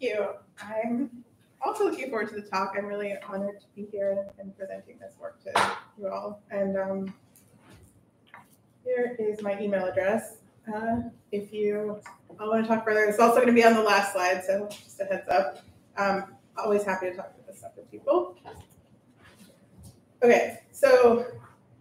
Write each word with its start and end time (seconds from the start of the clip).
you. 0.00 0.28
I'm 0.62 1.10
also 1.62 1.84
looking 1.84 2.08
forward 2.10 2.28
to 2.30 2.34
the 2.34 2.42
talk. 2.42 2.74
I'm 2.76 2.86
really 2.86 3.14
honored 3.28 3.60
to 3.60 3.66
be 3.74 3.86
here 3.90 4.26
and 4.38 4.56
presenting 4.56 4.98
this 4.98 5.14
work 5.20 5.42
to 5.44 5.76
you 5.98 6.08
all. 6.08 6.42
And 6.50 6.76
um, 6.76 7.14
here 8.84 9.16
is 9.18 9.42
my 9.42 9.60
email 9.60 9.84
address. 9.86 10.38
Uh, 10.72 11.00
if 11.32 11.52
you 11.52 12.00
all 12.38 12.48
want 12.48 12.64
to 12.64 12.68
talk 12.68 12.84
further, 12.84 13.04
it's 13.04 13.18
also 13.18 13.36
going 13.36 13.48
to 13.48 13.52
be 13.52 13.64
on 13.64 13.74
the 13.74 13.82
last 13.82 14.12
slide, 14.12 14.42
so 14.44 14.68
just 14.70 15.00
a 15.00 15.04
heads 15.04 15.28
up. 15.28 15.58
Um, 15.96 16.36
always 16.56 16.84
happy 16.84 17.10
to 17.10 17.16
talk 17.16 17.34
to 17.36 17.46
this 17.46 17.58
stuff 17.58 17.72
with 17.76 17.90
people. 17.90 18.36
Okay, 20.22 20.58
so 20.70 21.26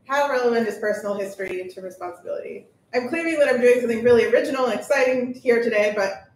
how 0.07 0.29
relevant 0.29 0.67
is 0.67 0.77
personal 0.77 1.15
history 1.15 1.69
to 1.73 1.81
responsibility? 1.81 2.67
I'm 2.93 3.09
claiming 3.09 3.37
that 3.39 3.49
I'm 3.49 3.61
doing 3.61 3.81
something 3.81 4.03
really 4.03 4.25
original 4.25 4.65
and 4.65 4.79
exciting 4.79 5.33
here 5.33 5.61
today, 5.61 5.93
but 5.95 6.28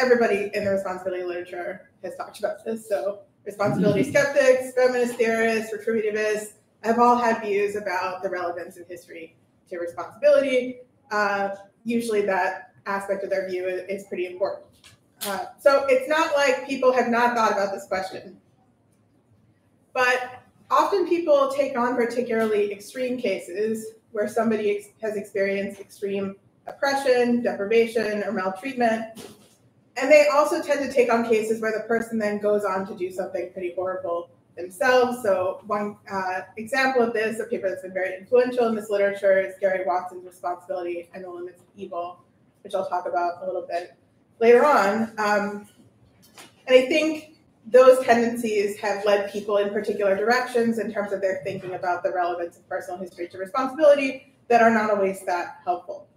everybody 0.00 0.50
in 0.54 0.64
the 0.64 0.70
responsibility 0.70 1.22
literature 1.22 1.90
has 2.02 2.16
talked 2.16 2.38
about 2.38 2.64
this. 2.64 2.88
So 2.88 3.20
responsibility 3.44 4.04
skeptics, 4.04 4.72
feminist 4.74 5.14
theorists, 5.14 5.74
retributivists 5.74 6.54
have 6.82 6.98
all 6.98 7.16
had 7.16 7.42
views 7.42 7.76
about 7.76 8.22
the 8.22 8.30
relevance 8.30 8.78
of 8.78 8.86
history 8.88 9.36
to 9.68 9.78
responsibility. 9.78 10.78
Uh, 11.10 11.50
usually 11.84 12.22
that 12.22 12.72
aspect 12.86 13.22
of 13.24 13.30
their 13.30 13.48
view 13.48 13.66
is, 13.66 13.82
is 13.88 14.06
pretty 14.08 14.26
important. 14.26 14.66
Uh, 15.26 15.44
so 15.58 15.84
it's 15.88 16.08
not 16.08 16.34
like 16.34 16.66
people 16.66 16.92
have 16.92 17.08
not 17.08 17.36
thought 17.36 17.52
about 17.52 17.72
this 17.72 17.86
question. 17.86 18.38
But 19.92 20.42
often 20.70 21.06
people 21.08 21.52
take 21.54 21.76
on 21.76 21.94
particularly 21.94 22.72
extreme 22.72 23.18
cases 23.18 23.94
where 24.12 24.28
somebody 24.28 24.76
ex- 24.76 24.88
has 25.02 25.16
experienced 25.16 25.80
extreme 25.80 26.36
oppression, 26.66 27.42
deprivation, 27.42 28.22
or 28.24 28.32
maltreatment, 28.32 29.04
and 29.96 30.10
they 30.10 30.26
also 30.32 30.62
tend 30.62 30.80
to 30.80 30.92
take 30.92 31.12
on 31.12 31.28
cases 31.28 31.60
where 31.60 31.72
the 31.72 31.84
person 31.86 32.18
then 32.18 32.38
goes 32.38 32.64
on 32.64 32.86
to 32.86 32.94
do 32.94 33.10
something 33.10 33.52
pretty 33.52 33.74
horrible 33.74 34.30
themselves. 34.56 35.22
So 35.22 35.62
one 35.66 35.96
uh, 36.10 36.42
example 36.56 37.02
of 37.02 37.12
this, 37.12 37.40
a 37.40 37.44
paper 37.44 37.68
that's 37.68 37.82
been 37.82 37.92
very 37.92 38.16
influential 38.16 38.66
in 38.68 38.74
this 38.74 38.90
literature, 38.90 39.40
is 39.40 39.54
Gary 39.60 39.84
Watson's 39.86 40.24
Responsibility 40.26 41.08
and 41.14 41.24
the 41.24 41.30
Limits 41.30 41.60
of 41.60 41.66
Evil, 41.76 42.22
which 42.62 42.74
I'll 42.74 42.88
talk 42.88 43.06
about 43.06 43.42
a 43.42 43.46
little 43.46 43.66
bit 43.66 43.94
later 44.38 44.64
on. 44.64 45.12
Um, 45.18 45.68
and 46.66 46.78
I 46.78 46.86
think 46.86 47.36
those 47.66 48.04
tendencies 48.04 48.78
have 48.78 49.04
led 49.04 49.30
people 49.30 49.58
in 49.58 49.70
particular 49.70 50.16
directions 50.16 50.78
in 50.78 50.92
terms 50.92 51.12
of 51.12 51.20
their 51.20 51.40
thinking 51.44 51.74
about 51.74 52.02
the 52.02 52.10
relevance 52.12 52.56
of 52.56 52.68
personal 52.68 52.98
history 52.98 53.28
to 53.28 53.38
responsibility 53.38 54.34
that 54.48 54.62
are 54.62 54.70
not 54.70 54.90
always 54.90 55.24
that 55.26 55.58
helpful. 55.64 56.08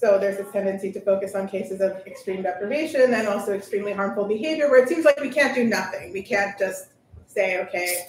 So 0.00 0.18
there's 0.18 0.38
this 0.38 0.50
tendency 0.50 0.90
to 0.92 1.00
focus 1.02 1.34
on 1.34 1.46
cases 1.46 1.82
of 1.82 1.92
extreme 2.06 2.40
deprivation 2.40 3.12
and 3.12 3.28
also 3.28 3.52
extremely 3.52 3.92
harmful 3.92 4.24
behavior 4.24 4.70
where 4.70 4.82
it 4.82 4.88
seems 4.88 5.04
like 5.04 5.20
we 5.20 5.28
can't 5.28 5.54
do 5.54 5.62
nothing. 5.62 6.10
We 6.14 6.22
can't 6.22 6.58
just 6.58 6.86
say, 7.26 7.60
okay, 7.64 8.06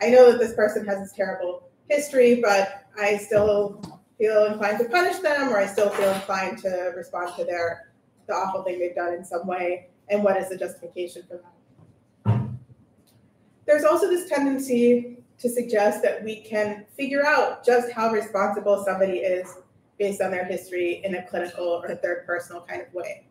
I 0.00 0.10
know 0.10 0.30
that 0.30 0.38
this 0.38 0.54
person 0.54 0.86
has 0.86 1.00
this 1.00 1.12
terrible 1.12 1.68
history, 1.88 2.40
but 2.40 2.84
I 2.96 3.16
still 3.16 3.82
feel 4.18 4.44
inclined 4.44 4.78
to 4.78 4.84
punish 4.84 5.18
them 5.18 5.48
or 5.48 5.58
I 5.58 5.66
still 5.66 5.90
feel 5.90 6.12
inclined 6.12 6.58
to 6.58 6.92
respond 6.96 7.34
to 7.38 7.44
their 7.44 7.90
the 8.28 8.32
awful 8.32 8.62
thing 8.62 8.78
they've 8.78 8.94
done 8.94 9.12
in 9.12 9.24
some 9.24 9.48
way 9.48 9.88
and 10.08 10.22
what 10.22 10.36
is 10.36 10.48
the 10.48 10.56
justification 10.56 11.24
for 11.28 11.40
that. 12.24 12.48
There's 13.66 13.84
also 13.84 14.08
this 14.08 14.28
tendency 14.28 15.18
to 15.38 15.48
suggest 15.48 16.04
that 16.04 16.22
we 16.22 16.36
can 16.36 16.84
figure 16.96 17.26
out 17.26 17.66
just 17.66 17.90
how 17.90 18.12
responsible 18.12 18.84
somebody 18.84 19.18
is 19.18 19.52
based 19.98 20.20
on 20.20 20.30
their 20.30 20.44
history 20.44 21.02
in 21.04 21.14
a 21.14 21.22
clinical 21.26 21.64
or 21.64 21.94
third 21.96 22.26
personal 22.26 22.62
kind 22.62 22.82
of 22.82 22.92
way. 22.92 23.26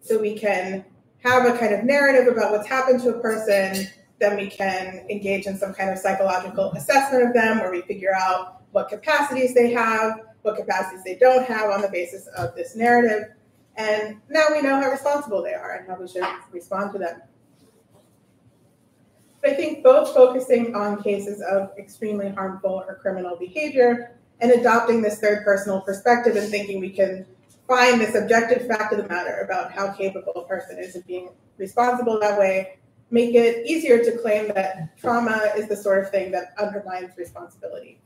So 0.00 0.18
we 0.18 0.38
can 0.38 0.84
have 1.22 1.46
a 1.46 1.56
kind 1.58 1.74
of 1.74 1.84
narrative 1.84 2.32
about 2.32 2.50
what's 2.52 2.68
happened 2.68 3.00
to 3.02 3.10
a 3.10 3.20
person, 3.20 3.86
then 4.18 4.36
we 4.36 4.48
can 4.48 5.06
engage 5.08 5.46
in 5.46 5.56
some 5.56 5.72
kind 5.72 5.90
of 5.90 5.98
psychological 5.98 6.72
assessment 6.72 7.24
of 7.24 7.34
them 7.34 7.58
where 7.58 7.70
we 7.70 7.82
figure 7.82 8.14
out 8.14 8.62
what 8.72 8.88
capacities 8.88 9.54
they 9.54 9.72
have, 9.72 10.20
what 10.42 10.56
capacities 10.56 11.02
they 11.04 11.16
don't 11.16 11.44
have 11.46 11.70
on 11.70 11.82
the 11.82 11.88
basis 11.88 12.26
of 12.36 12.54
this 12.54 12.76
narrative. 12.76 13.28
And 13.76 14.20
now 14.28 14.46
we 14.50 14.62
know 14.62 14.80
how 14.80 14.90
responsible 14.90 15.42
they 15.42 15.54
are 15.54 15.72
and 15.72 15.88
how 15.88 15.96
we 15.96 16.08
should 16.08 16.24
respond 16.52 16.92
to 16.92 16.98
them. 16.98 17.22
But 19.40 19.50
I 19.50 19.54
think 19.54 19.82
both 19.82 20.12
focusing 20.14 20.74
on 20.74 21.02
cases 21.02 21.40
of 21.40 21.70
extremely 21.78 22.28
harmful 22.28 22.84
or 22.86 22.96
criminal 22.96 23.36
behavior 23.36 24.19
and 24.40 24.52
adopting 24.52 25.02
this 25.02 25.18
third 25.18 25.44
personal 25.44 25.80
perspective 25.80 26.36
and 26.36 26.48
thinking 26.50 26.80
we 26.80 26.90
can 26.90 27.26
find 27.68 28.00
this 28.00 28.14
objective 28.14 28.66
fact 28.66 28.92
of 28.92 28.98
the 28.98 29.08
matter 29.08 29.42
about 29.44 29.72
how 29.72 29.92
capable 29.92 30.32
a 30.36 30.44
person 30.46 30.78
is 30.78 30.96
of 30.96 31.06
being 31.06 31.30
responsible 31.58 32.18
that 32.18 32.38
way 32.38 32.76
make 33.10 33.34
it 33.34 33.66
easier 33.66 34.02
to 34.02 34.16
claim 34.18 34.48
that 34.54 34.96
trauma 34.96 35.52
is 35.56 35.68
the 35.68 35.76
sort 35.76 36.02
of 36.02 36.10
thing 36.10 36.30
that 36.30 36.52
undermines 36.58 37.16
responsibility. 37.16 38.00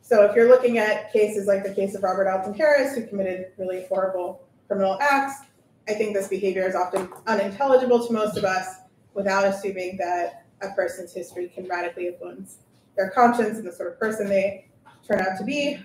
So 0.00 0.24
if 0.24 0.34
you're 0.34 0.48
looking 0.48 0.78
at 0.78 1.12
cases 1.12 1.46
like 1.46 1.64
the 1.64 1.74
case 1.74 1.94
of 1.94 2.02
Robert 2.02 2.28
Alton 2.28 2.54
Harris, 2.54 2.94
who 2.94 3.06
committed 3.06 3.52
really 3.58 3.84
horrible 3.88 4.46
criminal 4.68 4.98
acts, 5.00 5.46
I 5.88 5.94
think 5.94 6.14
this 6.14 6.28
behavior 6.28 6.66
is 6.66 6.74
often 6.74 7.08
unintelligible 7.26 8.06
to 8.06 8.12
most 8.12 8.36
of 8.36 8.44
us 8.44 8.66
without 9.14 9.44
assuming 9.44 9.96
that 9.98 10.44
a 10.62 10.70
person's 10.70 11.12
history 11.12 11.48
can 11.48 11.66
radically 11.66 12.08
influence 12.08 12.58
their 12.96 13.10
conscience 13.10 13.58
and 13.58 13.66
the 13.66 13.72
sort 13.72 13.92
of 13.92 13.98
person 13.98 14.28
they 14.28 14.68
turn 15.06 15.20
out 15.20 15.38
to 15.38 15.44
be. 15.44 15.78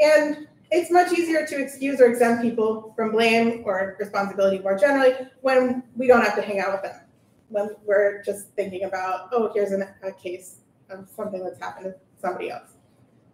And 0.00 0.46
it's 0.70 0.90
much 0.90 1.12
easier 1.12 1.46
to 1.46 1.58
excuse 1.58 2.00
or 2.00 2.06
exempt 2.06 2.42
people 2.42 2.92
from 2.94 3.10
blame 3.12 3.62
or 3.64 3.96
responsibility 3.98 4.58
more 4.58 4.78
generally 4.78 5.14
when 5.40 5.82
we 5.96 6.06
don't 6.06 6.22
have 6.22 6.36
to 6.36 6.42
hang 6.42 6.60
out 6.60 6.72
with 6.72 6.82
them. 6.82 7.00
When 7.48 7.70
we're 7.86 8.22
just 8.22 8.48
thinking 8.50 8.84
about, 8.84 9.30
oh, 9.32 9.50
here's 9.54 9.72
an, 9.72 9.88
a 10.02 10.12
case 10.12 10.58
of 10.90 11.08
something 11.16 11.42
that's 11.42 11.58
happened 11.58 11.86
to 11.86 11.94
somebody 12.20 12.50
else 12.50 12.72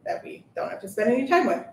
that 0.06 0.22
we 0.22 0.44
don't 0.54 0.70
have 0.70 0.80
to 0.82 0.88
spend 0.88 1.12
any 1.12 1.26
time 1.26 1.46
with. 1.46 1.64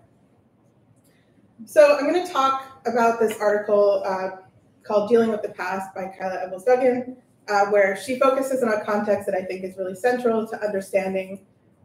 So 1.64 1.96
I'm 1.96 2.12
going 2.12 2.26
to 2.26 2.32
talk 2.32 2.82
about 2.86 3.20
this 3.20 3.38
article 3.38 4.02
uh, 4.04 4.42
called 4.82 5.08
Dealing 5.08 5.30
with 5.30 5.42
the 5.42 5.50
Past 5.50 5.94
by 5.94 6.12
Kyla 6.18 6.48
Ebels 6.48 6.64
Duggan 6.64 7.16
uh, 7.48 7.66
where 7.66 7.96
she 7.96 8.18
focuses 8.18 8.62
on 8.62 8.72
a 8.72 8.84
context 8.84 9.26
that 9.26 9.34
I 9.34 9.44
think 9.44 9.64
is 9.64 9.76
really 9.76 9.94
central 9.94 10.46
to 10.46 10.64
understanding 10.64 11.44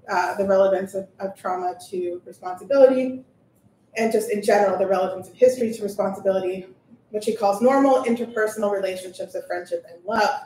uh, 0.09 0.35
the 0.35 0.45
relevance 0.45 0.93
of, 0.93 1.07
of, 1.19 1.35
trauma 1.35 1.75
to 1.89 2.21
responsibility, 2.25 3.25
and 3.97 4.11
just 4.11 4.31
in 4.31 4.41
general, 4.41 4.77
the 4.77 4.87
relevance 4.87 5.27
of 5.27 5.35
history 5.35 5.73
to 5.73 5.83
responsibility, 5.83 6.67
which 7.09 7.25
she 7.25 7.35
calls 7.35 7.61
normal 7.61 8.03
interpersonal 8.03 8.71
relationships 8.71 9.35
of 9.35 9.45
friendship 9.47 9.85
and 9.89 10.03
love. 10.05 10.41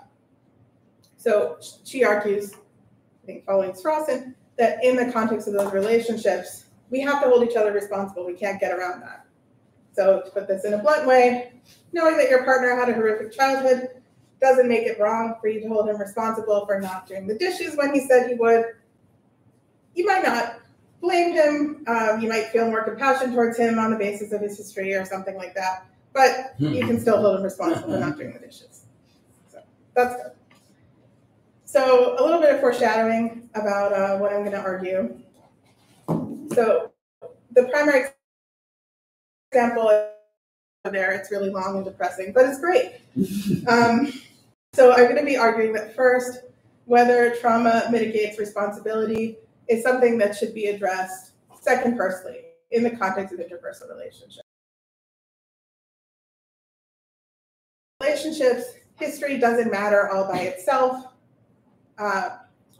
So 1.17 1.57
she 1.83 2.03
argues, 2.03 2.53
I 2.53 3.25
think 3.27 3.45
following 3.45 3.73
Strawson, 3.73 4.33
that 4.57 4.83
in 4.83 4.95
the 4.95 5.11
context 5.11 5.47
of 5.47 5.53
those 5.53 5.71
relationships, 5.73 6.65
we 6.89 6.99
have 7.01 7.21
to 7.21 7.29
hold 7.29 7.47
each 7.47 7.55
other 7.55 7.71
responsible. 7.71 8.25
We 8.25 8.33
can't 8.33 8.59
get 8.59 8.71
around 8.71 9.01
that. 9.01 9.25
So, 9.93 10.21
to 10.21 10.31
put 10.31 10.47
this 10.47 10.65
in 10.65 10.73
a 10.73 10.77
blunt 10.77 11.05
way, 11.05 11.51
knowing 11.91 12.17
that 12.17 12.29
your 12.29 12.43
partner 12.45 12.75
had 12.75 12.89
a 12.89 12.93
horrific 12.93 13.31
childhood 13.31 14.00
doesn't 14.41 14.67
make 14.67 14.85
it 14.87 14.99
wrong 14.99 15.35
for 15.39 15.47
you 15.47 15.61
to 15.61 15.67
hold 15.67 15.87
him 15.87 15.97
responsible 15.97 16.65
for 16.65 16.79
not 16.79 17.07
doing 17.07 17.27
the 17.27 17.35
dishes 17.35 17.77
when 17.77 17.93
he 17.93 18.01
said 18.01 18.27
he 18.27 18.33
would. 18.33 18.65
You 19.93 20.05
might 20.05 20.23
not 20.23 20.59
blame 20.99 21.33
him. 21.33 21.83
Um, 21.87 22.21
you 22.21 22.27
might 22.27 22.47
feel 22.47 22.65
more 22.65 22.83
compassion 22.83 23.33
towards 23.33 23.57
him 23.57 23.77
on 23.77 23.91
the 23.91 23.97
basis 23.97 24.31
of 24.31 24.41
his 24.41 24.57
history 24.57 24.93
or 24.93 25.05
something 25.05 25.35
like 25.35 25.53
that. 25.55 25.85
But 26.13 26.55
you 26.57 26.85
can 26.85 26.99
still 26.99 27.21
hold 27.21 27.37
him 27.37 27.43
responsible 27.43 27.93
for 27.93 27.99
not 27.99 28.17
doing 28.17 28.33
the 28.33 28.39
dishes. 28.39 28.85
So 29.49 29.59
that's 29.93 30.15
good. 30.15 30.31
So 31.63 32.17
a 32.19 32.21
little 32.21 32.41
bit 32.41 32.53
of 32.53 32.59
foreshadowing 32.59 33.49
about 33.55 33.93
uh, 33.93 34.17
what 34.17 34.33
I'm 34.33 34.39
going 34.39 34.51
to 34.51 34.61
argue. 34.61 35.17
So 36.53 36.91
the 37.51 37.63
primary 37.63 38.09
example 39.51 39.89
there, 40.83 41.11
it's 41.11 41.31
really 41.31 41.49
long 41.49 41.77
and 41.77 41.85
depressing, 41.85 42.33
but 42.33 42.45
it's 42.45 42.59
great. 42.59 42.93
Um, 43.67 44.11
so 44.73 44.93
I'm 44.93 45.03
going 45.03 45.17
to 45.17 45.25
be 45.25 45.37
arguing 45.37 45.73
that 45.73 45.95
first, 45.95 46.39
whether 46.85 47.35
trauma 47.35 47.87
mitigates 47.91 48.39
responsibility 48.39 49.37
is 49.67 49.83
something 49.83 50.17
that 50.19 50.35
should 50.35 50.53
be 50.53 50.67
addressed 50.67 51.33
second 51.59 51.97
personally 51.97 52.41
in 52.71 52.83
the 52.83 52.89
context 52.89 53.33
of 53.33 53.39
interpersonal 53.39 53.89
relationships. 53.89 54.41
Relationships, 58.01 58.63
history 58.95 59.37
doesn't 59.37 59.69
matter 59.71 60.09
all 60.09 60.27
by 60.31 60.39
itself. 60.39 61.13
Uh, 61.97 62.37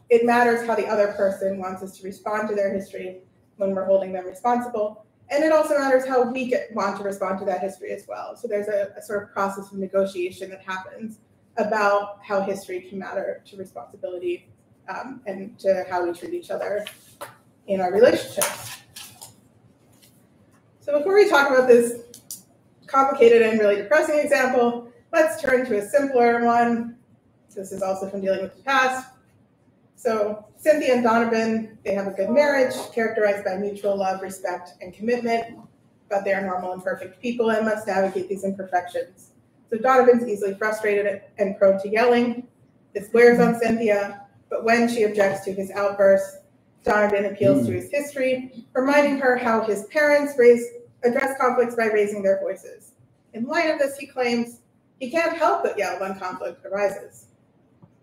it 0.08 0.24
matters 0.24 0.66
how 0.66 0.74
the 0.74 0.86
other 0.86 1.12
person 1.12 1.58
wants 1.58 1.82
us 1.82 1.96
to 1.98 2.04
respond 2.04 2.48
to 2.48 2.54
their 2.54 2.72
history 2.72 3.20
when 3.56 3.74
we're 3.74 3.84
holding 3.84 4.12
them 4.12 4.26
responsible. 4.26 5.06
And 5.30 5.44
it 5.44 5.52
also 5.52 5.78
matters 5.78 6.06
how 6.06 6.30
we 6.30 6.48
get, 6.48 6.74
want 6.74 6.96
to 6.98 7.04
respond 7.04 7.38
to 7.38 7.44
that 7.44 7.60
history 7.60 7.92
as 7.92 8.06
well. 8.08 8.36
So 8.36 8.48
there's 8.48 8.68
a, 8.68 8.92
a 8.96 9.02
sort 9.02 9.22
of 9.22 9.32
process 9.32 9.70
of 9.70 9.78
negotiation 9.78 10.50
that 10.50 10.62
happens 10.62 11.18
about 11.56 12.18
how 12.22 12.40
history 12.40 12.80
can 12.80 12.98
matter 12.98 13.42
to 13.46 13.56
responsibility 13.56 14.48
um, 14.88 15.20
and 15.26 15.58
to 15.58 15.84
how 15.90 16.04
we 16.04 16.12
treat 16.12 16.34
each 16.34 16.50
other 16.50 16.84
in 17.66 17.80
our 17.80 17.92
relationships. 17.92 18.78
So 20.80 20.98
before 20.98 21.14
we 21.14 21.28
talk 21.28 21.50
about 21.50 21.68
this 21.68 22.02
complicated 22.86 23.42
and 23.42 23.58
really 23.60 23.76
depressing 23.76 24.18
example, 24.18 24.92
let's 25.12 25.40
turn 25.40 25.64
to 25.66 25.78
a 25.78 25.82
simpler 25.82 26.44
one. 26.44 26.96
This 27.54 27.70
is 27.72 27.82
also 27.82 28.08
from 28.08 28.20
dealing 28.20 28.42
with 28.42 28.56
the 28.56 28.62
past. 28.62 29.10
So 29.94 30.46
Cynthia 30.56 30.94
and 30.94 31.02
Donovan, 31.02 31.78
they 31.84 31.94
have 31.94 32.06
a 32.06 32.10
good 32.10 32.30
marriage 32.30 32.74
characterized 32.94 33.44
by 33.44 33.56
mutual 33.56 33.96
love, 33.96 34.22
respect, 34.22 34.72
and 34.80 34.92
commitment, 34.92 35.58
but 36.08 36.24
they 36.24 36.32
are 36.32 36.40
normal 36.40 36.72
and 36.72 36.82
perfect 36.82 37.20
people 37.20 37.50
and 37.50 37.66
must 37.66 37.86
navigate 37.86 38.28
these 38.28 38.44
imperfections. 38.44 39.31
So 39.72 39.78
Donovan's 39.78 40.28
easily 40.28 40.54
frustrated 40.54 41.22
and 41.38 41.56
prone 41.56 41.80
to 41.80 41.88
yelling. 41.88 42.46
This 42.92 43.10
wears 43.14 43.40
on 43.40 43.58
Cynthia, 43.58 44.26
but 44.50 44.64
when 44.64 44.86
she 44.86 45.04
objects 45.04 45.46
to 45.46 45.52
his 45.52 45.70
outbursts, 45.70 46.40
Donovan 46.84 47.24
appeals 47.24 47.66
to 47.66 47.72
hmm. 47.72 47.78
his 47.78 47.90
history, 47.90 48.66
reminding 48.74 49.18
her 49.18 49.36
how 49.36 49.62
his 49.62 49.84
parents 49.84 50.34
raised, 50.36 50.68
address 51.04 51.38
conflicts 51.40 51.74
by 51.74 51.86
raising 51.86 52.22
their 52.22 52.38
voices. 52.40 52.92
In 53.32 53.46
light 53.46 53.70
of 53.70 53.78
this, 53.78 53.96
he 53.96 54.06
claims 54.06 54.58
he 55.00 55.10
can't 55.10 55.38
help 55.38 55.62
but 55.62 55.78
yell 55.78 55.98
when 56.00 56.18
conflict 56.18 56.66
arises. 56.66 57.28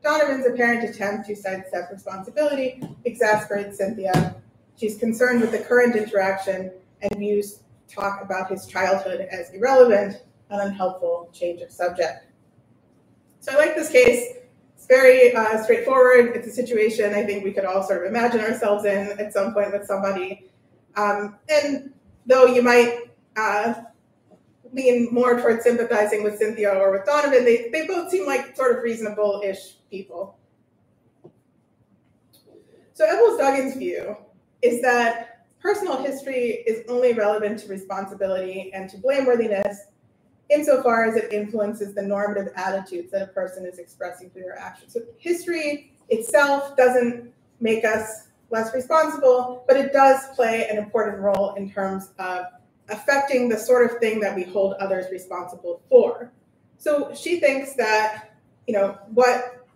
Donovan's 0.02 0.48
apparent 0.48 0.90
attempt 0.90 1.28
to 1.28 1.36
sidestep 1.36 1.92
responsibility 1.92 2.82
exasperates 3.06 3.78
Cynthia. 3.78 4.36
She's 4.76 4.98
concerned 4.98 5.42
with 5.42 5.52
the 5.52 5.60
current 5.60 5.96
interaction 5.96 6.72
and 7.02 7.20
views 7.20 7.60
talk 7.88 8.24
about 8.24 8.50
his 8.50 8.66
childhood 8.66 9.28
as 9.30 9.52
irrelevant, 9.52 10.24
an 10.50 10.60
unhelpful 10.60 11.30
change 11.34 11.62
of 11.62 11.72
subject. 11.72 12.28
So 13.40 13.54
I 13.54 13.56
like 13.56 13.76
this 13.76 13.90
case. 13.90 14.38
It's 14.76 14.88
very 14.88 15.34
uh, 15.34 15.62
straightforward. 15.64 16.36
It's 16.36 16.48
a 16.48 16.52
situation 16.52 17.14
I 17.14 17.24
think 17.24 17.44
we 17.44 17.52
could 17.52 17.66
all 17.66 17.84
sort 17.84 18.06
of 18.06 18.12
imagine 18.12 18.42
ourselves 18.42 18.86
in 18.86 19.20
at 19.20 19.34
some 19.34 19.54
point 19.54 19.72
with 19.72 19.86
somebody. 19.86 20.50
Um, 20.96 21.38
and 21.50 21.94
though 22.26 22.46
you 22.46 22.62
might 22.62 23.12
uh, 23.38 23.74
lean 24.74 25.10
more 25.12 25.40
towards 25.40 25.64
sympathizing 25.64 26.24
with 26.24 26.38
Cynthia 26.38 26.72
or 26.72 26.92
with 26.92 27.06
Donovan, 27.06 27.46
they, 27.46 27.70
they 27.72 27.88
both 27.88 28.10
seem 28.10 28.26
like 28.26 28.56
sort 28.56 28.78
of 28.78 28.84
reasonable-ish 28.84 29.78
people. 29.90 30.38
So 32.94 33.06
Ebels-Duggan's 33.06 33.76
view 33.76 34.18
is 34.62 34.82
that 34.82 35.46
personal 35.62 36.02
history 36.02 36.64
is 36.68 36.84
only 36.90 37.14
relevant 37.14 37.60
to 37.60 37.68
responsibility 37.68 38.72
and 38.74 38.90
to 38.90 38.98
blameworthiness 38.98 39.76
insofar 40.50 41.06
as 41.06 41.16
it 41.16 41.32
influences 41.32 41.94
the 41.94 42.02
normative 42.02 42.52
attitudes 42.56 43.12
that 43.12 43.22
a 43.22 43.28
person 43.28 43.66
is 43.66 43.78
expressing 43.78 44.30
through 44.30 44.44
their 44.44 44.58
actions. 44.58 44.94
So 44.94 45.02
history 45.18 45.94
itself 46.10 46.76
doesn't 46.76 47.32
make 47.60 47.86
us 47.86 48.28
less 48.50 48.74
responsible, 48.74 49.64
but 49.68 49.78
it 49.78 49.94
does 49.94 50.28
play 50.36 50.68
an 50.70 50.78
important 50.78 51.20
role 51.20 51.54
in 51.56 51.72
terms 51.72 52.10
of 52.18 52.46
affecting 52.90 53.48
the 53.50 53.58
sort 53.58 53.90
of 53.90 54.00
thing 54.00 54.20
that 54.20 54.36
we 54.36 54.44
hold 54.44 54.74
others 54.76 55.06
responsible 55.12 55.82
for. 55.88 56.32
So 56.78 57.14
she 57.14 57.40
thinks 57.40 57.74
that, 57.74 58.32
you 58.68 58.74
know, 58.74 58.98
what, 59.14 59.68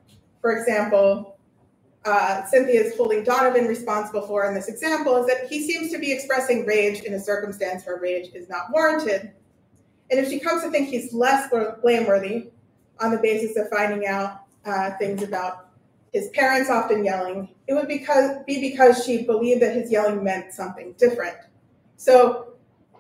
for 0.41 0.57
example, 0.57 1.37
uh, 2.05 2.45
Cynthia 2.45 2.81
is 2.81 2.97
holding 2.97 3.23
Donovan 3.23 3.65
responsible 3.65 4.23
for 4.23 4.45
in 4.45 4.53
this 4.53 4.67
example 4.67 5.17
is 5.17 5.27
that 5.27 5.47
he 5.47 5.65
seems 5.65 5.91
to 5.91 5.99
be 5.99 6.11
expressing 6.11 6.65
rage 6.65 7.01
in 7.03 7.13
a 7.13 7.19
circumstance 7.19 7.85
where 7.85 7.99
rage 7.99 8.31
is 8.33 8.49
not 8.49 8.71
warranted. 8.71 9.31
And 10.11 10.19
if 10.19 10.29
she 10.29 10.39
comes 10.39 10.63
to 10.63 10.69
think 10.69 10.89
he's 10.89 11.13
less 11.13 11.49
blameworthy 11.81 12.49
on 12.99 13.11
the 13.11 13.17
basis 13.17 13.57
of 13.57 13.69
finding 13.69 14.07
out 14.07 14.41
uh, 14.65 14.91
things 14.97 15.23
about 15.23 15.69
his 16.11 16.29
parents 16.29 16.69
often 16.69 17.03
yelling, 17.03 17.49
it 17.67 17.73
would 17.73 17.87
because, 17.87 18.43
be 18.45 18.61
because 18.61 19.03
she 19.03 19.23
believed 19.23 19.61
that 19.61 19.75
his 19.75 19.91
yelling 19.91 20.23
meant 20.23 20.53
something 20.53 20.93
different. 20.97 21.37
So 21.97 22.53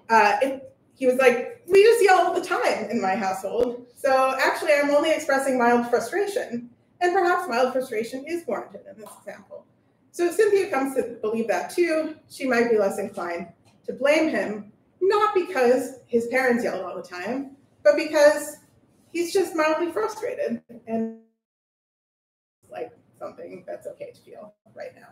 uh, 0.09 0.37
it, 0.41 0.73
he 0.95 1.05
was 1.05 1.17
like, 1.17 1.61
we 1.67 1.83
just 1.83 2.03
yell 2.03 2.19
all 2.19 2.33
the 2.33 2.45
time 2.45 2.89
in 2.89 3.01
my 3.01 3.15
household. 3.15 3.85
So 3.95 4.35
actually, 4.39 4.73
I'm 4.73 4.89
only 4.89 5.11
expressing 5.11 5.57
mild 5.57 5.87
frustration. 5.89 6.69
And 7.01 7.13
perhaps 7.13 7.47
mild 7.47 7.73
frustration 7.73 8.25
is 8.27 8.45
warranted 8.47 8.81
in 8.89 8.99
this 8.99 9.09
example. 9.19 9.65
So 10.11 10.25
if 10.25 10.33
Cynthia 10.33 10.69
comes 10.69 10.95
to 10.95 11.17
believe 11.21 11.47
that 11.47 11.69
too, 11.69 12.15
she 12.29 12.47
might 12.47 12.69
be 12.69 12.77
less 12.77 12.99
inclined 12.99 13.47
to 13.85 13.93
blame 13.93 14.29
him, 14.29 14.72
not 15.09 15.35
because 15.35 15.99
his 16.07 16.27
parents 16.27 16.63
yelled 16.63 16.83
all 16.83 16.95
the 16.95 17.07
time, 17.07 17.55
but 17.83 17.95
because 17.95 18.57
he's 19.11 19.33
just 19.33 19.55
mildly 19.55 19.91
frustrated 19.91 20.61
and 20.87 21.19
like 22.69 22.91
something 23.19 23.63
that's 23.67 23.87
okay 23.87 24.11
to 24.11 24.21
feel 24.21 24.53
right 24.75 24.95
now. 24.95 25.07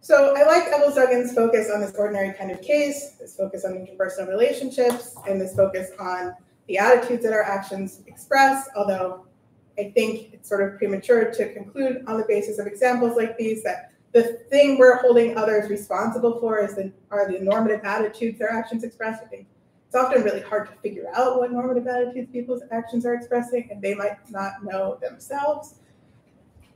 So 0.00 0.34
I 0.36 0.44
like 0.44 0.64
Ebels-Duggan's 0.64 1.32
focus 1.32 1.70
on 1.72 1.80
this 1.80 1.94
ordinary 1.96 2.34
kind 2.34 2.50
of 2.50 2.60
case, 2.60 3.12
this 3.20 3.36
focus 3.36 3.64
on 3.64 3.74
interpersonal 3.74 4.28
relationships, 4.28 5.14
and 5.28 5.40
this 5.40 5.54
focus 5.54 5.90
on 6.00 6.34
the 6.66 6.78
attitudes 6.78 7.22
that 7.22 7.32
our 7.32 7.42
actions 7.42 8.00
express, 8.06 8.68
although 8.74 9.26
I 9.78 9.92
think 9.94 10.32
it's 10.32 10.48
sort 10.48 10.68
of 10.68 10.76
premature 10.76 11.30
to 11.30 11.52
conclude 11.54 12.04
on 12.08 12.18
the 12.18 12.24
basis 12.26 12.58
of 12.58 12.66
examples 12.66 13.16
like 13.16 13.38
these 13.38 13.62
that 13.62 13.91
the 14.12 14.22
thing 14.50 14.78
we're 14.78 14.98
holding 14.98 15.36
others 15.36 15.70
responsible 15.70 16.38
for 16.38 16.58
is 16.60 16.74
the, 16.74 16.92
are 17.10 17.30
the 17.30 17.38
normative 17.40 17.80
attitudes 17.84 18.38
their 18.38 18.52
actions 18.52 18.84
express. 18.84 19.20
I 19.22 19.26
think 19.26 19.46
it's 19.86 19.96
often 19.96 20.22
really 20.22 20.40
hard 20.40 20.68
to 20.68 20.74
figure 20.76 21.06
out 21.14 21.38
what 21.38 21.50
normative 21.50 21.86
attitudes 21.86 22.30
people's 22.30 22.62
actions 22.70 23.06
are 23.06 23.14
expressing, 23.14 23.68
and 23.70 23.80
they 23.80 23.94
might 23.94 24.18
not 24.30 24.64
know 24.64 24.98
themselves. 25.00 25.76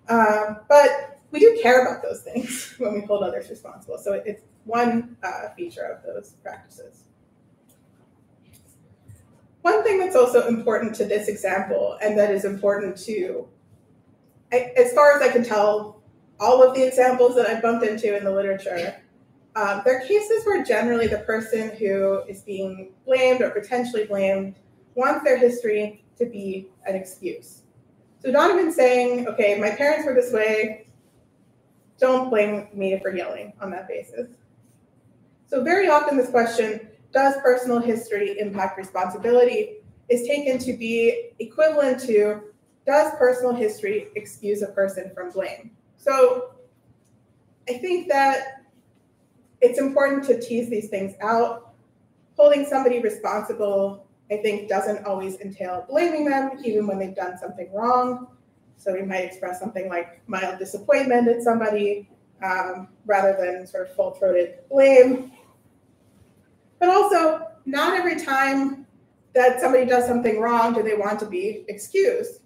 Um, 0.09 0.61
but 0.69 1.19
we 1.31 1.41
do 1.41 1.59
care 1.63 1.87
about 1.87 2.03
those 2.03 2.23
things 2.23 2.75
when 2.79 2.95
we 2.95 3.01
hold 3.03 3.23
others 3.23 3.51
responsible. 3.51 3.99
So 3.99 4.15
it's 4.15 4.43
one 4.65 5.17
uh, 5.23 5.51
feature 5.57 5.83
of 5.83 6.03
those 6.03 6.35
practices. 6.43 7.05
One 9.63 9.83
thing 9.83 9.99
that's 9.99 10.15
also 10.15 10.47
important 10.47 10.95
to 10.97 11.05
this 11.05 11.29
example, 11.29 11.99
and 12.01 12.17
that 12.19 12.31
is 12.31 12.45
important 12.45 12.97
to, 12.99 13.49
I, 14.53 14.73
as 14.77 14.93
far 14.93 15.17
as 15.17 15.23
I 15.23 15.33
can 15.33 15.43
tell, 15.43 16.01
all 16.41 16.63
of 16.63 16.75
the 16.75 16.87
examples 16.87 17.35
that 17.37 17.47
I've 17.47 17.63
bumped 17.63 17.85
into 17.85 18.17
in 18.17 18.25
the 18.25 18.31
literature, 18.31 19.03
um, 19.55 19.83
they're 19.85 20.01
cases 20.01 20.45
where 20.45 20.63
generally 20.63 21.07
the 21.07 21.19
person 21.19 21.71
who 21.77 22.23
is 22.29 22.43
being 22.43 22.93
blamed 23.07 23.41
or 23.41 23.51
potentially 23.51 24.05
blamed 24.05 24.57
wants 24.95 25.25
their 25.25 25.39
history 25.39 26.05
to 26.19 26.27
be 26.27 26.69
an 26.87 26.95
excuse. 26.95 27.63
So 28.23 28.33
Donovan's 28.33 28.75
saying, 28.75 29.29
okay, 29.29 29.59
my 29.59 29.71
parents 29.71 30.07
were 30.07 30.15
this 30.15 30.33
way, 30.33 30.87
don't 31.99 32.29
blame 32.29 32.69
me 32.75 32.99
for 33.01 33.15
yelling 33.15 33.53
on 33.61 33.71
that 33.71 33.89
basis. 33.89 34.29
So 35.47 35.63
very 35.63 35.89
often 35.89 36.17
this 36.17 36.31
question, 36.31 36.89
does 37.13 37.37
personal 37.43 37.79
history 37.79 38.39
impact 38.39 38.77
responsibility, 38.77 39.77
is 40.09 40.27
taken 40.27 40.59
to 40.59 40.73
be 40.75 41.31
equivalent 41.39 42.01
to, 42.01 42.43
does 42.87 43.13
personal 43.19 43.55
history 43.55 44.09
excuse 44.17 44.63
a 44.63 44.69
person 44.69 45.11
from 45.15 45.31
blame? 45.31 45.71
So 46.07 46.53
I 47.69 47.75
think 47.75 48.09
that 48.09 48.63
it's 49.61 49.79
important 49.79 50.25
to 50.25 50.41
tease 50.41 50.71
these 50.71 50.89
things 50.89 51.15
out. 51.21 51.75
Holding 52.37 52.65
somebody 52.67 53.01
responsible, 53.01 54.07
I 54.31 54.37
think, 54.37 54.69
doesn't 54.69 55.05
always 55.05 55.41
entail 55.41 55.85
blaming 55.89 56.27
them, 56.27 56.51
even 56.65 56.87
when 56.87 56.99
they've 56.99 57.17
done 57.17 57.39
something 57.39 57.73
wrong. 57.73 58.29
So 58.77 58.93
we 58.93 59.03
might 59.03 59.25
express 59.25 59.59
something 59.59 59.89
like 59.89 60.21
mild 60.29 60.59
disappointment 60.59 61.29
at 61.29 61.43
somebody 61.43 62.09
um, 62.45 62.89
rather 63.07 63.37
than 63.41 63.67
sort 63.67 63.89
of 63.89 63.97
full 63.97 64.13
throated 64.13 64.59
blame. 64.71 65.33
But 66.79 66.91
also, 66.91 67.49
not 67.65 67.99
every 67.99 68.21
time 68.21 68.87
that 69.33 69.61
somebody 69.61 69.87
does 69.87 70.07
something 70.07 70.41
wrong 70.41 70.75
do 70.75 70.83
they 70.83 70.95
want 70.95 71.19
to 71.21 71.27
be 71.27 71.65
excused. 71.69 72.43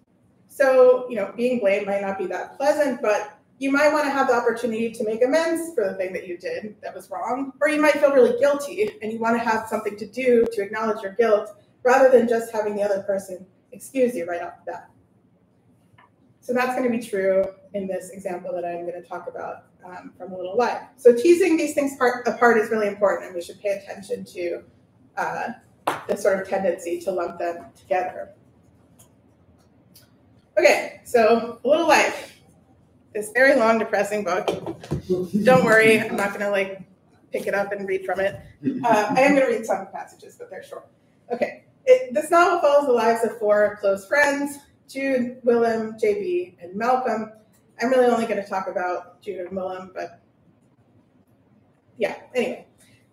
So, 0.48 1.06
you 1.10 1.16
know, 1.16 1.32
being 1.36 1.58
blamed 1.58 1.86
might 1.86 2.02
not 2.02 2.16
be 2.16 2.26
that 2.26 2.56
pleasant, 2.56 3.02
but 3.02 3.39
you 3.60 3.70
might 3.70 3.92
want 3.92 4.06
to 4.06 4.10
have 4.10 4.26
the 4.26 4.34
opportunity 4.34 4.90
to 4.90 5.04
make 5.04 5.22
amends 5.22 5.74
for 5.74 5.84
the 5.84 5.94
thing 5.94 6.14
that 6.14 6.26
you 6.26 6.38
did 6.38 6.74
that 6.82 6.94
was 6.94 7.10
wrong. 7.10 7.52
Or 7.60 7.68
you 7.68 7.78
might 7.78 7.92
feel 7.92 8.10
really 8.10 8.38
guilty 8.40 8.90
and 9.02 9.12
you 9.12 9.18
want 9.18 9.36
to 9.36 9.44
have 9.44 9.68
something 9.68 9.98
to 9.98 10.06
do 10.06 10.46
to 10.52 10.62
acknowledge 10.62 11.02
your 11.02 11.12
guilt 11.12 11.54
rather 11.82 12.10
than 12.10 12.26
just 12.26 12.50
having 12.52 12.74
the 12.74 12.82
other 12.82 13.02
person 13.02 13.46
excuse 13.72 14.16
you 14.16 14.24
right 14.24 14.40
off 14.40 14.54
the 14.64 14.72
bat. 14.72 14.90
So 16.40 16.54
that's 16.54 16.74
going 16.74 16.90
to 16.90 16.98
be 16.98 17.04
true 17.04 17.44
in 17.74 17.86
this 17.86 18.08
example 18.10 18.50
that 18.54 18.64
I'm 18.64 18.88
going 18.88 19.00
to 19.00 19.06
talk 19.06 19.28
about 19.28 19.64
um, 19.84 20.14
from 20.16 20.32
a 20.32 20.36
little 20.36 20.56
life. 20.56 20.80
So 20.96 21.14
teasing 21.14 21.58
these 21.58 21.74
things 21.74 21.98
part, 21.98 22.26
apart 22.26 22.56
is 22.56 22.70
really 22.70 22.88
important, 22.88 23.26
and 23.26 23.34
we 23.34 23.42
should 23.42 23.60
pay 23.60 23.82
attention 23.82 24.24
to 24.24 24.62
uh, 25.18 25.48
the 26.08 26.16
sort 26.16 26.40
of 26.40 26.48
tendency 26.48 26.98
to 27.00 27.10
lump 27.10 27.38
them 27.38 27.66
together. 27.78 28.30
Okay, 30.58 31.02
so 31.04 31.60
a 31.62 31.68
little 31.68 31.86
life. 31.86 32.39
This 33.12 33.32
very 33.32 33.56
long, 33.58 33.78
depressing 33.78 34.24
book. 34.24 34.46
Don't 35.44 35.64
worry, 35.64 36.00
I'm 36.00 36.16
not 36.16 36.28
going 36.28 36.40
to 36.40 36.50
like 36.50 36.82
pick 37.32 37.46
it 37.46 37.54
up 37.54 37.72
and 37.72 37.88
read 37.88 38.04
from 38.04 38.20
it. 38.20 38.40
Uh, 38.84 39.14
I 39.16 39.22
am 39.22 39.34
going 39.34 39.46
to 39.46 39.52
read 39.52 39.66
some 39.66 39.88
passages, 39.92 40.36
but 40.38 40.50
they're 40.50 40.62
short. 40.62 40.86
Okay, 41.32 41.64
it, 41.86 42.14
this 42.14 42.30
novel 42.30 42.60
follows 42.60 42.86
the 42.86 42.92
lives 42.92 43.24
of 43.24 43.38
four 43.38 43.78
close 43.80 44.06
friends 44.06 44.58
Jude, 44.88 45.38
Willem, 45.44 45.94
JB, 45.94 46.56
and 46.60 46.74
Malcolm. 46.74 47.32
I'm 47.80 47.90
really 47.90 48.06
only 48.06 48.26
going 48.26 48.42
to 48.42 48.48
talk 48.48 48.68
about 48.68 49.22
Jude 49.22 49.46
and 49.46 49.56
Willem, 49.56 49.92
but 49.94 50.20
yeah, 51.96 52.16
anyway. 52.34 52.66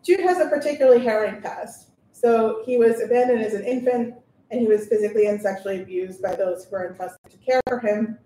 Jude 0.04 0.22
has 0.22 0.40
a 0.40 0.48
particularly 0.48 1.04
harrowing 1.04 1.42
past. 1.42 1.90
So 2.14 2.64
he 2.66 2.78
was 2.78 3.02
abandoned 3.02 3.44
as 3.44 3.54
an 3.54 3.64
infant, 3.64 4.16
and 4.50 4.60
he 4.60 4.66
was 4.66 4.88
physically 4.88 5.28
and 5.28 5.40
sexually 5.40 5.82
abused 5.82 6.22
by 6.22 6.36
those 6.36 6.66
who 6.66 6.72
were 6.72 6.88
entrusted 6.88 7.32
to 7.32 7.38
care 7.38 7.62
for 7.68 7.80
him. 7.80 8.18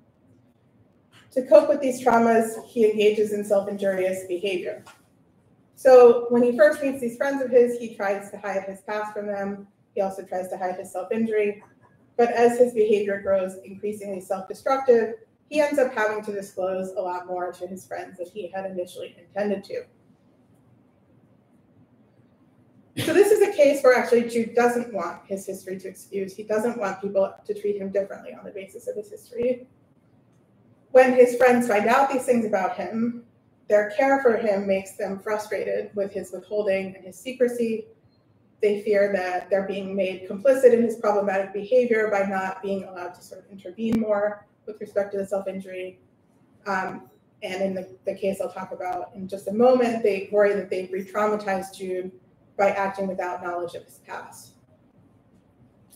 To 1.32 1.42
cope 1.44 1.70
with 1.70 1.80
these 1.80 2.04
traumas, 2.04 2.66
he 2.66 2.90
engages 2.90 3.32
in 3.32 3.46
self 3.46 3.70
injurious 3.70 4.26
behavior. 4.28 4.84
So 5.76 6.28
when 6.30 6.44
he 6.44 6.58
first 6.58 6.84
meets 6.84 7.00
these 7.00 7.16
friends 7.16 7.42
of 7.42 7.50
his, 7.50 7.80
he 7.80 7.96
tries 7.96 8.30
to 8.32 8.38
hide 8.38 8.64
his 8.64 8.82
past 8.82 9.14
from 9.14 9.28
them. 9.28 9.68
He 9.96 10.02
also 10.02 10.24
tries 10.24 10.50
to 10.50 10.58
hide 10.58 10.76
his 10.76 10.92
self 10.92 11.12
injury. 11.12 11.64
But 12.18 12.32
as 12.32 12.60
his 12.60 12.74
behavior 12.74 13.22
grows 13.22 13.56
increasingly 13.64 14.20
self 14.20 14.48
destructive, 14.50 15.16
he 15.50 15.62
ends 15.62 15.80
up 15.80 15.94
having 15.94 16.24
to 16.26 16.34
disclose 16.34 16.90
a 16.98 17.02
lot 17.02 17.28
more 17.28 17.52
to 17.54 17.68
his 17.68 17.86
friends 17.88 18.18
than 18.18 18.28
he 18.28 18.50
had 18.54 18.66
initially 18.70 19.16
intended 19.18 19.64
to. 19.66 19.84
So 23.06 23.14
this 23.14 23.32
is 23.32 23.42
a 23.42 23.56
case 23.56 23.82
where 23.84 23.98
actually 23.98 24.28
Jude 24.28 24.54
doesn't 24.54 24.94
want 24.94 25.22
his 25.26 25.46
history 25.46 25.80
to 25.80 25.88
excuse. 25.88 26.36
He 26.36 26.44
doesn't 26.44 26.78
want 26.78 27.02
people 27.02 27.34
to 27.46 27.54
treat 27.54 27.78
him 27.78 27.90
differently 27.90 28.34
on 28.34 28.44
the 28.44 28.52
basis 28.52 28.90
of 28.90 28.98
his 28.98 29.10
history 29.10 29.66
when 30.92 31.14
his 31.14 31.36
friends 31.36 31.68
find 31.68 31.88
out 31.88 32.12
these 32.12 32.26
things 32.26 32.46
about 32.46 32.76
him, 32.76 33.24
their 33.68 33.92
care 33.92 34.22
for 34.22 34.36
him 34.36 34.68
makes 34.68 34.94
them 34.98 35.20
frustrated 35.20 35.92
with 35.96 36.12
his 36.12 36.32
withholding 36.32 36.96
and 36.96 37.06
his 37.06 37.18
secrecy. 37.18 37.86
They 38.62 38.82
fear 38.82 39.12
that 39.14 39.50
they're 39.50 39.68
being 39.68 39.96
made 39.96 40.28
complicit 40.28 40.74
in 40.74 40.84
his 40.84 40.98
problematic 40.98 41.54
behavior 41.54 42.10
by 42.12 42.24
not 42.24 42.62
being 42.62 42.84
allowed 42.84 43.16
to 43.16 43.22
sort 43.22 43.46
of 43.46 43.52
intervene 43.52 44.00
more 44.00 44.46
with 44.66 44.80
respect 44.82 45.14
to 45.14 45.18
the 45.18 45.26
self 45.26 45.48
injury. 45.48 46.00
Um, 46.68 47.10
and 47.44 47.64
in 47.64 47.74
the, 47.74 47.88
the 48.06 48.14
case 48.14 48.40
I'll 48.40 48.52
talk 48.52 48.72
about 48.72 49.16
in 49.16 49.28
just 49.28 49.48
a 49.48 49.54
moment, 49.54 50.04
they 50.04 50.30
worry 50.32 50.54
that 50.54 50.70
they've 50.70 50.92
re 50.92 51.04
traumatized 51.04 51.76
Jude 51.76 52.12
by 52.58 52.72
acting 52.72 53.08
without 53.08 53.42
knowledge 53.42 53.74
of 53.74 53.86
his 53.86 54.00
past. 54.00 54.52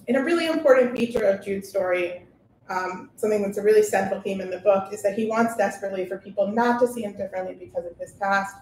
And 0.08 0.18
a 0.18 0.24
really 0.24 0.48
important 0.48 0.98
feature 0.98 1.24
of 1.24 1.44
Jude's 1.44 1.70
story 1.70 2.26
um, 2.70 3.12
something 3.16 3.42
that's 3.42 3.58
a 3.58 3.62
really 3.62 3.84
central 3.84 4.22
theme 4.22 4.42
in 4.42 4.50
the 4.50 4.60
book 4.60 4.92
is 4.92 5.04
that 5.04 5.16
he 5.16 5.28
wants 5.28 5.56
desperately 5.56 6.06
for 6.06 6.18
people 6.18 6.48
not 6.48 6.80
to 6.82 6.88
see 6.88 7.04
him 7.04 7.16
differently 7.16 7.56
because 7.56 7.86
of 7.86 7.98
his 7.98 8.14
past 8.14 8.56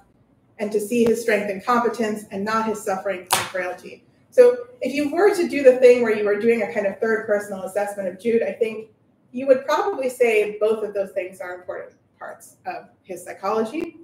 and 0.60 0.72
to 0.72 0.80
see 0.80 1.06
his 1.06 1.22
strength 1.22 1.50
and 1.50 1.64
competence 1.64 2.26
and 2.32 2.44
not 2.44 2.68
his 2.68 2.84
suffering 2.84 3.22
and 3.22 3.48
frailty. 3.48 4.04
So 4.30 4.68
if 4.82 4.94
you 4.94 5.14
were 5.14 5.34
to 5.36 5.48
do 5.48 5.64
the 5.64 5.78
thing 5.78 6.02
where 6.02 6.16
you 6.16 6.26
were 6.26 6.40
doing 6.40 6.64
a 6.64 6.74
kind 6.74 6.86
of 6.86 7.00
third 7.00 7.26
personal 7.28 7.64
assessment 7.64 8.10
of 8.10 8.20
Jude, 8.20 8.44
I 8.44 8.52
think 8.52 8.90
you 9.32 9.48
would 9.48 9.66
probably 9.66 10.10
say 10.10 10.58
both 10.60 10.84
of 10.84 10.94
those 10.94 11.12
things 11.12 11.40
are 11.40 11.56
important 11.56 11.96
parts 12.18 12.58
of 12.66 12.90
his 13.04 13.24
psychology. 13.24 14.00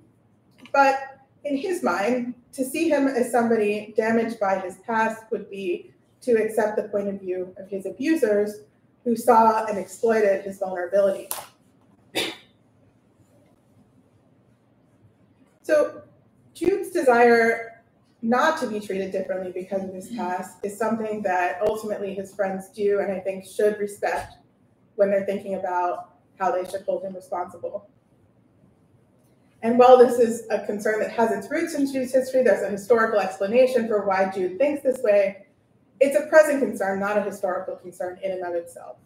But 0.71 1.19
in 1.43 1.57
his 1.57 1.83
mind, 1.83 2.35
to 2.53 2.65
see 2.65 2.89
him 2.89 3.07
as 3.07 3.31
somebody 3.31 3.93
damaged 3.95 4.39
by 4.39 4.59
his 4.59 4.77
past 4.85 5.23
would 5.31 5.49
be 5.49 5.91
to 6.21 6.33
accept 6.33 6.75
the 6.75 6.83
point 6.89 7.07
of 7.07 7.19
view 7.19 7.55
of 7.57 7.69
his 7.69 7.85
abusers 7.85 8.61
who 9.03 9.15
saw 9.15 9.65
and 9.65 9.77
exploited 9.77 10.43
his 10.43 10.59
vulnerability. 10.59 11.29
So 15.61 16.01
Jude's 16.53 16.91
desire 16.91 17.83
not 18.21 18.59
to 18.59 18.67
be 18.67 18.79
treated 18.79 19.11
differently 19.11 19.51
because 19.51 19.83
of 19.83 19.93
his 19.93 20.09
past 20.09 20.57
is 20.63 20.77
something 20.77 21.21
that 21.21 21.59
ultimately 21.61 22.13
his 22.13 22.33
friends 22.33 22.69
do 22.69 22.99
and 22.99 23.11
I 23.11 23.19
think 23.19 23.45
should 23.45 23.77
respect 23.77 24.33
when 24.95 25.09
they're 25.09 25.25
thinking 25.25 25.55
about 25.55 26.15
how 26.37 26.51
they 26.51 26.69
should 26.69 26.81
hold 26.81 27.03
him 27.03 27.13
responsible. 27.13 27.89
And 29.61 29.77
while 29.77 29.97
this 29.97 30.19
is 30.19 30.47
a 30.49 30.65
concern 30.65 30.99
that 31.01 31.11
has 31.11 31.31
its 31.31 31.51
roots 31.51 31.73
in 31.75 31.91
Jude's 31.91 32.13
history, 32.13 32.43
there's 32.43 32.63
a 32.63 32.69
historical 32.69 33.19
explanation 33.19 33.87
for 33.87 34.05
why 34.05 34.31
Jude 34.33 34.57
thinks 34.57 34.83
this 34.83 35.01
way, 35.03 35.47
it's 35.99 36.17
a 36.17 36.27
present 36.27 36.61
concern, 36.61 36.99
not 36.99 37.17
a 37.17 37.21
historical 37.21 37.75
concern 37.75 38.19
in 38.23 38.31
and 38.31 38.43
of 38.43 38.53
itself. 38.55 38.97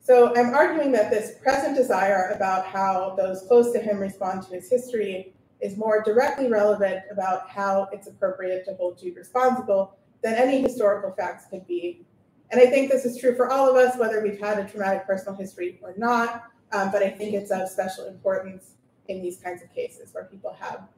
So 0.00 0.34
I'm 0.36 0.54
arguing 0.54 0.90
that 0.92 1.10
this 1.10 1.38
present 1.42 1.76
desire 1.76 2.32
about 2.34 2.66
how 2.66 3.14
those 3.16 3.42
close 3.42 3.72
to 3.72 3.78
him 3.78 3.98
respond 3.98 4.42
to 4.44 4.54
his 4.54 4.68
history 4.68 5.34
is 5.60 5.76
more 5.76 6.02
directly 6.02 6.48
relevant 6.48 7.02
about 7.10 7.48
how 7.48 7.88
it's 7.92 8.08
appropriate 8.08 8.64
to 8.64 8.74
hold 8.74 8.98
Jude 8.98 9.16
responsible 9.16 9.96
than 10.22 10.34
any 10.34 10.62
historical 10.62 11.12
facts 11.12 11.44
could 11.50 11.66
be. 11.66 12.04
And 12.50 12.60
I 12.60 12.66
think 12.66 12.90
this 12.90 13.04
is 13.04 13.20
true 13.20 13.36
for 13.36 13.50
all 13.50 13.68
of 13.68 13.76
us, 13.76 13.96
whether 13.98 14.22
we've 14.22 14.40
had 14.40 14.58
a 14.58 14.68
traumatic 14.68 15.06
personal 15.06 15.34
history 15.36 15.78
or 15.82 15.94
not. 15.96 16.44
Um, 16.72 16.90
but 16.90 17.02
I 17.02 17.10
think 17.10 17.34
it's 17.34 17.50
of 17.50 17.68
special 17.68 18.06
importance 18.06 18.72
in 19.08 19.20
these 19.22 19.38
kinds 19.38 19.62
of 19.62 19.72
cases 19.74 20.12
where 20.12 20.24
people 20.24 20.56
have 20.58 20.88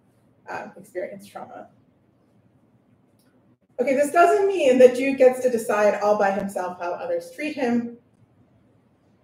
um, 0.49 0.73
experienced 0.77 1.31
trauma. 1.31 1.69
Okay, 3.81 3.95
this 3.95 4.13
doesn't 4.13 4.47
mean 4.47 4.79
that 4.79 4.97
Jude 4.97 5.19
gets 5.19 5.41
to 5.41 5.51
decide 5.51 6.01
all 6.03 6.19
by 6.19 6.31
himself 6.31 6.79
how 6.81 6.93
others 6.93 7.33
treat 7.35 7.57
him, 7.57 7.97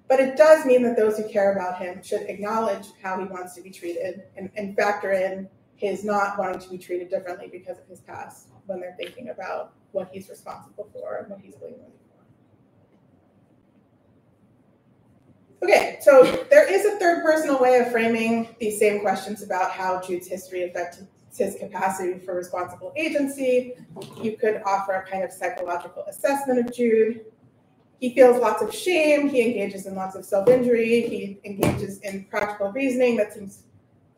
but 0.09 0.21
it 0.21 0.37
does 0.37 0.65
mean 0.65 0.83
that 0.83 0.97
those 0.97 1.19
who 1.19 1.29
care 1.29 1.53
about 1.53 1.79
him 1.79 2.03
should 2.03 2.23
acknowledge 2.23 2.87
how 3.03 3.21
he 3.21 3.27
wants 3.27 3.55
to 3.55 3.61
be 3.61 3.71
treated 3.71 4.23
and, 4.37 4.51
and 4.57 4.75
factor 4.75 5.13
in 5.13 5.49
his 5.77 6.03
not 6.03 6.39
wanting 6.39 6.61
to 6.61 6.69
be 6.71 6.79
treated 6.79 7.09
differently 7.11 7.49
because 7.53 7.79
of 7.79 7.87
his 7.87 8.01
past 8.01 8.49
when 8.67 8.81
they're 8.81 8.97
thinking 8.99 9.29
about 9.29 9.75
what 9.93 10.09
he's 10.13 10.29
responsible 10.29 10.89
for 10.93 11.19
and 11.19 11.31
what 11.31 11.41
he's 11.41 11.55
blameworthy 11.55 11.93
for. 15.61 15.65
Okay, 15.65 15.99
so 16.01 16.47
there 16.51 16.71
is 16.73 16.85
a 16.87 16.99
third 16.99 17.23
personal 17.23 17.61
way 17.61 17.79
of 17.79 17.93
framing 17.93 18.49
these 18.59 18.79
same 18.79 19.01
questions 19.01 19.43
about 19.43 19.71
how 19.71 20.01
Jude's 20.01 20.27
history 20.27 20.65
affected 20.65 21.07
his 21.37 21.57
capacity 21.57 22.19
for 22.19 22.35
responsible 22.35 22.93
agency. 22.97 23.75
You 24.23 24.37
could 24.37 24.63
offer 24.65 24.93
a 24.93 25.11
kind 25.11 25.25
of 25.25 25.33
psychological 25.33 26.05
assessment 26.09 26.61
of 26.61 26.75
Jude. 26.75 27.25
He 28.01 28.15
feels 28.15 28.41
lots 28.41 28.63
of 28.63 28.73
shame. 28.73 29.29
He 29.29 29.43
engages 29.43 29.87
in 29.87 29.95
lots 29.95 30.17
of 30.17 30.25
self 30.25 30.49
injury. 30.49 31.09
He 31.09 31.41
engages 31.45 31.99
in 32.01 32.25
practical 32.25 32.73
reasoning 32.73 33.17
that 33.17 33.33
seems 33.33 33.65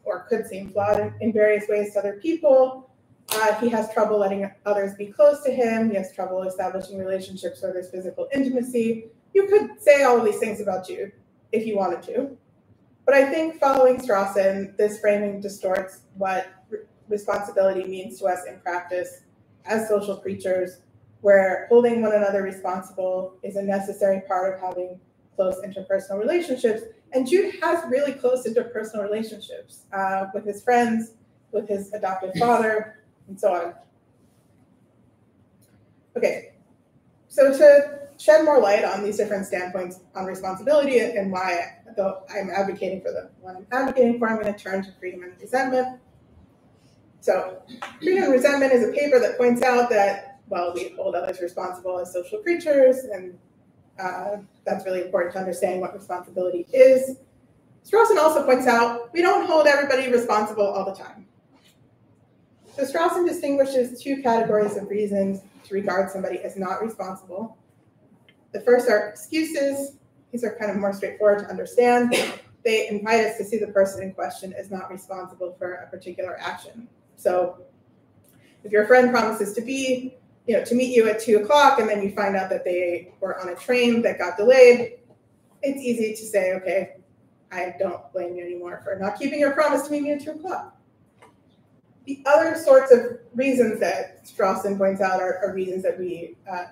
or 0.04 0.26
could 0.28 0.46
seem 0.46 0.70
flawed 0.70 1.12
in, 1.20 1.32
various 1.32 1.68
ways 1.68 1.92
to 1.92 1.98
other 1.98 2.18
people. 2.22 2.90
Uh, 3.32 3.54
he 3.60 3.68
has 3.68 3.92
trouble 3.92 4.18
letting 4.18 4.50
others 4.66 4.94
be 4.94 5.06
close 5.06 5.42
to 5.44 5.50
him. 5.52 5.90
He 5.90 5.96
has 5.96 6.12
trouble 6.12 6.42
establishing 6.42 6.98
relationships 6.98 7.62
where 7.62 7.72
there's 7.72 7.90
physical 7.90 8.28
intimacy. 8.34 9.06
You 9.34 9.46
could 9.46 9.80
say 9.80 10.02
all 10.02 10.18
of 10.18 10.24
these 10.24 10.38
things 10.38 10.60
about 10.60 10.86
Jude 10.86 11.12
if 11.52 11.66
you 11.66 11.76
wanted 11.76 12.02
to. 12.04 12.36
But 13.04 13.14
I 13.14 13.30
think 13.30 13.58
following 13.58 13.98
Strawson, 13.98 14.76
this 14.76 15.00
framing 15.00 15.40
distorts 15.40 16.02
what 16.16 16.46
responsibility 17.10 17.84
means 17.84 18.18
to 18.20 18.26
us 18.26 18.40
in 18.48 18.60
practice 18.60 19.22
as 19.66 19.88
social 19.88 20.16
creatures, 20.16 20.78
where 21.20 21.66
holding 21.68 22.00
one 22.00 22.14
another 22.14 22.42
responsible 22.42 23.36
is 23.42 23.56
a 23.56 23.62
necessary 23.62 24.22
part 24.26 24.54
of 24.54 24.60
having 24.60 24.98
close 25.36 25.56
interpersonal 25.64 26.18
relationships. 26.18 26.82
And 27.12 27.28
Jude 27.28 27.56
has 27.62 27.84
really 27.90 28.12
close 28.12 28.46
interpersonal 28.46 29.02
relationships 29.02 29.82
uh, 29.92 30.26
with 30.32 30.46
his 30.46 30.62
friends, 30.62 31.12
with 31.52 31.68
his 31.68 31.92
adoptive 31.92 32.32
father, 32.38 33.02
and 33.28 33.38
so 33.38 33.52
on. 33.52 33.74
Okay, 36.16 36.52
so 37.28 37.56
to 37.56 38.00
shed 38.18 38.44
more 38.44 38.60
light 38.60 38.84
on 38.84 39.02
these 39.02 39.16
different 39.16 39.46
standpoints 39.46 40.00
on 40.14 40.26
responsibility 40.26 40.98
and 40.98 41.32
why 41.32 41.76
I'm 42.30 42.50
advocating 42.50 43.00
for 43.00 43.12
them, 43.12 43.28
what 43.40 43.56
I'm 43.56 43.66
advocating 43.72 44.18
for, 44.18 44.28
I'm 44.28 44.40
going 44.40 44.52
to 44.52 44.58
turn 44.58 44.84
to 44.84 44.92
freedom 44.98 45.22
and 45.22 45.32
resentment. 45.40 46.00
So, 47.20 47.62
Freedom 47.98 48.24
and 48.24 48.32
Resentment 48.32 48.72
is 48.72 48.88
a 48.88 48.92
paper 48.92 49.20
that 49.20 49.36
points 49.36 49.62
out 49.62 49.90
that, 49.90 50.40
well, 50.48 50.72
we 50.74 50.94
hold 50.96 51.14
others 51.14 51.40
responsible 51.40 51.98
as 51.98 52.12
social 52.12 52.38
creatures, 52.38 53.04
and 53.12 53.38
uh, 53.98 54.36
that's 54.64 54.84
really 54.86 55.02
important 55.02 55.34
to 55.34 55.38
understand 55.38 55.80
what 55.80 55.94
responsibility 55.94 56.66
is. 56.72 57.18
Strawson 57.84 58.16
also 58.18 58.44
points 58.44 58.66
out 58.66 59.12
we 59.12 59.22
don't 59.22 59.46
hold 59.46 59.66
everybody 59.66 60.10
responsible 60.10 60.66
all 60.66 60.84
the 60.84 60.94
time. 60.94 61.26
So 62.76 62.84
Strawson 62.84 63.26
distinguishes 63.26 64.02
two 64.02 64.22
categories 64.22 64.76
of 64.76 64.88
reasons 64.88 65.40
to 65.64 65.74
regard 65.74 66.10
somebody 66.10 66.38
as 66.38 66.56
not 66.56 66.82
responsible. 66.82 67.58
The 68.52 68.60
first 68.60 68.88
are 68.88 69.08
excuses. 69.08 69.96
These 70.32 70.44
are 70.44 70.56
kind 70.56 70.70
of 70.70 70.76
more 70.76 70.92
straightforward 70.92 71.40
to 71.40 71.46
understand. 71.46 72.14
They 72.64 72.88
invite 72.88 73.24
us 73.24 73.36
to 73.38 73.44
see 73.44 73.58
the 73.58 73.68
person 73.68 74.02
in 74.02 74.12
question 74.12 74.52
as 74.52 74.70
not 74.70 74.90
responsible 74.90 75.54
for 75.58 75.74
a 75.74 75.90
particular 75.90 76.38
action. 76.40 76.88
So 77.20 77.58
if 78.64 78.72
your 78.72 78.86
friend 78.86 79.10
promises 79.10 79.52
to 79.54 79.60
be, 79.60 80.14
you 80.46 80.56
know, 80.56 80.64
to 80.64 80.74
meet 80.74 80.94
you 80.94 81.08
at 81.08 81.20
two 81.20 81.38
o'clock 81.38 81.78
and 81.78 81.88
then 81.88 82.02
you 82.02 82.12
find 82.12 82.34
out 82.36 82.50
that 82.50 82.64
they 82.64 83.12
were 83.20 83.38
on 83.40 83.48
a 83.48 83.54
train 83.54 84.02
that 84.02 84.18
got 84.18 84.36
delayed, 84.36 84.98
it's 85.62 85.80
easy 85.80 86.14
to 86.14 86.26
say, 86.26 86.54
okay, 86.54 86.96
I 87.52 87.74
don't 87.78 88.10
blame 88.12 88.36
you 88.36 88.44
anymore 88.44 88.80
for 88.82 88.96
not 88.96 89.18
keeping 89.18 89.40
your 89.40 89.52
promise 89.52 89.82
to 89.82 89.92
meet 89.92 90.02
me 90.02 90.12
at 90.12 90.22
two 90.22 90.32
o'clock. 90.32 90.76
The 92.06 92.22
other 92.26 92.56
sorts 92.56 92.90
of 92.90 93.18
reasons 93.34 93.78
that 93.80 94.24
Strawson 94.24 94.78
points 94.78 95.00
out 95.00 95.20
are, 95.20 95.38
are 95.44 95.54
reasons 95.54 95.82
that 95.82 95.98
we 95.98 96.36
uh, 96.50 96.64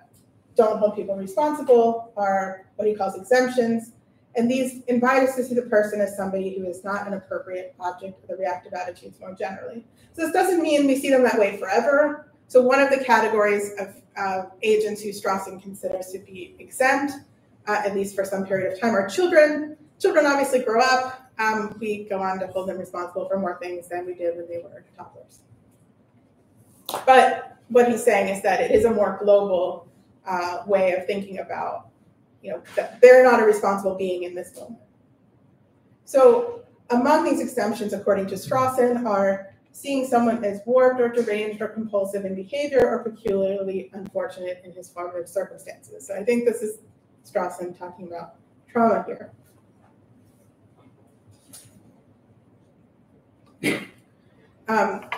don't 0.56 0.78
hold 0.78 0.96
people 0.96 1.14
responsible 1.16 2.12
are 2.16 2.66
what 2.76 2.88
he 2.88 2.94
calls 2.94 3.16
exemptions. 3.16 3.92
And 4.38 4.48
these 4.48 4.84
invite 4.86 5.28
us 5.28 5.34
to 5.34 5.42
see 5.42 5.56
the 5.56 5.62
person 5.62 6.00
as 6.00 6.16
somebody 6.16 6.56
who 6.56 6.64
is 6.64 6.84
not 6.84 7.08
an 7.08 7.14
appropriate 7.14 7.74
object 7.80 8.22
of 8.22 8.28
the 8.28 8.36
reactive 8.36 8.72
attitudes 8.72 9.18
more 9.18 9.34
generally. 9.34 9.84
So 10.12 10.22
this 10.22 10.32
doesn't 10.32 10.62
mean 10.62 10.86
we 10.86 10.94
see 10.94 11.10
them 11.10 11.24
that 11.24 11.36
way 11.38 11.56
forever. 11.56 12.30
So 12.46 12.62
one 12.62 12.78
of 12.80 12.88
the 12.88 13.04
categories 13.04 13.72
of 13.80 14.00
uh, 14.16 14.44
agents 14.62 15.02
who 15.02 15.10
Strawson 15.10 15.60
considers 15.60 16.12
to 16.12 16.20
be 16.20 16.54
exempt, 16.60 17.14
uh, 17.66 17.82
at 17.84 17.96
least 17.96 18.14
for 18.14 18.24
some 18.24 18.46
period 18.46 18.72
of 18.72 18.80
time, 18.80 18.94
are 18.94 19.08
children. 19.08 19.76
Children 19.98 20.24
obviously 20.26 20.60
grow 20.60 20.80
up. 20.80 21.30
Um, 21.40 21.76
we 21.80 22.04
go 22.04 22.22
on 22.22 22.38
to 22.38 22.46
hold 22.46 22.68
them 22.68 22.78
responsible 22.78 23.28
for 23.28 23.40
more 23.40 23.58
things 23.60 23.88
than 23.88 24.06
we 24.06 24.14
did 24.14 24.36
when 24.36 24.48
they 24.48 24.58
were 24.58 24.84
toddlers. 24.96 25.40
But 27.04 27.58
what 27.68 27.88
he's 27.88 28.04
saying 28.04 28.34
is 28.34 28.42
that 28.44 28.60
it 28.60 28.70
is 28.70 28.84
a 28.84 28.90
more 28.90 29.18
global 29.20 29.88
uh, 30.24 30.62
way 30.66 30.92
of 30.92 31.06
thinking 31.06 31.40
about, 31.40 31.87
you 32.42 32.52
know, 32.52 32.62
they're 33.00 33.24
not 33.24 33.40
a 33.40 33.44
responsible 33.44 33.94
being 33.94 34.22
in 34.22 34.34
this 34.34 34.54
moment. 34.56 34.80
So 36.04 36.62
among 36.90 37.24
these 37.24 37.40
exemptions, 37.40 37.92
according 37.92 38.26
to 38.28 38.34
Strawson, 38.36 39.04
are 39.04 39.54
seeing 39.72 40.06
someone 40.06 40.42
as 40.44 40.60
warped 40.66 41.00
or 41.00 41.08
deranged 41.08 41.60
or 41.60 41.68
compulsive 41.68 42.24
in 42.24 42.34
behavior 42.34 42.88
or 42.88 43.02
peculiarly 43.02 43.90
unfortunate 43.92 44.62
in 44.64 44.72
his 44.72 44.88
formative 44.88 45.28
circumstances. 45.28 46.06
So 46.06 46.14
I 46.14 46.24
think 46.24 46.44
this 46.44 46.62
is 46.62 46.78
Strawson 47.24 47.78
talking 47.78 48.06
about 48.06 48.36
trauma 48.70 49.04
here. 49.06 49.32
Um, 54.68 55.08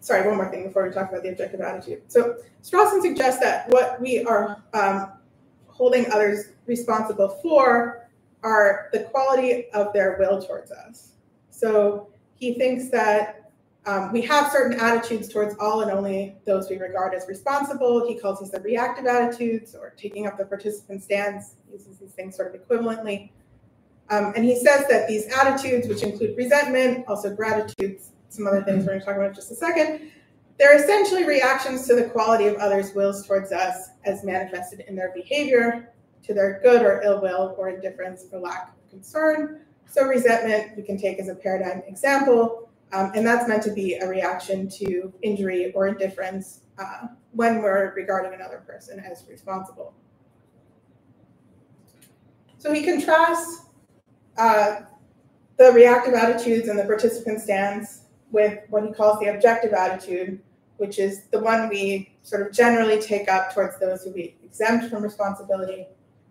sorry, 0.00 0.26
one 0.26 0.36
more 0.36 0.50
thing 0.50 0.64
before 0.64 0.86
we 0.86 0.92
talk 0.92 1.10
about 1.10 1.22
the 1.22 1.30
objective 1.30 1.60
attitude. 1.60 2.02
So 2.08 2.36
Strawson 2.62 3.00
suggests 3.00 3.40
that 3.40 3.68
what 3.70 4.00
we 4.00 4.24
are 4.24 4.62
um, 4.74 5.12
holding 5.82 6.08
others 6.12 6.52
responsible 6.66 7.28
for 7.42 8.08
are 8.44 8.88
the 8.92 9.00
quality 9.00 9.68
of 9.70 9.92
their 9.92 10.16
will 10.16 10.40
towards 10.40 10.70
us. 10.70 11.14
So 11.50 12.06
he 12.36 12.54
thinks 12.54 12.88
that 12.90 13.50
um, 13.84 14.12
we 14.12 14.20
have 14.22 14.52
certain 14.52 14.78
attitudes 14.78 15.28
towards 15.28 15.56
all 15.58 15.80
and 15.80 15.90
only 15.90 16.36
those 16.44 16.70
we 16.70 16.78
regard 16.78 17.14
as 17.14 17.26
responsible. 17.26 18.06
He 18.06 18.16
calls 18.16 18.38
these 18.38 18.52
the 18.52 18.60
reactive 18.60 19.06
attitudes 19.06 19.74
or 19.74 19.92
taking 19.96 20.28
up 20.28 20.38
the 20.38 20.44
participant 20.44 21.02
stance, 21.02 21.56
uses 21.72 21.98
these 21.98 22.12
things 22.12 22.36
sort 22.36 22.54
of 22.54 22.60
equivalently. 22.60 23.30
Um, 24.08 24.34
and 24.36 24.44
he 24.44 24.54
says 24.54 24.86
that 24.88 25.08
these 25.08 25.26
attitudes, 25.36 25.88
which 25.88 26.04
include 26.04 26.36
resentment, 26.36 27.06
also 27.08 27.34
gratitude, 27.34 27.98
some 28.28 28.46
other 28.46 28.62
things 28.62 28.84
we're 28.84 28.92
going 28.92 29.00
to 29.00 29.04
talk 29.04 29.16
about 29.16 29.30
in 29.30 29.34
just 29.34 29.50
a 29.50 29.56
second. 29.56 30.12
They're 30.62 30.76
essentially 30.76 31.24
reactions 31.24 31.88
to 31.88 31.96
the 31.96 32.04
quality 32.04 32.46
of 32.46 32.54
others' 32.54 32.94
wills 32.94 33.26
towards 33.26 33.50
us 33.50 33.88
as 34.04 34.22
manifested 34.22 34.84
in 34.86 34.94
their 34.94 35.12
behavior, 35.12 35.92
to 36.22 36.32
their 36.32 36.60
good 36.62 36.82
or 36.82 37.02
ill 37.02 37.20
will 37.20 37.56
or 37.58 37.68
indifference 37.68 38.26
or 38.30 38.38
lack 38.38 38.68
of 38.68 38.88
concern. 38.88 39.62
So, 39.86 40.04
resentment 40.04 40.76
we 40.76 40.84
can 40.84 40.96
take 40.96 41.18
as 41.18 41.26
a 41.26 41.34
paradigm 41.34 41.82
example, 41.88 42.70
um, 42.92 43.10
and 43.16 43.26
that's 43.26 43.48
meant 43.48 43.64
to 43.64 43.72
be 43.72 43.94
a 43.94 44.06
reaction 44.06 44.68
to 44.78 45.12
injury 45.22 45.72
or 45.72 45.88
indifference 45.88 46.60
uh, 46.78 47.08
when 47.32 47.60
we're 47.60 47.92
regarding 47.96 48.32
another 48.32 48.62
person 48.64 49.00
as 49.00 49.24
responsible. 49.28 49.92
So, 52.58 52.72
he 52.72 52.84
contrasts 52.84 53.62
uh, 54.38 54.82
the 55.58 55.72
reactive 55.72 56.14
attitudes 56.14 56.68
and 56.68 56.78
the 56.78 56.84
participant 56.84 57.40
stance 57.40 58.02
with 58.30 58.60
what 58.70 58.84
he 58.84 58.92
calls 58.92 59.18
the 59.18 59.26
objective 59.26 59.72
attitude, 59.72 60.40
which 60.82 60.98
is 60.98 61.26
the 61.30 61.38
one 61.38 61.68
we 61.68 62.12
sort 62.22 62.44
of 62.44 62.52
generally 62.52 63.00
take 63.00 63.28
up 63.28 63.54
towards 63.54 63.78
those 63.78 64.02
who 64.02 64.10
we 64.10 64.34
exempt 64.44 64.90
from 64.90 65.02
responsibility. 65.02 65.86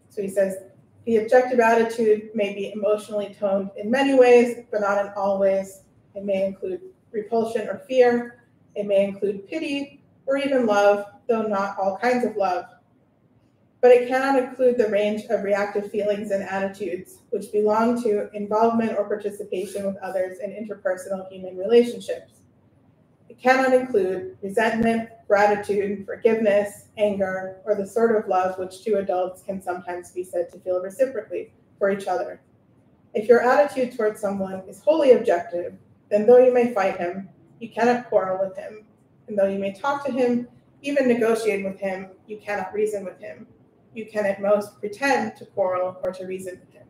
So 0.09 0.21
he 0.21 0.27
says 0.27 0.57
the 1.05 1.17
objective 1.17 1.61
attitude 1.61 2.29
may 2.35 2.53
be 2.53 2.71
emotionally 2.73 3.33
toned 3.39 3.71
in 3.77 3.89
many 3.89 4.13
ways, 4.13 4.65
but 4.69 4.81
not 4.81 5.03
in 5.03 5.11
all 5.15 5.39
ways. 5.39 5.83
It 6.15 6.25
may 6.25 6.45
include 6.45 6.81
repulsion 7.11 7.69
or 7.69 7.77
fear. 7.87 8.43
It 8.75 8.85
may 8.85 9.05
include 9.05 9.47
pity 9.47 10.03
or 10.25 10.37
even 10.37 10.65
love, 10.65 11.05
though 11.29 11.43
not 11.43 11.77
all 11.79 11.97
kinds 11.97 12.25
of 12.25 12.35
love 12.35 12.65
but 13.81 13.89
it 13.89 14.07
cannot 14.07 14.37
include 14.37 14.77
the 14.77 14.87
range 14.89 15.23
of 15.31 15.43
reactive 15.43 15.89
feelings 15.89 16.29
and 16.29 16.43
attitudes 16.43 17.17
which 17.31 17.51
belong 17.51 18.01
to 18.03 18.29
involvement 18.35 18.95
or 18.95 19.07
participation 19.07 19.87
with 19.87 19.97
others 19.97 20.37
in 20.37 20.51
interpersonal 20.51 21.27
human 21.31 21.57
relationships. 21.57 22.40
Cannot 23.41 23.73
include 23.73 24.37
resentment, 24.41 25.09
gratitude, 25.27 26.05
forgiveness, 26.05 26.89
anger, 26.97 27.57
or 27.65 27.75
the 27.75 27.87
sort 27.87 28.15
of 28.15 28.29
love 28.29 28.59
which 28.59 28.83
two 28.83 28.95
adults 28.95 29.41
can 29.41 29.61
sometimes 29.61 30.11
be 30.11 30.23
said 30.23 30.51
to 30.51 30.59
feel 30.59 30.81
reciprocally 30.81 31.51
for 31.79 31.89
each 31.89 32.07
other. 32.07 32.41
If 33.13 33.27
your 33.27 33.41
attitude 33.41 33.97
towards 33.97 34.21
someone 34.21 34.61
is 34.67 34.81
wholly 34.81 35.13
objective, 35.13 35.73
then 36.09 36.27
though 36.27 36.37
you 36.37 36.53
may 36.53 36.73
fight 36.73 36.97
him, 36.97 37.29
you 37.59 37.69
cannot 37.69 38.09
quarrel 38.09 38.45
with 38.45 38.55
him. 38.57 38.85
And 39.27 39.37
though 39.37 39.47
you 39.47 39.59
may 39.59 39.73
talk 39.73 40.05
to 40.05 40.11
him, 40.11 40.47
even 40.81 41.07
negotiate 41.07 41.63
with 41.63 41.79
him, 41.79 42.09
you 42.27 42.37
cannot 42.37 42.73
reason 42.73 43.03
with 43.03 43.19
him 43.19 43.47
you 43.93 44.05
can 44.05 44.25
at 44.25 44.41
most 44.41 44.79
pretend 44.79 45.35
to 45.37 45.45
quarrel 45.45 45.97
or 46.03 46.11
to 46.13 46.25
reason 46.25 46.59
with 46.59 46.73
him. 46.73 46.87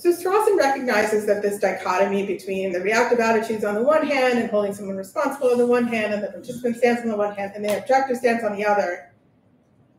So 0.00 0.10
Strawson 0.14 0.56
recognizes 0.56 1.26
that 1.26 1.42
this 1.42 1.58
dichotomy 1.58 2.24
between 2.24 2.72
the 2.72 2.80
reactive 2.80 3.20
attitudes 3.20 3.64
on 3.64 3.74
the 3.74 3.82
one 3.82 4.06
hand 4.06 4.38
and 4.38 4.50
holding 4.50 4.72
someone 4.72 4.96
responsible 4.96 5.50
on 5.50 5.58
the 5.58 5.66
one 5.66 5.86
hand 5.86 6.14
and 6.14 6.22
the 6.22 6.28
participant 6.28 6.78
stance 6.78 7.02
on 7.02 7.08
the 7.08 7.16
one 7.18 7.34
hand 7.34 7.52
and 7.54 7.62
the 7.62 7.76
objective 7.76 8.16
stance 8.16 8.42
on 8.42 8.56
the 8.56 8.64
other 8.64 9.12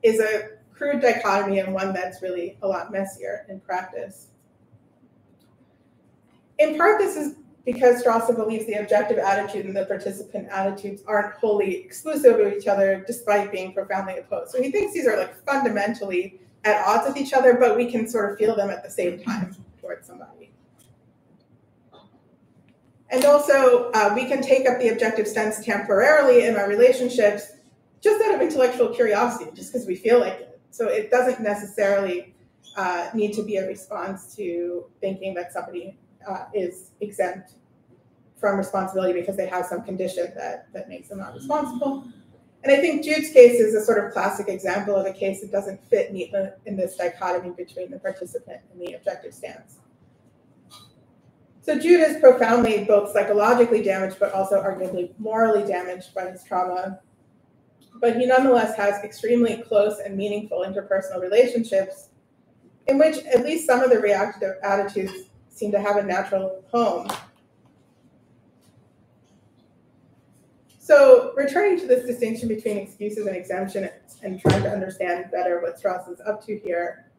is 0.02 0.20
a 0.20 0.58
crude 0.74 1.02
dichotomy 1.02 1.60
and 1.60 1.72
one 1.72 1.94
that's 1.94 2.24
really 2.24 2.58
a 2.64 2.68
lot 2.68 2.92
messier 2.92 3.46
in 3.48 3.60
practice. 3.60 4.30
In 6.58 6.78
part, 6.78 6.98
this 6.98 7.16
is 7.16 7.36
because 7.64 8.04
Strawson 8.04 8.36
believes 8.36 8.66
the 8.66 8.82
objective 8.82 9.20
attitude 9.20 9.68
and 9.68 9.76
the 9.76 9.86
participant 9.86 10.48
attitudes 10.50 11.04
aren't 11.06 11.36
wholly 11.36 11.76
exclusive 11.76 12.40
of 12.40 12.52
each 12.52 12.66
other 12.66 13.04
despite 13.06 13.52
being 13.52 13.72
profoundly 13.72 14.18
opposed. 14.18 14.50
So 14.50 14.64
he 14.64 14.72
thinks 14.72 14.96
these 14.96 15.06
are 15.06 15.16
like 15.16 15.46
fundamentally 15.46 16.40
at 16.64 16.84
odds 16.88 17.08
with 17.08 17.18
each 17.18 17.34
other, 17.34 17.54
but 17.54 17.78
we 17.78 17.92
can 17.92 18.08
sort 18.08 18.32
of 18.32 18.40
feel 18.40 18.56
them 18.56 18.72
at 18.72 18.84
the 18.84 18.90
same 18.90 19.22
time 19.22 19.56
towards 19.92 20.08
somebody. 20.08 20.52
And 23.10 23.26
also, 23.26 23.92
uh, 23.92 24.14
we 24.16 24.26
can 24.26 24.42
take 24.42 24.68
up 24.68 24.80
the 24.80 24.90
objective 24.90 25.28
stance 25.28 25.64
temporarily 25.64 26.46
in 26.46 26.56
our 26.56 26.70
relationships 26.70 27.52
just 28.02 28.24
out 28.24 28.36
of 28.36 28.42
intellectual 28.42 28.90
curiosity, 28.90 29.52
just 29.54 29.74
because 29.74 29.86
we 29.86 29.96
feel 29.96 30.20
like 30.20 30.34
it. 30.34 30.62
So 30.72 30.88
it 30.88 31.12
doesn't 31.12 31.42
necessarily 31.42 32.34
uh, 32.78 33.10
need 33.14 33.34
to 33.34 33.44
be 33.44 33.58
a 33.58 33.68
response 33.68 34.34
to 34.38 34.86
thinking 35.02 35.34
that 35.34 35.52
somebody 35.52 35.98
uh, 36.28 36.46
is 36.54 36.92
exempt 37.02 37.52
from 38.40 38.58
responsibility 38.58 39.20
because 39.20 39.36
they 39.36 39.48
have 39.48 39.66
some 39.66 39.84
condition 39.84 40.32
that, 40.36 40.72
that 40.74 40.88
makes 40.88 41.10
them 41.10 41.20
not 41.20 41.34
responsible. 41.36 42.06
And 42.64 42.72
I 42.72 42.78
think 42.78 43.04
Jude's 43.04 43.32
case 43.32 43.60
is 43.60 43.74
a 43.74 43.84
sort 43.84 44.04
of 44.06 44.14
classic 44.14 44.48
example 44.48 44.96
of 44.96 45.06
a 45.06 45.14
case 45.14 45.42
that 45.42 45.52
doesn't 45.52 45.84
fit 45.90 46.14
neatly 46.14 46.48
in 46.66 46.78
this 46.78 46.96
dichotomy 46.96 47.52
between 47.52 47.90
the 47.90 48.00
participant 48.00 48.62
and 48.72 48.82
the 48.82 48.94
objective 48.94 49.34
stance. 49.34 49.81
So 51.72 51.80
Jude 51.80 52.02
is 52.02 52.18
profoundly 52.18 52.84
both 52.84 53.14
psychologically 53.14 53.82
damaged, 53.82 54.18
but 54.20 54.34
also 54.34 54.62
arguably 54.62 55.18
morally 55.18 55.66
damaged 55.66 56.14
by 56.14 56.30
his 56.30 56.44
trauma. 56.44 57.00
But 58.02 58.18
he 58.18 58.26
nonetheless 58.26 58.76
has 58.76 59.02
extremely 59.06 59.56
close 59.56 60.00
and 60.00 60.18
meaningful 60.18 60.66
interpersonal 60.68 61.22
relationships 61.22 62.10
in 62.88 63.00
which 63.00 63.20
at 63.20 63.46
least 63.46 63.66
some 63.66 63.80
of 63.80 63.90
the 63.90 64.00
reactive 64.00 64.56
attitudes 64.64 65.30
seem 65.48 65.72
to 65.72 65.80
have 65.80 65.96
a 65.96 66.04
natural 66.04 66.62
home. 66.70 67.08
So 70.78 71.32
returning 71.38 71.80
to 71.80 71.88
this 71.88 72.06
distinction 72.06 72.50
between 72.50 72.80
excuses 72.80 73.28
and 73.28 73.36
exemption 73.38 73.90
and 74.24 74.42
trying 74.42 74.64
to 74.64 74.70
understand 74.70 75.32
better 75.32 75.62
what 75.62 75.82
Strawson 75.82 76.12
is 76.12 76.20
up 76.28 76.46
to 76.48 76.60
here, 76.60 77.10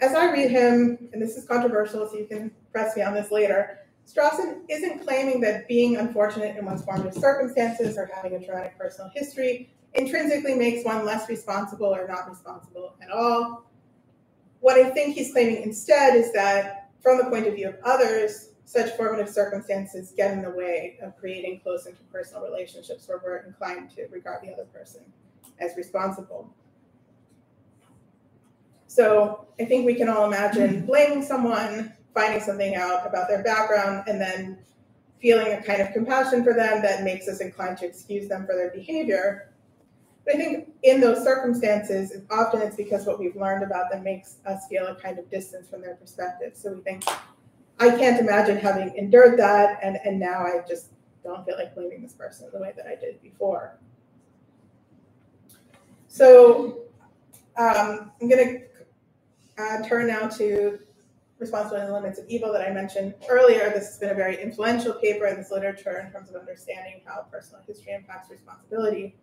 as 0.00 0.14
I 0.14 0.30
read 0.30 0.52
him, 0.52 1.08
and 1.12 1.20
this 1.20 1.36
is 1.36 1.44
controversial, 1.46 2.08
so 2.08 2.16
you 2.16 2.26
can 2.26 2.52
press 2.72 2.96
me 2.96 3.02
on 3.02 3.14
this 3.14 3.30
later, 3.30 3.78
Strawson 4.06 4.62
isn't 4.68 5.04
claiming 5.04 5.40
that 5.42 5.68
being 5.68 5.96
unfortunate 5.96 6.56
in 6.56 6.64
one's 6.64 6.84
formative 6.84 7.14
circumstances 7.14 7.96
or 7.96 8.10
having 8.12 8.34
a 8.34 8.44
traumatic 8.44 8.76
personal 8.76 9.10
history 9.14 9.70
intrinsically 9.94 10.54
makes 10.54 10.84
one 10.84 11.04
less 11.04 11.28
responsible 11.28 11.94
or 11.94 12.08
not 12.08 12.28
responsible 12.28 12.94
at 13.02 13.10
all. 13.10 13.64
What 14.60 14.76
I 14.76 14.90
think 14.90 15.14
he's 15.14 15.32
claiming 15.32 15.62
instead 15.62 16.16
is 16.16 16.32
that 16.32 16.90
from 17.00 17.18
the 17.18 17.24
point 17.24 17.46
of 17.46 17.54
view 17.54 17.68
of 17.68 17.76
others, 17.84 18.50
such 18.64 18.96
formative 18.96 19.28
circumstances 19.28 20.12
get 20.16 20.32
in 20.32 20.42
the 20.42 20.50
way 20.50 20.98
of 21.02 21.16
creating 21.18 21.60
close 21.60 21.86
interpersonal 21.86 22.42
relationships 22.42 23.06
where 23.06 23.20
we're 23.22 23.38
inclined 23.38 23.90
to 23.90 24.06
regard 24.10 24.42
the 24.42 24.52
other 24.52 24.64
person 24.64 25.02
as 25.60 25.76
responsible. 25.76 26.52
So 28.86 29.46
I 29.60 29.64
think 29.64 29.84
we 29.84 29.94
can 29.94 30.08
all 30.08 30.26
imagine 30.26 30.86
blaming 30.86 31.22
someone, 31.22 31.92
finding 32.14 32.40
something 32.40 32.74
out 32.74 33.06
about 33.06 33.28
their 33.28 33.42
background, 33.42 34.04
and 34.06 34.20
then 34.20 34.58
feeling 35.20 35.52
a 35.52 35.62
kind 35.62 35.80
of 35.80 35.92
compassion 35.92 36.42
for 36.42 36.52
them 36.52 36.82
that 36.82 37.04
makes 37.04 37.28
us 37.28 37.40
inclined 37.40 37.78
to 37.78 37.86
excuse 37.86 38.28
them 38.28 38.44
for 38.44 38.54
their 38.54 38.70
behavior. 38.70 39.48
But 40.24 40.34
I 40.34 40.38
think 40.38 40.72
in 40.82 41.00
those 41.00 41.24
circumstances, 41.24 42.12
often 42.30 42.62
it's 42.62 42.76
because 42.76 43.06
what 43.06 43.18
we've 43.18 43.36
learned 43.36 43.64
about 43.64 43.90
them 43.90 44.04
makes 44.04 44.36
us 44.46 44.66
feel 44.68 44.86
a 44.86 44.94
kind 44.94 45.18
of 45.18 45.28
distance 45.30 45.68
from 45.68 45.80
their 45.80 45.94
perspective. 45.94 46.52
So 46.54 46.72
we 46.72 46.80
think, 46.82 47.04
I 47.78 47.90
can't 47.90 48.20
imagine 48.20 48.56
having 48.56 48.94
endured 48.96 49.38
that, 49.38 49.80
and, 49.82 49.98
and 50.04 50.20
now 50.20 50.40
I 50.40 50.62
just 50.68 50.90
don't 51.24 51.44
feel 51.44 51.56
like 51.56 51.74
blaming 51.74 52.02
this 52.02 52.12
person 52.12 52.48
the 52.52 52.60
way 52.60 52.72
that 52.76 52.86
I 52.86 52.94
did 52.94 53.22
before. 53.22 53.78
So 56.08 56.82
um, 57.56 58.12
I'm 58.20 58.28
going 58.28 58.60
to 59.56 59.62
uh, 59.62 59.88
turn 59.88 60.08
now 60.08 60.28
to 60.28 60.78
Responsibility 61.42 61.86
and 61.86 61.90
the 61.90 62.00
Limits 62.00 62.18
of 62.20 62.28
Evil 62.28 62.52
that 62.52 62.62
I 62.62 62.72
mentioned 62.72 63.14
earlier. 63.28 63.70
This 63.74 63.88
has 63.88 63.98
been 63.98 64.10
a 64.10 64.14
very 64.14 64.40
influential 64.40 64.94
paper 64.94 65.26
in 65.26 65.36
this 65.36 65.50
literature 65.50 65.98
in 65.98 66.12
terms 66.12 66.30
of 66.30 66.36
understanding 66.36 67.02
how 67.04 67.26
personal 67.30 67.60
history 67.66 67.92
impacts 67.92 68.30
responsibility. 68.30 69.16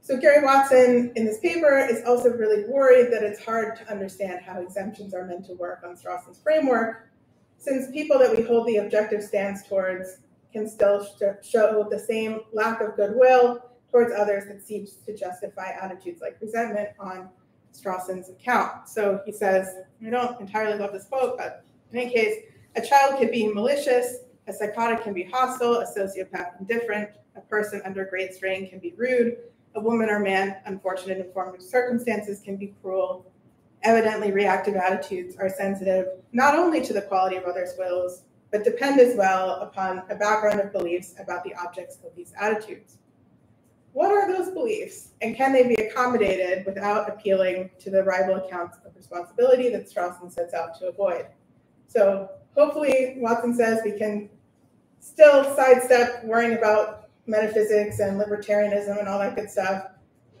So 0.00 0.16
Gary 0.16 0.44
Watson 0.44 1.12
in 1.16 1.24
this 1.26 1.40
paper 1.40 1.76
is 1.78 2.04
also 2.06 2.30
really 2.30 2.64
worried 2.68 3.12
that 3.12 3.22
it's 3.22 3.44
hard 3.44 3.76
to 3.78 3.90
understand 3.90 4.40
how 4.42 4.60
exemptions 4.60 5.12
are 5.12 5.26
meant 5.26 5.44
to 5.46 5.54
work 5.54 5.80
on 5.84 5.96
Strawson's 5.96 6.38
framework, 6.38 7.10
since 7.58 7.90
people 7.90 8.18
that 8.20 8.34
we 8.34 8.42
hold 8.44 8.66
the 8.68 8.76
objective 8.76 9.22
stance 9.22 9.66
towards 9.66 10.18
can 10.52 10.68
still 10.68 11.06
show 11.42 11.86
the 11.90 11.98
same 11.98 12.40
lack 12.52 12.80
of 12.80 12.96
goodwill 12.96 13.60
towards 13.90 14.12
others 14.14 14.44
that 14.46 14.62
seems 14.62 14.94
to 15.04 15.16
justify 15.16 15.70
attitudes 15.70 16.20
like 16.22 16.38
resentment 16.40 16.90
on 17.00 17.28
Strawson's 17.80 18.28
account. 18.28 18.88
So 18.88 19.20
he 19.24 19.32
says, 19.32 19.68
I 20.04 20.10
don't 20.10 20.40
entirely 20.40 20.78
love 20.78 20.92
this 20.92 21.04
quote, 21.04 21.36
but 21.36 21.64
in 21.92 21.98
any 21.98 22.10
case, 22.12 22.44
a 22.76 22.82
child 22.82 23.18
can 23.18 23.30
be 23.30 23.48
malicious, 23.48 24.18
a 24.46 24.52
psychotic 24.52 25.02
can 25.02 25.12
be 25.12 25.24
hostile, 25.24 25.76
a 25.76 25.86
sociopath 25.86 26.58
indifferent, 26.60 27.10
a 27.36 27.40
person 27.42 27.80
under 27.84 28.04
great 28.04 28.34
strain 28.34 28.68
can 28.68 28.78
be 28.78 28.94
rude, 28.96 29.38
a 29.74 29.80
woman 29.80 30.08
or 30.10 30.18
man, 30.18 30.56
unfortunate 30.66 31.18
in 31.18 31.32
formative 31.32 31.62
circumstances, 31.62 32.40
can 32.40 32.56
be 32.56 32.74
cruel. 32.82 33.30
Evidently, 33.82 34.32
reactive 34.32 34.74
attitudes 34.74 35.36
are 35.36 35.48
sensitive 35.48 36.06
not 36.32 36.54
only 36.54 36.80
to 36.80 36.92
the 36.92 37.02
quality 37.02 37.36
of 37.36 37.44
others' 37.44 37.74
wills, 37.78 38.22
but 38.50 38.64
depend 38.64 38.98
as 38.98 39.14
well 39.16 39.60
upon 39.60 40.02
a 40.10 40.16
background 40.16 40.60
of 40.60 40.72
beliefs 40.72 41.14
about 41.20 41.44
the 41.44 41.54
objects 41.54 41.98
of 42.04 42.14
these 42.16 42.32
attitudes. 42.40 42.98
What 43.98 44.12
are 44.12 44.32
those 44.32 44.54
beliefs, 44.54 45.08
and 45.22 45.34
can 45.34 45.52
they 45.52 45.66
be 45.66 45.74
accommodated 45.74 46.64
without 46.64 47.08
appealing 47.08 47.68
to 47.80 47.90
the 47.90 48.04
rival 48.04 48.36
accounts 48.36 48.78
of 48.86 48.94
responsibility 48.94 49.70
that 49.70 49.90
Strawson 49.90 50.30
sets 50.30 50.54
out 50.54 50.78
to 50.78 50.86
avoid? 50.86 51.26
So, 51.88 52.30
hopefully, 52.56 53.16
Watson 53.16 53.56
says 53.56 53.80
we 53.84 53.98
can 53.98 54.30
still 55.00 55.42
sidestep 55.56 56.22
worrying 56.22 56.56
about 56.56 57.08
metaphysics 57.26 57.98
and 57.98 58.20
libertarianism 58.20 59.00
and 59.00 59.08
all 59.08 59.18
that 59.18 59.34
good 59.34 59.50
stuff 59.50 59.86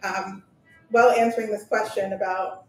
um, 0.04 0.44
while 0.90 1.10
answering 1.10 1.50
this 1.50 1.64
question 1.64 2.12
about 2.12 2.62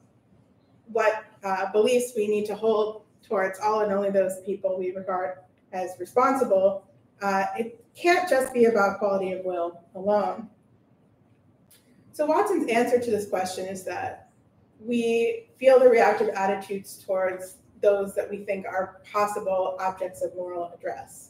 what 0.92 1.24
uh, 1.44 1.72
beliefs 1.72 2.14
we 2.16 2.28
need 2.28 2.48
to 2.48 2.56
hold 2.56 3.04
towards 3.22 3.60
all 3.60 3.82
and 3.82 3.94
only 3.94 4.10
those 4.10 4.42
people 4.44 4.76
we 4.80 4.90
regard 4.96 5.38
as 5.72 5.92
responsible, 6.00 6.84
uh, 7.22 7.46
it 7.60 7.86
can't 7.96 8.28
just 8.28 8.52
be 8.56 8.66
about 8.66 8.98
quality 8.98 9.34
of 9.34 9.46
will 9.46 9.84
alone. 9.94 10.50
So 12.20 12.26
Watson's 12.26 12.70
answer 12.70 13.00
to 13.00 13.12
this 13.12 13.30
question 13.30 13.66
is 13.66 13.86
that 13.86 14.28
we 14.82 15.48
feel 15.58 15.80
the 15.80 15.88
reactive 15.88 16.28
attitudes 16.36 17.02
towards 17.02 17.60
those 17.82 18.14
that 18.16 18.30
we 18.30 18.40
think 18.40 18.66
are 18.66 19.00
possible 19.10 19.78
objects 19.80 20.22
of 20.22 20.36
moral 20.36 20.70
address. 20.78 21.30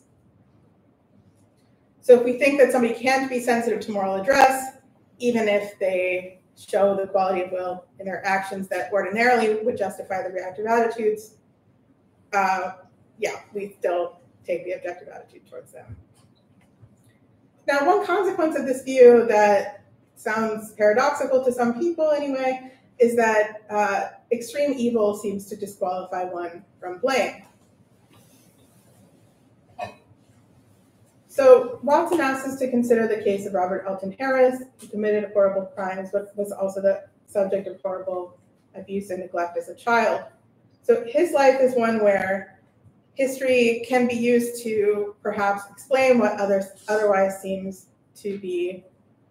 So 2.01 2.15
if 2.15 2.25
we 2.25 2.39
think 2.39 2.59
that 2.59 2.71
somebody 2.71 2.95
can't 2.95 3.29
be 3.29 3.39
sensitive 3.39 3.81
to 3.81 3.91
moral 3.91 4.15
address, 4.15 4.77
even 5.19 5.47
if 5.47 5.77
they 5.77 6.39
show 6.57 6.95
the 6.95 7.05
quality 7.05 7.43
of 7.43 7.51
will 7.51 7.85
in 7.99 8.07
their 8.07 8.25
actions 8.25 8.67
that 8.69 8.91
ordinarily 8.91 9.63
would 9.63 9.77
justify 9.77 10.23
the 10.23 10.33
reactive 10.33 10.65
attitudes, 10.65 11.35
uh, 12.33 12.71
yeah, 13.19 13.41
we 13.53 13.75
still 13.77 14.21
take 14.43 14.65
the 14.65 14.71
objective 14.71 15.09
attitude 15.09 15.47
towards 15.47 15.71
them. 15.71 15.95
Now, 17.67 17.85
one 17.85 18.03
consequence 18.07 18.57
of 18.57 18.65
this 18.65 18.81
view 18.81 19.27
that 19.27 19.78
sounds 20.19 20.73
paradoxical 20.73 21.43
to 21.45 21.51
some 21.51 21.79
people 21.79 22.11
anyway 22.11 22.71
is 22.99 23.15
that 23.15 23.61
uh, 23.69 24.07
extreme 24.31 24.73
evil 24.77 25.17
seems 25.17 25.45
to 25.45 25.55
disqualify 25.55 26.25
one 26.25 26.63
from 26.79 26.99
blame. 26.99 27.43
So 31.27 31.79
Watson 31.83 32.19
asks 32.19 32.49
us 32.49 32.59
to 32.59 32.69
consider 32.69 33.07
the 33.07 33.23
case 33.23 33.45
of 33.45 33.53
Robert 33.53 33.85
Alton 33.87 34.13
Harris, 34.19 34.61
who 34.81 34.87
committed 34.87 35.31
horrible 35.31 35.67
crimes, 35.67 36.09
but 36.11 36.35
was 36.35 36.51
also 36.51 36.81
the 36.81 37.05
subject 37.27 37.67
of 37.67 37.79
horrible 37.81 38.37
abuse 38.75 39.11
and 39.11 39.21
neglect 39.21 39.57
as 39.57 39.69
a 39.69 39.75
child. 39.75 40.23
So 40.81 41.05
his 41.05 41.31
life 41.31 41.61
is 41.61 41.75
one 41.75 42.03
where 42.03 42.59
history 43.13 43.85
can 43.87 44.07
be 44.07 44.15
used 44.15 44.61
to 44.63 45.15
perhaps 45.21 45.63
explain 45.71 46.19
what 46.19 46.33
others 46.41 46.65
otherwise 46.89 47.41
seems 47.41 47.85
to 48.15 48.37
be 48.39 48.83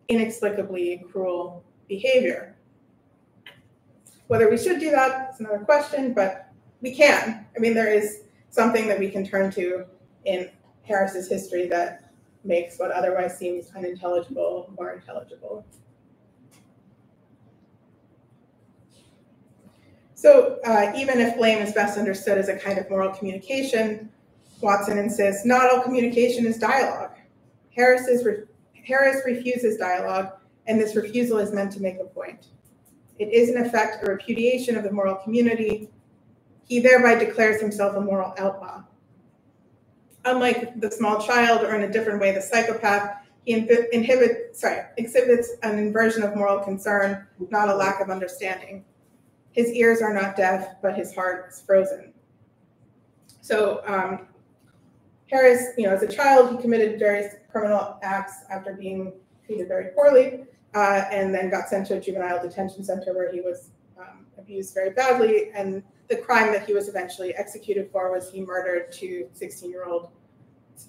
inexplicably 0.09 1.05
cruel 1.11 1.65
behavior. 1.89 2.57
Whether 4.27 4.51
we 4.51 4.59
should 4.59 4.81
do 4.81 4.91
that 4.91 5.35
is 5.35 5.41
another 5.41 5.61
question, 5.61 6.13
but 6.13 6.51
we 6.81 6.95
can. 6.95 7.47
I 7.57 7.59
mean, 7.59 7.75
there 7.75 7.93
is 7.93 8.23
something 8.51 8.87
that 8.89 8.99
we 8.99 9.11
can 9.11 9.27
turn 9.27 9.51
to 9.53 9.85
in 10.25 10.51
Harris's 10.83 11.29
history 11.29 11.67
that 11.69 12.11
makes 12.45 12.79
what 12.79 12.91
otherwise 12.91 13.37
seems 13.37 13.71
unintelligible 13.75 14.73
more 14.79 14.93
intelligible. 14.93 15.65
So 20.15 20.59
uh, 20.65 20.93
even 20.97 21.21
if 21.21 21.37
blame 21.37 21.59
is 21.59 21.73
best 21.73 21.97
understood 21.97 22.39
as 22.39 22.49
a 22.49 22.57
kind 22.57 22.79
of 22.79 22.91
moral 22.91 23.15
communication, 23.15 24.11
Watson 24.61 24.99
insists 24.99 25.45
not 25.45 25.71
all 25.71 25.81
communication 25.81 26.45
is 26.47 26.59
dialogue. 26.59 27.13
Harris's 27.77 28.25
re 28.25 28.39
Harris 28.89 29.23
refuses 29.27 29.77
dialogue, 29.77 30.33
and 30.67 30.81
this 30.81 30.97
refusal 30.97 31.39
is 31.39 31.53
meant 31.53 31.71
to 31.73 31.81
make 31.81 32.01
a 32.01 32.05
point. 32.05 32.47
It 33.19 33.33
is 33.33 33.51
in 33.51 33.59
effect 33.59 34.03
a 34.03 34.11
repudiation 34.11 34.77
of 34.77 34.83
the 34.83 34.91
moral 34.91 35.17
community. 35.17 35.91
He 36.67 36.81
thereby 36.81 37.15
declares 37.17 37.61
himself 37.61 37.97
a 37.97 38.01
moral 38.01 38.35
outlaw. 38.39 38.83
Unlike 40.25 40.81
the 40.81 40.91
small 40.91 41.21
child, 41.21 41.63
or 41.65 41.75
in 41.75 41.83
a 41.83 41.93
different 41.93 42.21
way, 42.21 42.33
the 42.33 42.41
psychopath, 42.41 43.19
he 43.45 43.55
inhibits, 43.93 44.61
sorry, 44.61 44.83
exhibits 44.97 45.51
an 45.63 45.79
inversion 45.79 46.23
of 46.23 46.35
moral 46.35 46.61
concern, 46.61 47.27
not 47.51 47.69
a 47.69 47.75
lack 47.75 48.01
of 48.01 48.11
understanding. 48.11 48.85
His 49.53 49.71
ears 49.71 50.01
are 50.01 50.15
not 50.15 50.37
deaf, 50.37 50.77
but 50.83 50.97
his 50.97 51.15
heart 51.15 51.47
is 51.51 51.63
frozen. 51.67 52.13
So 53.41 53.83
um, 53.87 54.29
Harris, 55.31 55.75
you 55.77 55.85
know, 55.85 55.95
as 55.95 56.03
a 56.03 56.09
child, 56.09 56.51
he 56.51 56.61
committed 56.61 56.99
various 56.99 57.35
criminal 57.51 57.99
acts 58.03 58.45
after 58.51 58.75
being 58.75 59.13
treated 59.45 59.69
very 59.69 59.91
poorly, 59.95 60.45
uh, 60.75 61.05
and 61.11 61.35
then 61.35 61.51
got 61.51 61.69
sent 61.69 61.87
to 61.89 61.97
a 61.97 62.01
juvenile 62.01 62.41
detention 62.43 62.85
center 62.85 63.15
where 63.15 63.33
he 63.33 63.41
was 63.41 63.71
um, 63.99 64.27
abused 64.39 64.75
very 64.75 64.91
badly. 64.91 65.51
And 65.55 65.83
the 66.09 66.17
crime 66.17 66.53
that 66.53 66.67
he 66.67 66.73
was 66.73 66.89
eventually 66.89 67.35
executed 67.35 67.91
for 67.93 68.11
was 68.11 68.31
he 68.31 68.41
murdered 68.41 68.93
two 68.93 69.29
16 69.33 69.71
year 69.71 69.85
old 69.85 70.11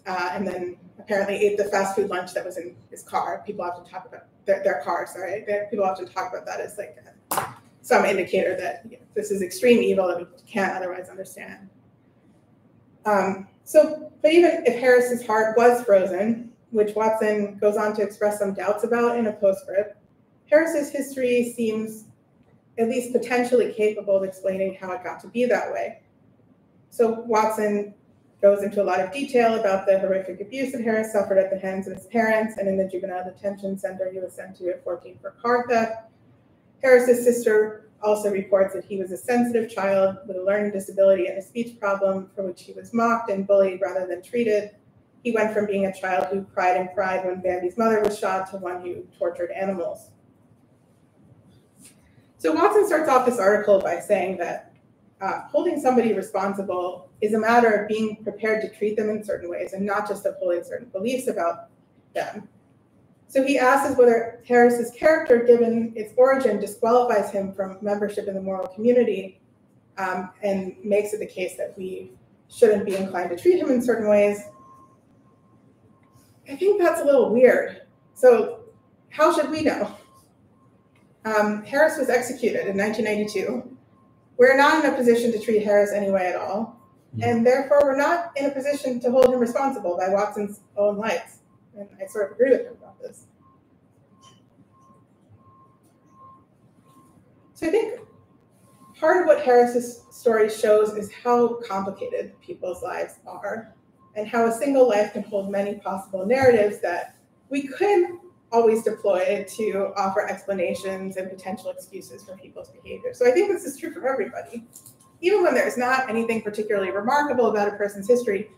uh, 0.05 0.29
and 0.33 0.47
then 0.47 0.77
apparently 0.97 1.35
ate 1.35 1.57
the 1.57 1.65
fast 1.65 1.95
food 1.95 2.09
lunch 2.09 2.33
that 2.33 2.45
was 2.45 2.57
in 2.57 2.75
his 2.89 3.03
car. 3.03 3.43
People 3.45 3.65
often 3.65 3.85
talk 3.85 4.05
about 4.05 4.25
their, 4.45 4.63
their 4.63 4.81
car, 4.83 5.07
sorry. 5.07 5.45
People 5.69 5.85
often 5.85 6.07
talk 6.07 6.31
about 6.31 6.45
that 6.45 6.59
as 6.59 6.77
like 6.77 6.97
some 7.81 8.05
indicator 8.05 8.55
that 8.57 8.83
you 8.89 8.97
know, 8.97 9.03
this 9.15 9.31
is 9.31 9.41
extreme 9.41 9.81
evil 9.81 10.07
that 10.07 10.19
we 10.19 10.25
can't 10.47 10.75
otherwise 10.75 11.09
understand. 11.09 11.69
Um, 13.05 13.47
so, 13.69 14.11
but 14.23 14.33
even 14.33 14.63
if 14.65 14.79
Harris's 14.79 15.23
heart 15.23 15.55
was 15.55 15.83
frozen, 15.83 16.51
which 16.71 16.95
Watson 16.95 17.59
goes 17.59 17.77
on 17.77 17.95
to 17.97 18.01
express 18.01 18.39
some 18.39 18.55
doubts 18.55 18.83
about 18.83 19.19
in 19.19 19.27
a 19.27 19.33
postscript, 19.33 19.95
Harris's 20.49 20.89
history 20.89 21.53
seems 21.55 22.05
at 22.79 22.89
least 22.89 23.13
potentially 23.13 23.71
capable 23.71 24.17
of 24.17 24.23
explaining 24.23 24.73
how 24.73 24.91
it 24.93 25.03
got 25.03 25.19
to 25.19 25.27
be 25.27 25.45
that 25.45 25.71
way. 25.71 25.99
So 26.89 27.19
Watson 27.27 27.93
goes 28.41 28.63
into 28.63 28.81
a 28.81 28.85
lot 28.85 29.01
of 29.01 29.11
detail 29.11 29.59
about 29.59 29.85
the 29.85 29.99
horrific 29.99 30.41
abuse 30.41 30.71
that 30.71 30.81
Harris 30.81 31.13
suffered 31.13 31.37
at 31.37 31.51
the 31.51 31.59
hands 31.59 31.85
of 31.85 31.93
his 31.93 32.07
parents 32.07 32.57
and 32.57 32.67
in 32.67 32.75
the 32.75 32.87
juvenile 32.87 33.23
detention 33.23 33.77
center 33.77 34.09
he 34.11 34.17
was 34.17 34.33
sent 34.33 34.57
to 34.57 34.69
at 34.69 34.83
14 34.83 35.19
for 35.21 35.35
car 35.43 35.67
theft. 35.69 36.09
Harris's 36.81 37.23
sister 37.23 37.88
also 38.01 38.31
reports 38.31 38.73
that 38.73 38.85
he 38.85 38.97
was 38.97 39.11
a 39.11 39.17
sensitive 39.17 39.69
child 39.69 40.17
with 40.27 40.37
a 40.37 40.43
learning 40.43 40.71
disability 40.71 41.27
and 41.27 41.37
a 41.37 41.41
speech 41.41 41.79
problem 41.79 42.29
for 42.35 42.43
which 42.43 42.61
he 42.61 42.73
was 42.73 42.93
mocked 42.93 43.29
and 43.29 43.45
bullied 43.45 43.81
rather 43.81 44.07
than 44.07 44.21
treated. 44.21 44.71
He 45.23 45.31
went 45.31 45.53
from 45.53 45.65
being 45.65 45.85
a 45.85 45.93
child 45.93 46.27
who 46.31 46.43
cried 46.53 46.77
and 46.77 46.89
cried 46.93 47.25
when 47.25 47.41
Bambi's 47.41 47.77
mother 47.77 48.01
was 48.01 48.17
shot 48.17 48.49
to 48.51 48.57
one 48.57 48.81
who 48.81 49.05
tortured 49.17 49.51
animals. 49.51 50.11
So 52.37 52.53
Watson 52.53 52.87
starts 52.87 53.09
off 53.09 53.25
this 53.25 53.37
article 53.37 53.81
by 53.81 53.99
saying 53.99 54.37
that 54.37 54.73
uh, 55.19 55.41
holding 55.51 55.79
somebody 55.79 56.13
responsible 56.13 57.09
is 57.19 57.33
a 57.33 57.39
matter 57.39 57.69
of 57.69 57.87
being 57.89 58.15
prepared 58.23 58.61
to 58.61 58.69
treat 58.69 58.95
them 58.95 59.09
in 59.09 59.23
certain 59.23 59.49
ways 59.49 59.73
and 59.73 59.85
not 59.85 60.07
just 60.07 60.25
of 60.25 60.35
holding 60.35 60.63
certain 60.63 60.87
beliefs 60.87 61.27
about 61.27 61.67
them. 62.15 62.47
So 63.29 63.43
he 63.43 63.59
asks 63.59 63.95
whether 63.95 64.41
Harris's 64.47 64.89
character, 64.89 65.43
given 65.43 65.93
its 65.95 66.13
origin, 66.17 66.59
disqualifies 66.59 67.29
him 67.29 67.53
from 67.53 67.77
membership 67.79 68.27
in 68.27 68.33
the 68.33 68.41
moral 68.41 68.67
community 68.67 69.39
um, 69.99 70.31
and 70.41 70.75
makes 70.83 71.13
it 71.13 71.19
the 71.19 71.27
case 71.27 71.55
that 71.57 71.77
we 71.77 72.11
shouldn't 72.49 72.87
be 72.87 72.95
inclined 72.95 73.29
to 73.29 73.37
treat 73.37 73.59
him 73.59 73.69
in 73.69 73.83
certain 73.83 74.09
ways. 74.09 74.39
I 76.49 76.55
think 76.55 76.81
that's 76.81 77.01
a 77.01 77.05
little 77.05 77.31
weird. 77.31 77.83
So, 78.15 78.61
how 79.09 79.31
should 79.31 79.51
we 79.51 79.61
know? 79.61 79.95
Um, 81.23 81.63
Harris 81.63 81.99
was 81.99 82.09
executed 82.09 82.65
in 82.67 82.75
1992. 82.75 83.77
We're 84.37 84.57
not 84.57 84.83
in 84.83 84.91
a 84.91 84.95
position 84.95 85.31
to 85.33 85.39
treat 85.39 85.63
Harris 85.63 85.91
anyway 85.91 86.25
at 86.25 86.35
all. 86.35 86.81
Hmm. 87.15 87.23
And 87.23 87.45
therefore, 87.45 87.81
we're 87.83 87.97
not 87.97 88.31
in 88.35 88.45
a 88.45 88.51
position 88.51 88.99
to 89.01 89.11
hold 89.11 89.27
him 89.27 89.39
responsible 89.39 89.97
by 89.97 90.09
Watson's 90.09 90.61
own 90.75 90.97
lights. 90.97 91.39
And 91.77 91.87
I 92.01 92.07
sort 92.07 92.31
of 92.31 92.31
agree 92.31 92.49
with 92.49 92.61
him 92.61 92.78
this. 92.99 93.27
So 97.53 97.67
I 97.67 97.71
think 97.71 97.99
part 98.97 99.21
of 99.21 99.27
what 99.27 99.43
Harris's 99.43 100.03
story 100.11 100.49
shows 100.49 100.95
is 100.95 101.11
how 101.11 101.55
complicated 101.61 102.39
people's 102.41 102.81
lives 102.83 103.15
are 103.27 103.75
and 104.15 104.27
how 104.27 104.47
a 104.47 104.51
single 104.51 104.87
life 104.87 105.13
can 105.13 105.23
hold 105.23 105.51
many 105.51 105.75
possible 105.75 106.25
narratives 106.25 106.79
that 106.81 107.15
we 107.49 107.67
could 107.67 108.07
always 108.51 108.83
deploy 108.83 109.45
to 109.47 109.91
offer 109.95 110.27
explanations 110.27 111.17
and 111.17 111.29
potential 111.29 111.69
excuses 111.69 112.23
for 112.23 112.35
people's 112.37 112.69
behavior. 112.69 113.13
So 113.13 113.27
I 113.27 113.31
think 113.31 113.51
this 113.51 113.63
is 113.63 113.77
true 113.77 113.93
for 113.93 114.07
everybody. 114.07 114.65
Even 115.21 115.43
when 115.43 115.53
there's 115.53 115.77
not 115.77 116.09
anything 116.09 116.41
particularly 116.41 116.91
remarkable 116.91 117.47
about 117.47 117.67
a 117.67 117.71
person's 117.71 118.07
history, 118.07 118.49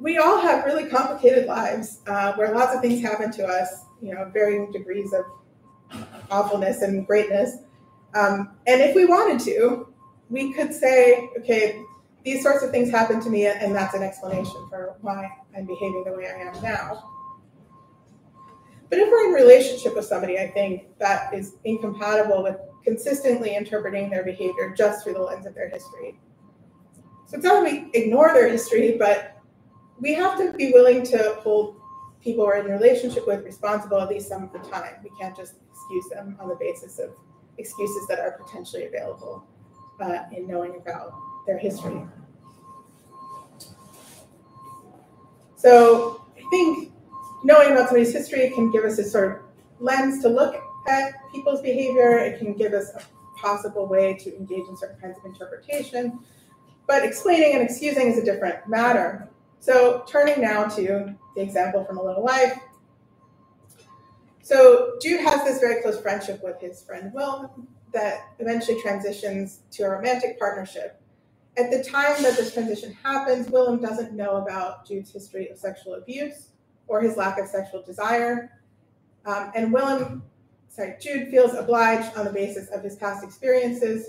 we 0.00 0.18
all 0.18 0.40
have 0.40 0.64
really 0.64 0.88
complicated 0.88 1.46
lives 1.46 2.00
uh, 2.06 2.32
where 2.34 2.54
lots 2.54 2.74
of 2.74 2.80
things 2.80 3.00
happen 3.00 3.30
to 3.32 3.46
us, 3.46 3.84
you 4.00 4.14
know, 4.14 4.30
varying 4.32 4.70
degrees 4.72 5.12
of 5.12 5.24
awfulness 6.30 6.82
and 6.82 7.06
greatness. 7.06 7.58
Um, 8.14 8.56
and 8.66 8.80
if 8.80 8.94
we 8.94 9.04
wanted 9.04 9.40
to, 9.44 9.92
we 10.28 10.52
could 10.52 10.72
say, 10.72 11.28
okay, 11.38 11.82
these 12.24 12.42
sorts 12.42 12.62
of 12.62 12.70
things 12.70 12.90
happen 12.90 13.20
to 13.20 13.30
me, 13.30 13.46
and 13.46 13.74
that's 13.74 13.94
an 13.94 14.02
explanation 14.02 14.66
for 14.68 14.96
why 15.00 15.28
I'm 15.56 15.66
behaving 15.66 16.04
the 16.06 16.12
way 16.12 16.26
I 16.26 16.40
am 16.48 16.62
now. 16.62 17.08
But 18.88 18.98
if 18.98 19.10
we're 19.10 19.28
in 19.28 19.32
relationship 19.32 19.96
with 19.96 20.04
somebody, 20.04 20.38
I 20.38 20.48
think 20.48 20.98
that 20.98 21.32
is 21.32 21.56
incompatible 21.64 22.42
with 22.42 22.56
consistently 22.84 23.56
interpreting 23.56 24.10
their 24.10 24.24
behavior 24.24 24.74
just 24.76 25.02
through 25.02 25.14
the 25.14 25.22
lens 25.22 25.46
of 25.46 25.54
their 25.54 25.68
history. 25.68 26.18
So 27.26 27.36
it's 27.36 27.44
not 27.44 27.64
that 27.64 27.72
we 27.72 27.90
ignore 27.94 28.34
their 28.34 28.48
history, 28.48 28.96
but 28.98 29.41
we 30.02 30.12
have 30.14 30.36
to 30.36 30.52
be 30.54 30.72
willing 30.72 31.04
to 31.06 31.36
hold 31.42 31.80
people 32.20 32.44
we're 32.44 32.56
in 32.56 32.66
relationship 32.66 33.24
with 33.26 33.44
responsible 33.44 34.00
at 34.00 34.08
least 34.08 34.28
some 34.28 34.42
of 34.42 34.52
the 34.52 34.58
time. 34.68 34.94
We 35.02 35.10
can't 35.18 35.36
just 35.36 35.54
excuse 35.70 36.08
them 36.10 36.36
on 36.40 36.48
the 36.48 36.56
basis 36.56 36.98
of 36.98 37.10
excuses 37.56 38.06
that 38.08 38.18
are 38.18 38.32
potentially 38.32 38.86
available 38.86 39.46
uh, 40.00 40.24
in 40.36 40.48
knowing 40.48 40.76
about 40.76 41.14
their 41.46 41.56
history. 41.56 42.02
So 45.56 46.24
I 46.36 46.42
think 46.50 46.92
knowing 47.44 47.70
about 47.70 47.88
somebody's 47.88 48.12
history 48.12 48.50
can 48.50 48.72
give 48.72 48.84
us 48.84 48.98
a 48.98 49.04
sort 49.08 49.30
of 49.30 49.38
lens 49.78 50.20
to 50.22 50.28
look 50.28 50.56
at 50.88 51.12
people's 51.32 51.60
behavior. 51.60 52.18
It 52.18 52.40
can 52.40 52.54
give 52.54 52.72
us 52.72 52.90
a 52.96 53.02
possible 53.38 53.86
way 53.86 54.14
to 54.14 54.36
engage 54.36 54.66
in 54.68 54.76
certain 54.76 55.00
kinds 55.00 55.16
of 55.18 55.24
interpretation. 55.24 56.18
But 56.88 57.04
explaining 57.04 57.54
and 57.54 57.62
excusing 57.62 58.08
is 58.08 58.18
a 58.18 58.24
different 58.24 58.68
matter. 58.68 59.28
So 59.62 60.02
turning 60.08 60.40
now 60.40 60.64
to 60.64 61.14
the 61.36 61.40
example 61.40 61.84
from 61.84 61.96
A 61.96 62.02
Little 62.02 62.24
Life. 62.24 62.58
So 64.42 64.94
Jude 65.00 65.20
has 65.20 65.44
this 65.44 65.60
very 65.60 65.80
close 65.80 66.00
friendship 66.00 66.42
with 66.42 66.60
his 66.60 66.82
friend 66.82 67.12
Will 67.14 67.54
that 67.92 68.34
eventually 68.40 68.82
transitions 68.82 69.60
to 69.70 69.84
a 69.84 69.90
romantic 69.90 70.36
partnership. 70.36 71.00
At 71.56 71.70
the 71.70 71.84
time 71.84 72.20
that 72.24 72.36
this 72.36 72.52
transition 72.52 72.96
happens, 73.04 73.50
Willem 73.50 73.80
doesn't 73.80 74.14
know 74.14 74.38
about 74.38 74.84
Jude's 74.84 75.12
history 75.12 75.48
of 75.48 75.58
sexual 75.58 75.94
abuse 75.94 76.48
or 76.88 77.00
his 77.00 77.16
lack 77.16 77.38
of 77.38 77.46
sexual 77.46 77.82
desire. 77.82 78.58
Um, 79.26 79.52
and 79.54 79.72
Willem, 79.72 80.24
sorry, 80.70 80.96
Jude 81.00 81.28
feels 81.28 81.54
obliged 81.54 82.16
on 82.16 82.24
the 82.24 82.32
basis 82.32 82.68
of 82.70 82.82
his 82.82 82.96
past 82.96 83.22
experiences 83.22 84.08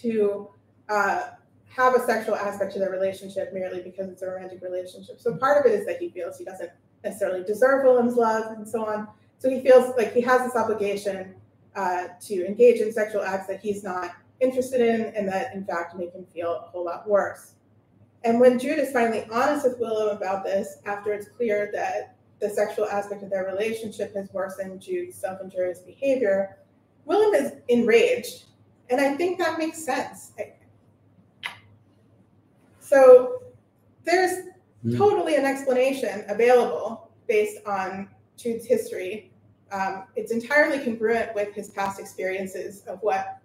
to 0.00 0.48
uh, 0.88 1.28
have 1.76 1.94
a 1.94 2.00
sexual 2.06 2.34
aspect 2.34 2.72
to 2.72 2.78
their 2.78 2.90
relationship 2.90 3.52
merely 3.52 3.82
because 3.82 4.08
it's 4.08 4.22
a 4.22 4.26
romantic 4.26 4.62
relationship. 4.62 5.20
So 5.20 5.36
part 5.36 5.64
of 5.64 5.70
it 5.70 5.78
is 5.78 5.86
that 5.86 5.98
he 5.98 6.08
feels 6.08 6.38
he 6.38 6.44
doesn't 6.44 6.70
necessarily 7.04 7.44
deserve 7.44 7.84
Willem's 7.84 8.16
love 8.16 8.52
and 8.52 8.66
so 8.66 8.86
on. 8.86 9.06
So 9.38 9.50
he 9.50 9.60
feels 9.60 9.94
like 9.96 10.14
he 10.14 10.22
has 10.22 10.40
this 10.40 10.56
obligation 10.56 11.34
uh, 11.74 12.08
to 12.22 12.46
engage 12.46 12.80
in 12.80 12.90
sexual 12.92 13.22
acts 13.22 13.46
that 13.48 13.60
he's 13.60 13.84
not 13.84 14.12
interested 14.40 14.80
in 14.80 15.14
and 15.14 15.28
that 15.28 15.54
in 15.54 15.64
fact 15.66 15.96
make 15.96 16.12
him 16.12 16.26
feel 16.32 16.54
a 16.54 16.70
whole 16.70 16.86
lot 16.86 17.06
worse. 17.06 17.52
And 18.24 18.40
when 18.40 18.58
Jude 18.58 18.78
is 18.78 18.90
finally 18.90 19.26
honest 19.30 19.66
with 19.66 19.78
Willem 19.78 20.16
about 20.16 20.44
this, 20.44 20.78
after 20.86 21.12
it's 21.12 21.28
clear 21.28 21.70
that 21.74 22.16
the 22.40 22.48
sexual 22.48 22.86
aspect 22.86 23.22
of 23.22 23.28
their 23.28 23.44
relationship 23.44 24.14
has 24.16 24.30
worsened 24.32 24.80
Jude's 24.80 25.16
self 25.16 25.42
injurious 25.42 25.80
behavior, 25.80 26.56
Willem 27.04 27.34
is 27.34 27.52
enraged. 27.68 28.44
And 28.88 29.00
I 29.00 29.14
think 29.14 29.38
that 29.38 29.58
makes 29.58 29.84
sense. 29.84 30.32
So 32.86 33.42
there's 34.04 34.46
mm. 34.84 34.96
totally 34.96 35.34
an 35.34 35.44
explanation 35.44 36.24
available 36.28 37.10
based 37.26 37.58
on 37.66 38.08
Jude's 38.36 38.64
history. 38.64 39.32
Um, 39.72 40.04
it's 40.14 40.30
entirely 40.30 40.78
congruent 40.78 41.34
with 41.34 41.52
his 41.52 41.70
past 41.70 41.98
experiences 41.98 42.82
of 42.86 43.00
what 43.02 43.40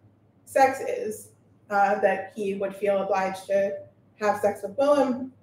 sex 0.45 0.80
is, 0.82 1.30
uh, 1.71 1.99
that 2.01 2.34
he 2.36 2.54
would 2.54 2.75
feel 2.75 3.01
obliged 3.01 3.47
to 3.47 3.80
have 4.19 4.39
sex 4.41 4.62
with 4.62 4.77
Willem. 4.77 5.34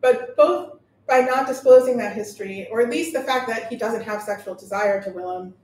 But 0.00 0.36
both 0.36 0.80
by 1.06 1.20
not 1.20 1.46
disclosing 1.46 1.96
that 1.98 2.16
history, 2.16 2.66
or 2.72 2.80
at 2.80 2.90
least 2.90 3.12
the 3.12 3.22
fact 3.22 3.46
that 3.48 3.68
he 3.68 3.76
doesn't 3.76 4.02
have 4.02 4.20
sexual 4.20 4.56
desire 4.56 5.00
to 5.04 5.10
Willem, 5.10 5.54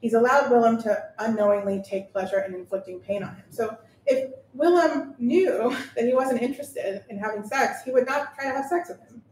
he's 0.00 0.14
allowed 0.14 0.50
Willem 0.50 0.80
to 0.82 1.10
unknowingly 1.18 1.84
take 1.86 2.10
pleasure 2.10 2.40
in 2.40 2.54
inflicting 2.54 3.00
pain 3.00 3.22
on 3.22 3.36
him. 3.36 3.44
So 3.50 3.76
if 4.06 4.30
Willem 4.54 5.14
knew 5.18 5.76
that 5.94 6.04
he 6.04 6.14
wasn't 6.14 6.42
interested 6.42 7.04
in 7.08 7.18
having 7.18 7.44
sex, 7.44 7.82
he 7.84 7.90
would 7.90 8.06
not 8.06 8.34
try 8.34 8.44
to 8.44 8.50
have 8.50 8.66
sex 8.66 8.88
with 8.88 9.00
him. 9.00 9.22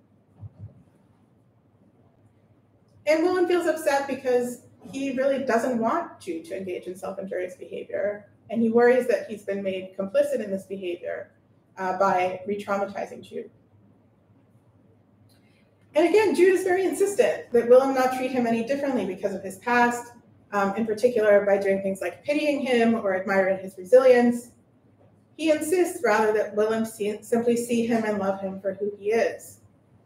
And 3.07 3.23
Willem 3.23 3.47
feels 3.47 3.67
upset 3.67 4.09
because 4.09 4.63
he 4.93 5.13
really 5.13 5.45
doesn't 5.45 5.79
want 5.79 6.21
Jude 6.21 6.45
to 6.47 6.57
engage 6.57 6.87
in 6.87 6.97
self 6.97 7.19
injurious 7.19 7.55
behavior. 7.55 8.29
And 8.51 8.61
he 8.61 8.71
worries 8.71 9.07
that 9.09 9.29
he's 9.29 9.43
been 9.43 9.63
made 9.63 9.97
complicit 9.99 10.43
in 10.43 10.51
this 10.51 10.65
behavior 10.65 11.31
uh, 11.79 11.99
by 11.99 12.41
re 12.47 12.63
traumatizing 12.63 13.23
Jude. 13.23 13.51
And 15.95 16.09
again, 16.09 16.35
Jude 16.35 16.55
is 16.55 16.65
very 16.65 16.85
insistent 16.85 17.53
that 17.53 17.69
Willem 17.69 17.95
not 17.95 18.17
treat 18.17 18.33
him 18.33 18.47
any 18.47 18.65
differently 18.65 19.07
because 19.07 19.33
of 19.33 19.43
his 19.43 19.59
past, 19.59 20.13
um, 20.53 20.75
in 20.77 20.87
particular 20.87 21.45
by 21.47 21.57
doing 21.57 21.83
things 21.83 22.01
like 22.01 22.25
pitying 22.25 22.61
him 22.61 22.95
or 22.95 23.15
admiring 23.15 23.59
his 23.59 23.77
resilience. 23.79 24.51
He 25.37 25.51
insists 25.51 26.03
rather 26.03 26.33
that 26.33 26.55
Willem 26.55 26.85
see, 26.85 27.19
simply 27.23 27.57
see 27.57 27.87
him 27.87 28.05
and 28.05 28.19
love 28.19 28.41
him 28.41 28.61
for 28.61 28.75
who 28.75 28.93
he 28.99 29.11
is. 29.11 29.61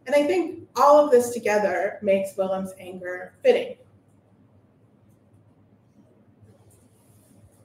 And 0.06 0.14
I 0.14 0.26
think 0.26 0.66
all 0.76 1.04
of 1.04 1.10
this 1.10 1.30
together 1.30 1.98
makes 2.00 2.36
Willem's 2.36 2.72
anger 2.80 3.34
fitting. 3.42 3.76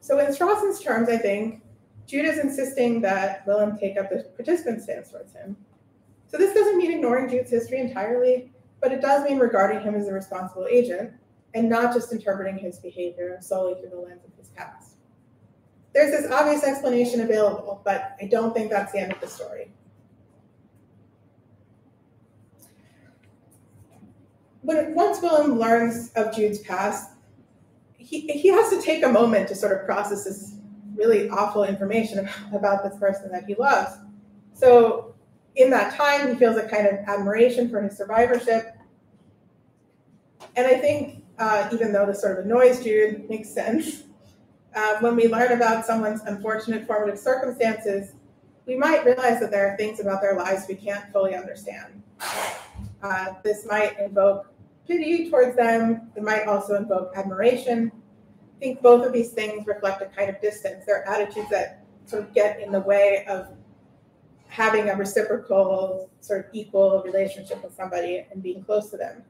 So 0.01 0.19
in 0.19 0.33
Strawson's 0.33 0.81
terms, 0.81 1.07
I 1.07 1.17
think 1.17 1.61
Jude 2.05 2.25
is 2.25 2.39
insisting 2.39 2.99
that 3.01 3.47
Willem 3.47 3.77
take 3.77 3.97
up 3.97 4.09
the 4.09 4.23
participant 4.35 4.83
stance 4.83 5.11
towards 5.11 5.33
him. 5.33 5.55
So 6.27 6.37
this 6.37 6.53
doesn't 6.53 6.77
mean 6.77 6.91
ignoring 6.91 7.29
Jude's 7.29 7.51
history 7.51 7.79
entirely, 7.79 8.51
but 8.81 8.91
it 8.91 9.01
does 9.01 9.23
mean 9.23 9.39
regarding 9.39 9.81
him 9.81 9.95
as 9.95 10.09
a 10.09 10.13
responsible 10.13 10.67
agent 10.69 11.13
and 11.53 11.69
not 11.69 11.93
just 11.93 12.11
interpreting 12.11 12.57
his 12.57 12.79
behavior 12.79 13.37
solely 13.39 13.79
through 13.79 13.91
the 13.91 13.95
lens 13.95 14.25
of 14.25 14.31
his 14.37 14.49
past. 14.49 14.92
There's 15.93 16.11
this 16.11 16.31
obvious 16.31 16.63
explanation 16.63 17.21
available, 17.21 17.81
but 17.85 18.15
I 18.21 18.25
don't 18.25 18.53
think 18.53 18.71
that's 18.71 18.91
the 18.91 18.99
end 18.99 19.11
of 19.11 19.21
the 19.21 19.27
story. 19.27 19.71
When, 24.61 24.95
once 24.95 25.21
Willem 25.21 25.59
learns 25.59 26.11
of 26.15 26.35
Jude's 26.35 26.59
past, 26.59 27.11
he, 27.97 28.21
he 28.21 28.47
has 28.47 28.69
to 28.69 28.81
take 28.81 29.03
a 29.03 29.09
moment 29.09 29.47
to 29.49 29.55
sort 29.55 29.77
of 29.79 29.85
process 29.85 30.23
this 30.23 30.55
really 30.95 31.29
awful 31.29 31.63
information 31.63 32.27
about 32.53 32.83
this 32.83 32.97
person 32.97 33.31
that 33.31 33.45
he 33.45 33.55
loves. 33.55 33.91
So 34.53 35.13
in 35.55 35.69
that 35.69 35.93
time, 35.95 36.29
he 36.29 36.35
feels 36.35 36.57
a 36.57 36.67
kind 36.67 36.87
of 36.87 36.95
admiration 37.07 37.69
for 37.69 37.81
his 37.81 37.97
survivorship. 37.97 38.75
And 40.55 40.67
I 40.67 40.75
think, 40.77 41.23
uh, 41.37 41.69
even 41.71 41.93
though 41.93 42.05
this 42.05 42.21
sort 42.21 42.39
of 42.39 42.45
annoys 42.45 42.83
Jude, 42.83 43.29
makes 43.29 43.49
sense. 43.49 44.03
Uh, 44.75 44.97
when 44.99 45.15
we 45.15 45.27
learn 45.27 45.51
about 45.51 45.85
someone's 45.85 46.21
unfortunate 46.21 46.87
formative 46.87 47.19
circumstances, 47.19 48.13
we 48.65 48.75
might 48.75 49.05
realize 49.05 49.39
that 49.39 49.51
there 49.51 49.69
are 49.69 49.77
things 49.77 49.99
about 49.99 50.21
their 50.21 50.35
lives 50.35 50.65
we 50.67 50.75
can't 50.75 51.11
fully 51.11 51.35
understand. 51.35 52.01
Uh, 53.01 53.33
this 53.43 53.65
might 53.65 53.99
invoke 53.99 54.51
pity 54.87 55.29
towards 55.29 55.55
them. 55.55 56.09
It 56.15 56.23
might 56.23 56.47
also 56.47 56.75
invoke 56.75 57.11
admiration. 57.15 57.91
I 58.55 58.59
think 58.59 58.81
both 58.81 59.05
of 59.05 59.13
these 59.13 59.31
things 59.31 59.67
reflect 59.67 60.01
a 60.01 60.05
kind 60.05 60.29
of 60.29 60.41
distance. 60.41 60.85
They're 60.85 61.07
attitudes 61.07 61.49
that 61.49 61.83
sort 62.05 62.23
of 62.23 62.33
get 62.33 62.61
in 62.61 62.71
the 62.71 62.79
way 62.79 63.25
of 63.27 63.47
having 64.47 64.89
a 64.89 64.95
reciprocal, 64.95 66.09
sort 66.21 66.45
of 66.45 66.45
equal 66.53 67.01
relationship 67.03 67.63
with 67.63 67.75
somebody 67.75 68.25
and 68.31 68.41
being 68.41 68.63
close 68.63 68.89
to 68.91 68.97
them. 68.97 69.23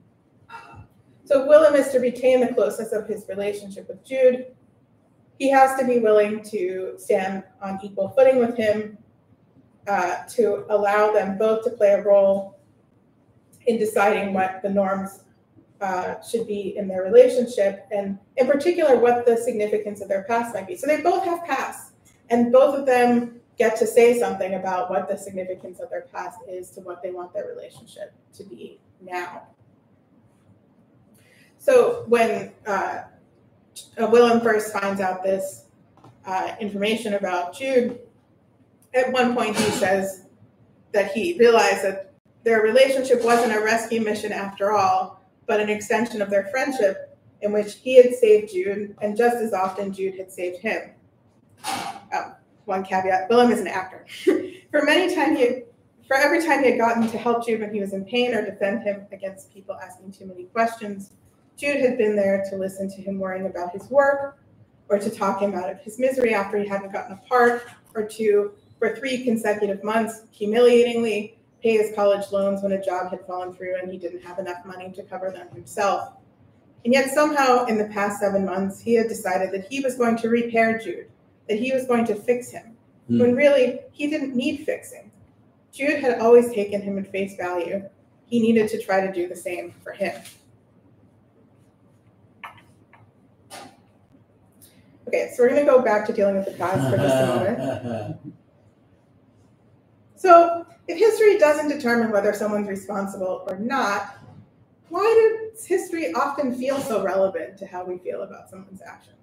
So 1.25 1.47
Willem 1.47 1.75
is 1.75 1.89
to 1.89 1.99
retain 1.99 2.41
the 2.41 2.53
closeness 2.53 2.91
of 2.91 3.07
his 3.07 3.25
relationship 3.29 3.87
with 3.87 4.05
Jude. 4.05 4.47
He 5.43 5.49
has 5.49 5.77
to 5.77 5.85
be 5.85 5.99
willing 5.99 6.41
to 6.55 6.93
stand 6.97 7.43
on 7.61 7.77
equal 7.83 8.07
footing 8.15 8.39
with 8.39 8.55
him, 8.55 8.97
uh, 9.85 10.23
to 10.35 10.65
allow 10.69 11.11
them 11.11 11.37
both 11.37 11.65
to 11.65 11.71
play 11.71 11.89
a 11.89 12.01
role 12.01 12.57
in 13.65 13.77
deciding 13.77 14.33
what 14.33 14.61
the 14.63 14.69
norms 14.69 15.25
uh, 15.81 16.21
should 16.21 16.47
be 16.47 16.77
in 16.77 16.87
their 16.87 17.03
relationship, 17.03 17.85
and 17.91 18.17
in 18.37 18.47
particular, 18.47 18.97
what 18.97 19.25
the 19.25 19.35
significance 19.35 19.99
of 19.99 20.07
their 20.07 20.23
past 20.23 20.53
might 20.53 20.65
be. 20.65 20.77
So 20.77 20.87
they 20.87 21.01
both 21.01 21.25
have 21.25 21.43
past, 21.43 21.91
and 22.29 22.53
both 22.53 22.79
of 22.79 22.85
them 22.85 23.41
get 23.57 23.75
to 23.79 23.85
say 23.85 24.17
something 24.17 24.53
about 24.53 24.89
what 24.89 25.09
the 25.09 25.17
significance 25.17 25.81
of 25.81 25.89
their 25.89 26.03
past 26.03 26.39
is 26.47 26.69
to 26.69 26.79
what 26.79 27.03
they 27.03 27.11
want 27.11 27.33
their 27.33 27.47
relationship 27.47 28.13
to 28.35 28.45
be 28.45 28.79
now. 29.01 29.43
So 31.57 32.05
when 32.07 32.53
uh, 32.65 33.01
Willem 33.97 34.41
first 34.41 34.73
finds 34.73 35.01
out 35.01 35.23
this 35.23 35.65
uh, 36.25 36.55
information 36.59 37.15
about 37.15 37.55
Jude, 37.55 37.99
at 38.93 39.11
one 39.11 39.33
point 39.33 39.55
he 39.55 39.71
says 39.71 40.25
that 40.91 41.11
he 41.11 41.37
realized 41.37 41.83
that 41.83 42.13
their 42.43 42.61
relationship 42.61 43.23
wasn't 43.23 43.55
a 43.55 43.59
rescue 43.59 44.01
mission 44.01 44.31
after 44.31 44.71
all, 44.71 45.21
but 45.47 45.59
an 45.59 45.69
extension 45.69 46.21
of 46.21 46.29
their 46.29 46.45
friendship 46.47 47.17
in 47.41 47.51
which 47.51 47.75
he 47.75 47.97
had 47.97 48.13
saved 48.13 48.51
Jude, 48.51 48.95
and 49.01 49.17
just 49.17 49.37
as 49.37 49.53
often 49.53 49.93
Jude 49.93 50.15
had 50.15 50.31
saved 50.31 50.59
him. 50.59 50.91
Um, 52.13 52.35
one 52.65 52.83
caveat: 52.83 53.29
Willem 53.29 53.51
is 53.51 53.59
an 53.59 53.67
actor. 53.67 54.05
for 54.71 54.83
many 54.83 55.13
had, 55.13 55.63
for 56.07 56.15
every 56.15 56.45
time 56.45 56.63
he 56.63 56.71
had 56.71 56.79
gotten 56.79 57.09
to 57.09 57.17
help 57.17 57.45
Jude 57.45 57.61
when 57.61 57.73
he 57.73 57.81
was 57.81 57.93
in 57.93 58.05
pain 58.05 58.33
or 58.33 58.45
defend 58.45 58.83
him 58.83 59.05
against 59.11 59.53
people 59.53 59.75
asking 59.75 60.11
too 60.11 60.25
many 60.25 60.45
questions, 60.45 61.11
Jude 61.57 61.81
had 61.81 61.97
been 61.97 62.15
there 62.15 62.45
to 62.49 62.55
listen 62.55 62.89
to 62.89 63.01
him 63.01 63.19
worrying 63.19 63.45
about 63.45 63.71
his 63.71 63.89
work, 63.89 64.37
or 64.89 64.99
to 64.99 65.09
talk 65.09 65.41
him 65.41 65.53
out 65.55 65.69
of 65.69 65.79
his 65.79 65.99
misery 65.99 66.33
after 66.33 66.57
he 66.57 66.67
hadn't 66.67 66.91
gotten 66.91 67.13
a 67.13 67.27
part, 67.27 67.63
or 67.95 68.03
to, 68.03 68.53
for 68.79 68.95
three 68.95 69.23
consecutive 69.23 69.83
months, 69.83 70.23
humiliatingly 70.31 71.37
pay 71.61 71.77
his 71.77 71.95
college 71.95 72.31
loans 72.31 72.61
when 72.61 72.73
a 72.73 72.83
job 72.83 73.09
had 73.09 73.25
fallen 73.25 73.53
through 73.53 73.75
and 73.79 73.89
he 73.89 73.97
didn't 73.97 74.21
have 74.21 74.37
enough 74.37 74.65
money 74.65 74.91
to 74.91 75.01
cover 75.03 75.31
them 75.31 75.47
himself. 75.53 76.13
And 76.83 76.93
yet, 76.93 77.11
somehow, 77.11 77.65
in 77.65 77.77
the 77.77 77.85
past 77.85 78.19
seven 78.19 78.45
months, 78.45 78.81
he 78.81 78.95
had 78.95 79.07
decided 79.07 79.53
that 79.53 79.67
he 79.69 79.79
was 79.79 79.95
going 79.95 80.17
to 80.17 80.27
repair 80.27 80.77
Jude, 80.77 81.07
that 81.47 81.57
he 81.57 81.71
was 81.71 81.87
going 81.87 82.05
to 82.07 82.15
fix 82.15 82.51
him, 82.51 82.75
mm. 83.09 83.21
when 83.21 83.35
really 83.35 83.79
he 83.93 84.09
didn't 84.09 84.35
need 84.35 84.65
fixing. 84.65 85.09
Jude 85.71 85.99
had 85.99 86.19
always 86.19 86.53
taken 86.53 86.81
him 86.81 86.97
at 86.97 87.09
face 87.09 87.37
value. 87.37 87.89
He 88.25 88.41
needed 88.41 88.67
to 88.69 88.83
try 88.83 89.05
to 89.05 89.13
do 89.13 89.29
the 89.29 89.35
same 89.35 89.73
for 89.81 89.93
him. 89.93 90.21
Okay, 95.13 95.31
so 95.35 95.43
we're 95.43 95.49
going 95.49 95.63
to 95.63 95.71
go 95.71 95.79
back 95.79 96.07
to 96.07 96.13
dealing 96.13 96.37
with 96.37 96.45
the 96.45 96.53
past 96.53 96.89
for 96.89 96.97
just 96.97 97.15
a 97.15 97.27
moment. 97.27 98.17
So, 100.15 100.65
if 100.87 100.97
history 100.97 101.37
doesn't 101.37 101.67
determine 101.67 102.09
whether 102.09 102.31
someone's 102.31 102.69
responsible 102.69 103.43
or 103.45 103.59
not, 103.59 104.15
why 104.87 105.49
does 105.51 105.65
history 105.65 106.13
often 106.13 106.55
feel 106.55 106.79
so 106.79 107.03
relevant 107.03 107.57
to 107.57 107.67
how 107.67 107.83
we 107.83 107.97
feel 107.97 108.21
about 108.21 108.49
someone's 108.49 108.81
actions? 108.81 109.17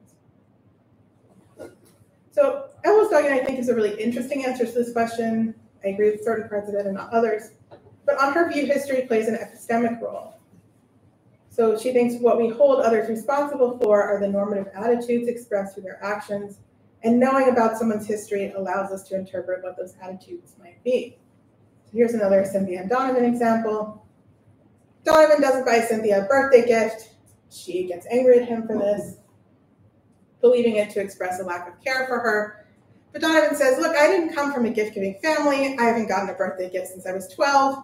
So, 2.32 2.68
Ellis-Duggan, 2.84 3.32
I 3.32 3.38
think, 3.38 3.58
is 3.58 3.70
a 3.70 3.74
really 3.74 3.98
interesting 3.98 4.44
answer 4.44 4.66
to 4.66 4.72
this 4.72 4.92
question. 4.92 5.54
I 5.82 5.88
agree 5.88 6.10
with 6.10 6.22
certain 6.22 6.50
parts 6.50 6.68
of 6.68 6.74
it 6.74 6.84
and 6.84 6.94
not 6.94 7.10
others. 7.14 7.52
But 8.04 8.20
on 8.20 8.34
her 8.34 8.52
view, 8.52 8.66
history 8.66 9.06
plays 9.06 9.26
an 9.26 9.36
epistemic 9.36 10.02
role. 10.02 10.34
So 11.50 11.76
she 11.76 11.92
thinks 11.92 12.14
what 12.22 12.38
we 12.38 12.48
hold 12.48 12.80
others 12.80 13.08
responsible 13.08 13.76
for 13.78 14.02
are 14.02 14.20
the 14.20 14.28
normative 14.28 14.68
attitudes 14.72 15.28
expressed 15.28 15.74
through 15.74 15.82
their 15.82 16.02
actions, 16.02 16.58
and 17.02 17.18
knowing 17.18 17.48
about 17.48 17.76
someone's 17.76 18.06
history 18.06 18.52
allows 18.52 18.92
us 18.92 19.02
to 19.08 19.16
interpret 19.16 19.62
what 19.64 19.76
those 19.76 19.94
attitudes 20.00 20.54
might 20.60 20.82
be. 20.84 21.18
So 21.86 21.92
here's 21.94 22.14
another 22.14 22.44
Cynthia 22.44 22.80
and 22.80 22.88
Donovan 22.88 23.24
example. 23.24 24.06
Donovan 25.04 25.40
doesn't 25.40 25.66
buy 25.66 25.80
Cynthia 25.80 26.24
a 26.24 26.28
birthday 26.28 26.64
gift. 26.64 27.16
She 27.50 27.84
gets 27.84 28.06
angry 28.06 28.38
at 28.38 28.48
him 28.48 28.64
for 28.66 28.78
this, 28.78 29.16
believing 30.40 30.76
it 30.76 30.90
to 30.90 31.00
express 31.00 31.40
a 31.40 31.42
lack 31.42 31.68
of 31.68 31.82
care 31.82 32.06
for 32.06 32.20
her. 32.20 32.66
But 33.12 33.22
Donovan 33.22 33.56
says, 33.56 33.78
Look, 33.78 33.96
I 33.96 34.06
didn't 34.06 34.34
come 34.34 34.52
from 34.52 34.66
a 34.66 34.70
gift 34.70 34.94
giving 34.94 35.18
family. 35.20 35.76
I 35.78 35.82
haven't 35.82 36.06
gotten 36.06 36.30
a 36.30 36.34
birthday 36.34 36.70
gift 36.70 36.88
since 36.88 37.06
I 37.06 37.12
was 37.12 37.26
12. 37.34 37.82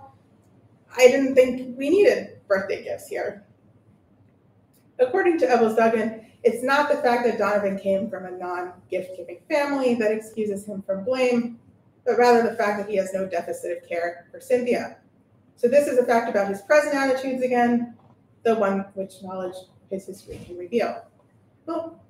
I 0.97 1.09
didn't 1.09 1.35
think 1.35 1.77
we 1.77 1.91
needed 1.91 2.39
birthday 2.47 2.85
gifts 2.85 3.09
here. 3.09 3.46
According 4.99 5.39
to 5.41 5.51
Ellis-Duggan, 5.51 6.27
it's 6.43 6.63
not 6.63 6.89
the 6.89 6.97
fact 6.99 7.25
that 7.25 7.39
Donovan 7.39 7.79
came 7.79 8.09
from 8.09 8.25
a 8.27 8.31
non 8.31 8.73
gift 8.91 9.17
giving 9.17 9.41
family 9.49 9.95
that 9.95 10.13
excuses 10.13 10.65
him 10.65 10.83
from 10.83 11.05
blame, 11.05 11.59
but 12.05 12.17
rather 12.17 12.49
the 12.49 12.55
fact 12.55 12.79
that 12.79 12.89
he 12.89 12.97
has 12.97 13.13
no 13.13 13.27
deficit 13.27 13.77
of 13.77 13.89
care 13.89 14.29
for 14.31 14.41
Cynthia. 14.41 14.99
So, 15.57 15.69
this 15.69 15.89
is 15.89 15.99
a 15.99 16.05
fact 16.05 16.31
about 16.31 16.49
his 16.49 16.61
present 16.63 16.95
attitudes 16.95 17.43
again, 17.43 17.97
the 18.45 18.55
one 18.55 18.87
which 18.95 19.23
knowledge 19.23 19.57
his 19.91 20.07
history 20.07 20.41
can 20.47 20.57
reveal. 20.57 21.05
Well, 21.67 22.01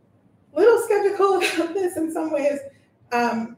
a 0.54 0.58
little 0.58 0.82
skeptical 0.82 1.36
about 1.54 1.74
this 1.74 1.96
in 1.96 2.12
some 2.12 2.32
ways. 2.32 2.58
Um, 3.12 3.56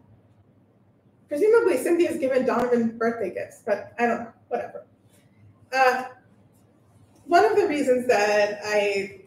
presumably, 1.28 1.78
Cynthia's 1.78 2.18
given 2.18 2.46
Donovan 2.46 2.96
birthday 2.96 3.34
gifts, 3.34 3.62
but 3.66 3.94
I 3.98 4.06
don't 4.06 4.20
know, 4.20 4.32
whatever. 4.48 4.84
Uh, 5.72 6.04
one 7.26 7.44
of 7.44 7.56
the 7.56 7.66
reasons 7.66 8.06
that 8.06 8.60
I 8.64 9.17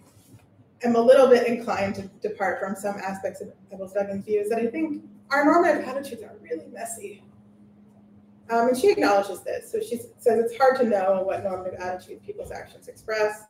am 0.83 0.95
a 0.95 1.01
little 1.01 1.27
bit 1.27 1.47
inclined 1.47 1.95
to 1.95 2.03
depart 2.27 2.59
from 2.59 2.75
some 2.75 2.97
aspects 2.97 3.41
of 3.41 3.51
Ellis-Duggan's 3.71 4.25
view 4.25 4.39
is 4.39 4.49
that 4.49 4.59
I 4.59 4.67
think 4.67 5.03
our 5.29 5.45
normative 5.45 5.87
attitudes 5.87 6.23
are 6.23 6.35
really 6.41 6.67
messy. 6.71 7.23
Um, 8.49 8.69
and 8.69 8.77
she 8.77 8.91
acknowledges 8.91 9.41
this. 9.41 9.71
So 9.71 9.79
she 9.79 9.97
says 9.97 10.39
it's 10.39 10.57
hard 10.57 10.77
to 10.77 10.83
know 10.83 11.23
what 11.23 11.43
normative 11.43 11.79
attitudes 11.79 12.21
people's 12.25 12.51
actions 12.51 12.87
express. 12.87 13.45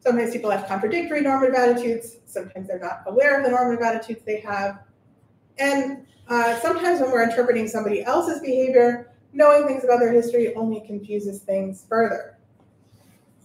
Sometimes 0.00 0.32
people 0.32 0.50
have 0.50 0.66
contradictory 0.68 1.22
normative 1.22 1.54
attitudes. 1.54 2.18
Sometimes 2.26 2.68
they're 2.68 2.78
not 2.78 3.02
aware 3.06 3.38
of 3.38 3.44
the 3.44 3.50
normative 3.50 3.82
attitudes 3.82 4.22
they 4.24 4.40
have. 4.40 4.80
And 5.58 6.06
uh, 6.28 6.58
sometimes 6.60 7.00
when 7.00 7.10
we're 7.10 7.28
interpreting 7.28 7.66
somebody 7.68 8.04
else's 8.04 8.40
behavior, 8.40 9.12
knowing 9.32 9.66
things 9.66 9.82
about 9.82 9.98
their 9.98 10.12
history 10.12 10.54
only 10.54 10.80
confuses 10.86 11.40
things 11.40 11.84
further. 11.88 12.36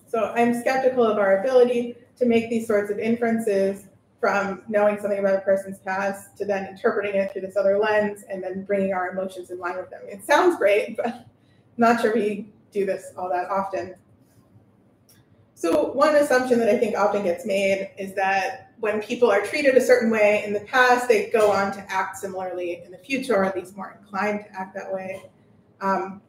So 0.08 0.32
I'm 0.36 0.60
skeptical 0.60 1.06
of 1.06 1.17
our 1.17 1.39
ability 1.39 1.95
to 2.19 2.25
make 2.25 2.49
these 2.49 2.67
sorts 2.67 2.91
of 2.91 2.99
inferences 2.99 3.86
from 4.19 4.62
knowing 4.67 4.99
something 4.99 5.19
about 5.19 5.36
a 5.36 5.41
person's 5.41 5.79
past 5.79 6.38
to 6.38 6.45
then 6.45 6.67
interpreting 6.67 7.15
it 7.15 7.32
through 7.32 7.41
this 7.41 7.55
other 7.55 7.77
lens 7.77 8.25
and 8.29 8.43
then 8.43 8.63
bringing 8.63 8.93
our 8.93 9.10
emotions 9.10 9.49
in 9.49 9.60
line 9.60 9.77
with 9.77 9.89
them. 9.89 10.01
It 10.08 10.25
sounds 10.25 10.58
great, 10.58 10.97
but 10.97 11.05
I'm 11.08 11.23
not 11.77 12.01
sure 12.01 12.13
we 12.13 12.49
do 12.71 12.86
this 12.86 13.13
all 13.17 13.29
that 13.29 13.49
often. 13.49 13.95
So, 15.55 15.91
one 15.91 16.15
assumption 16.15 16.60
that 16.60 16.69
I 16.69 16.77
think 16.77 16.95
often 16.97 17.23
gets 17.23 17.45
made 17.45 17.91
is 17.97 18.13
that 18.15 18.71
when 18.79 19.01
people 19.01 19.29
are 19.29 19.41
treated 19.41 19.75
a 19.75 19.82
certain 19.82 20.10
way 20.10 20.43
in 20.45 20.53
the 20.53 20.62
past, 20.62 21.10
they 21.10 21.29
go 21.32 21.51
on 21.51 21.73
to 21.73 21.86
act 21.91 22.17
similarly 22.17 22.82
in 22.86 22.91
the 22.91 22.97
future, 22.97 23.36
or 23.36 23.43
at 23.43 23.58
least 23.58 23.75
more 23.75 23.97
inclined 23.99 24.45
to 24.45 24.58
act 24.58 24.73
that 24.75 24.93
way. 24.93 25.21
Um, 25.82 26.21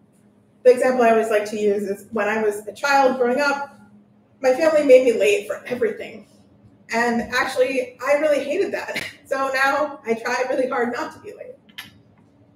the 0.65 0.73
example 0.73 1.05
I 1.05 1.11
always 1.11 1.31
like 1.31 1.49
to 1.51 1.57
use 1.57 1.85
is 1.85 2.07
when 2.11 2.29
I 2.29 2.43
was 2.43 2.67
a 2.67 2.73
child 2.73 3.19
growing 3.19 3.41
up, 3.41 3.80
my 4.41 4.55
family 4.55 4.85
made 4.85 5.05
me 5.05 5.19
late 5.19 5.47
for 5.47 5.63
everything. 5.67 6.27
And 6.93 7.23
actually, 7.33 7.99
I 8.05 8.15
really 8.15 8.45
hated 8.45 8.73
that. 8.73 9.05
So 9.31 9.49
now 9.55 10.01
I 10.05 10.15
try 10.15 10.43
really 10.51 10.69
hard 10.69 10.93
not 10.93 11.13
to 11.13 11.21
be 11.21 11.33
late. 11.33 11.55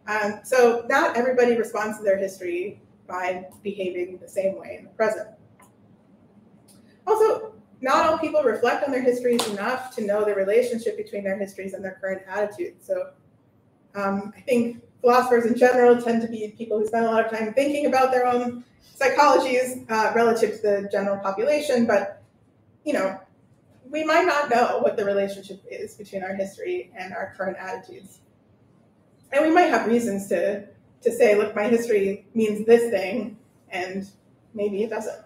Um, 0.08 0.40
so 0.42 0.84
not 0.88 1.16
everybody 1.16 1.56
responds 1.56 1.98
to 1.98 2.02
their 2.02 2.18
history 2.18 2.82
by 3.06 3.46
behaving 3.62 4.18
the 4.18 4.28
same 4.28 4.58
way 4.58 4.78
in 4.78 4.84
the 4.86 4.90
present. 4.90 5.28
Also, 7.06 7.54
not 7.80 8.06
all 8.06 8.18
people 8.18 8.42
reflect 8.42 8.82
on 8.82 8.90
their 8.90 9.02
histories 9.02 9.46
enough 9.50 9.94
to 9.94 10.04
know 10.04 10.24
the 10.24 10.34
relationship 10.34 10.96
between 10.96 11.22
their 11.22 11.38
histories 11.38 11.74
and 11.74 11.84
their 11.84 11.96
current 12.00 12.22
attitudes. 12.28 12.84
So 12.84 13.10
um, 13.94 14.32
I 14.36 14.40
think 14.40 14.82
philosophers 15.04 15.44
in 15.44 15.54
general 15.54 16.00
tend 16.00 16.22
to 16.22 16.28
be 16.28 16.48
people 16.56 16.78
who 16.78 16.86
spend 16.86 17.04
a 17.04 17.10
lot 17.10 17.22
of 17.22 17.30
time 17.30 17.52
thinking 17.52 17.84
about 17.84 18.10
their 18.10 18.26
own 18.26 18.64
psychologies 18.98 19.84
uh, 19.90 20.10
relative 20.14 20.56
to 20.56 20.62
the 20.62 20.88
general 20.90 21.18
population, 21.18 21.84
but 21.84 22.22
you 22.84 22.94
know, 22.94 23.20
we 23.90 24.02
might 24.02 24.24
not 24.24 24.48
know 24.48 24.78
what 24.78 24.96
the 24.96 25.04
relationship 25.04 25.62
is 25.70 25.94
between 25.94 26.22
our 26.22 26.34
history 26.34 26.90
and 26.96 27.12
our 27.12 27.34
current 27.36 27.58
attitudes. 27.58 28.20
And 29.30 29.44
we 29.44 29.52
might 29.52 29.66
have 29.66 29.86
reasons 29.86 30.26
to 30.28 30.66
to 31.02 31.12
say, 31.12 31.34
look, 31.36 31.54
my 31.54 31.64
history 31.64 32.26
means 32.32 32.64
this 32.64 32.90
thing, 32.90 33.36
and 33.68 34.08
maybe 34.54 34.84
it 34.84 34.88
doesn't. 34.88 35.20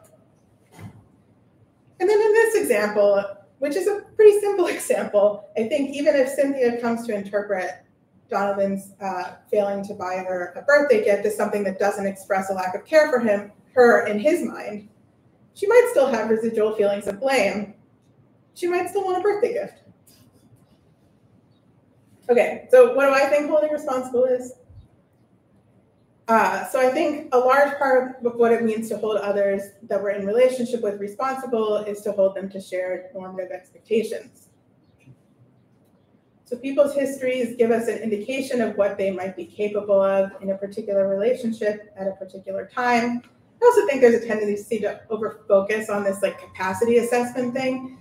And 2.01 2.11
then 2.11 2.21
in 2.21 2.33
this 2.33 2.57
example, 2.57 3.25
which 3.61 3.77
is 3.77 3.87
a 3.87 4.03
pretty 4.17 4.41
simple 4.41 4.67
example, 4.77 5.49
I 5.57 5.69
think 5.69 5.95
even 5.95 6.17
if 6.17 6.31
Cynthia 6.31 6.81
comes 6.81 7.07
to 7.07 7.15
interpret 7.15 7.85
Donovan's 8.31 8.93
uh, 9.01 9.37
failing 9.51 9.85
to 9.85 9.95
buy 9.95 10.17
her 10.17 10.53
a 10.57 10.63
birthday 10.63 11.05
gift 11.05 11.25
is 11.25 11.37
something 11.37 11.65
that 11.65 11.79
doesn't 11.79 12.07
express 12.07 12.51
a 12.51 12.55
lack 12.55 12.75
of 12.75 12.85
care 12.85 13.11
for 13.11 13.21
him, 13.21 13.53
her 13.75 14.07
in 14.07 14.19
his 14.19 14.45
mind, 14.45 14.89
she 15.59 15.67
might 15.67 15.89
still 15.91 16.07
have 16.07 16.31
residual 16.31 16.77
feelings 16.77 17.09
of 17.09 17.19
blame. 17.19 17.75
She 18.55 18.69
might 18.69 18.89
still 18.91 19.05
want 19.05 19.19
a 19.19 19.21
birthday 19.21 19.55
gift. 19.55 19.83
Okay, 22.31 22.69
so 22.71 22.95
what 22.95 23.07
do 23.07 23.13
I 23.13 23.29
think 23.29 23.51
holding 23.51 23.73
responsible 23.73 24.25
is? 24.25 24.53
Uh, 26.29 26.65
so 26.69 26.79
I 26.79 26.93
think 26.93 27.35
a 27.35 27.39
large 27.39 27.77
part 27.77 28.25
of 28.25 28.35
what 28.37 28.53
it 28.53 28.63
means 28.63 28.89
to 28.91 28.99
hold 28.99 29.17
others 29.17 29.63
that 29.83 30.01
we're 30.01 30.11
in 30.11 30.27
relationship 30.27 30.81
with 30.81 31.01
responsible 31.01 31.79
is 31.79 32.03
to 32.03 32.13
hold 32.13 32.37
them 32.37 32.49
to 32.51 32.61
shared 32.61 33.07
normative 33.13 33.51
expectations. 33.51 34.48
So 36.49 36.57
people's 36.57 36.95
histories 36.95 37.57
give 37.57 37.71
us 37.71 37.89
an 37.89 37.99
indication 37.99 38.63
of 38.63 38.77
what 38.77 38.97
they 38.97 39.11
might 39.11 39.37
be 39.37 39.45
capable 39.45 40.01
of 40.01 40.31
in 40.41 40.51
a 40.51 40.57
particular 40.57 41.07
relationship 41.07 41.93
at 41.95 42.07
a 42.07 42.13
particular 42.13 42.71
time. 42.75 43.23
I 43.61 43.67
also 43.67 43.87
think 43.87 44.01
there's 44.01 44.23
a 44.23 44.27
tendency 44.27 44.79
to 44.81 45.01
over 45.11 45.41
focus 45.47 45.91
on 45.91 46.05
this 46.05 46.23
like 46.23 46.41
capacity 46.41 46.99
assessment 46.99 47.53
thing 47.53 47.99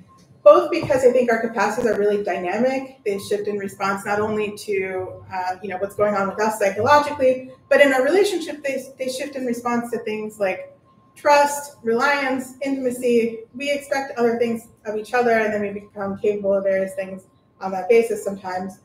both 0.47 0.71
because 0.71 1.03
I 1.03 1.11
think 1.11 1.29
our 1.29 1.41
capacities 1.41 1.91
are 1.91 1.99
really 1.99 2.23
dynamic. 2.23 3.03
They 3.03 3.19
shift 3.19 3.49
in 3.49 3.57
response 3.57 4.05
not 4.05 4.21
only 4.21 4.55
to 4.59 5.21
uh, 5.29 5.55
you 5.61 5.67
know 5.67 5.77
what's 5.77 5.95
going 5.95 6.15
on 6.15 6.29
with 6.29 6.39
us 6.39 6.57
psychologically, 6.57 7.51
but 7.67 7.81
in 7.81 7.91
our 7.91 8.01
relationship, 8.01 8.63
they, 8.63 8.81
they 8.97 9.09
shift 9.09 9.35
in 9.35 9.45
response 9.45 9.91
to 9.91 9.99
things 9.99 10.39
like 10.39 10.73
trust, 11.15 11.75
reliance, 11.83 12.53
intimacy. 12.63 13.39
We 13.55 13.71
expect 13.71 14.17
other 14.17 14.39
things 14.39 14.69
of 14.85 14.95
each 14.95 15.13
other, 15.13 15.31
and 15.31 15.53
then 15.53 15.61
we 15.61 15.81
become 15.81 16.17
capable 16.17 16.53
of 16.53 16.63
various 16.63 16.95
things 16.95 17.23
on 17.61 17.71
that 17.71 17.89
basis 17.89 18.23
sometimes. 18.23 18.79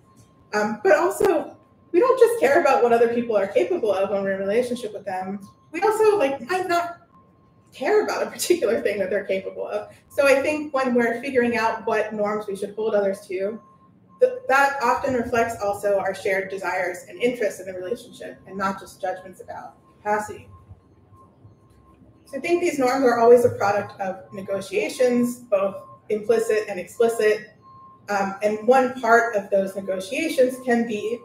Um, 0.55 0.81
but 0.83 0.97
also, 0.97 1.57
we 1.93 2.01
don't 2.01 2.19
just 2.19 2.41
care 2.41 2.61
about 2.61 2.83
what 2.83 2.93
other 2.93 3.09
people 3.15 3.37
are 3.37 3.47
capable 3.47 3.93
of 3.93 4.11
when 4.11 4.23
we're 4.23 4.33
in 4.33 4.41
a 4.41 4.45
relationship 4.45 4.93
with 4.93 5.05
them. 5.05 5.41
We 5.73 5.81
also 5.81 6.19
like 6.19 6.41
might 6.49 6.69
not 6.69 7.03
care 7.73 8.05
about 8.05 8.27
a 8.27 8.31
particular 8.31 8.81
thing 8.81 8.99
that 8.99 9.11
they're 9.11 9.25
capable 9.25 9.67
of. 9.67 9.95
So 10.09 10.27
I 10.27 10.41
think 10.43 10.75
when 10.75 10.95
we're 10.95 11.21
figuring 11.23 11.57
out 11.57 11.87
what 11.87 12.13
norms 12.13 12.47
we 12.47 12.57
should 12.57 12.75
hold 12.75 12.95
others 12.95 13.21
to, 13.29 13.61
th- 14.21 14.33
that 14.49 14.83
often 14.83 15.15
reflects 15.15 15.57
also 15.63 15.99
our 15.99 16.15
shared 16.15 16.51
desires 16.51 17.05
and 17.09 17.21
interests 17.21 17.61
in 17.61 17.67
the 17.67 17.73
relationship 17.73 18.39
and 18.47 18.57
not 18.57 18.79
just 18.79 19.01
judgments 19.01 19.41
about 19.41 19.77
capacity. 19.97 20.49
So 22.27 22.39
I 22.39 22.41
think 22.41 22.63
these 22.63 22.79
norms 22.79 23.05
are 23.05 23.19
always 23.19 23.45
a 23.45 23.51
product 23.51 24.01
of 24.01 24.33
negotiations, 24.33 25.41
both 25.41 25.77
implicit 26.09 26.65
and 26.69 26.79
explicit. 26.79 27.52
Um, 28.09 28.37
and 28.43 28.67
one 28.67 29.01
part 29.01 29.37
of 29.37 29.49
those 29.51 29.77
negotiations 29.77 30.57
can 30.65 30.87
be 30.87 31.21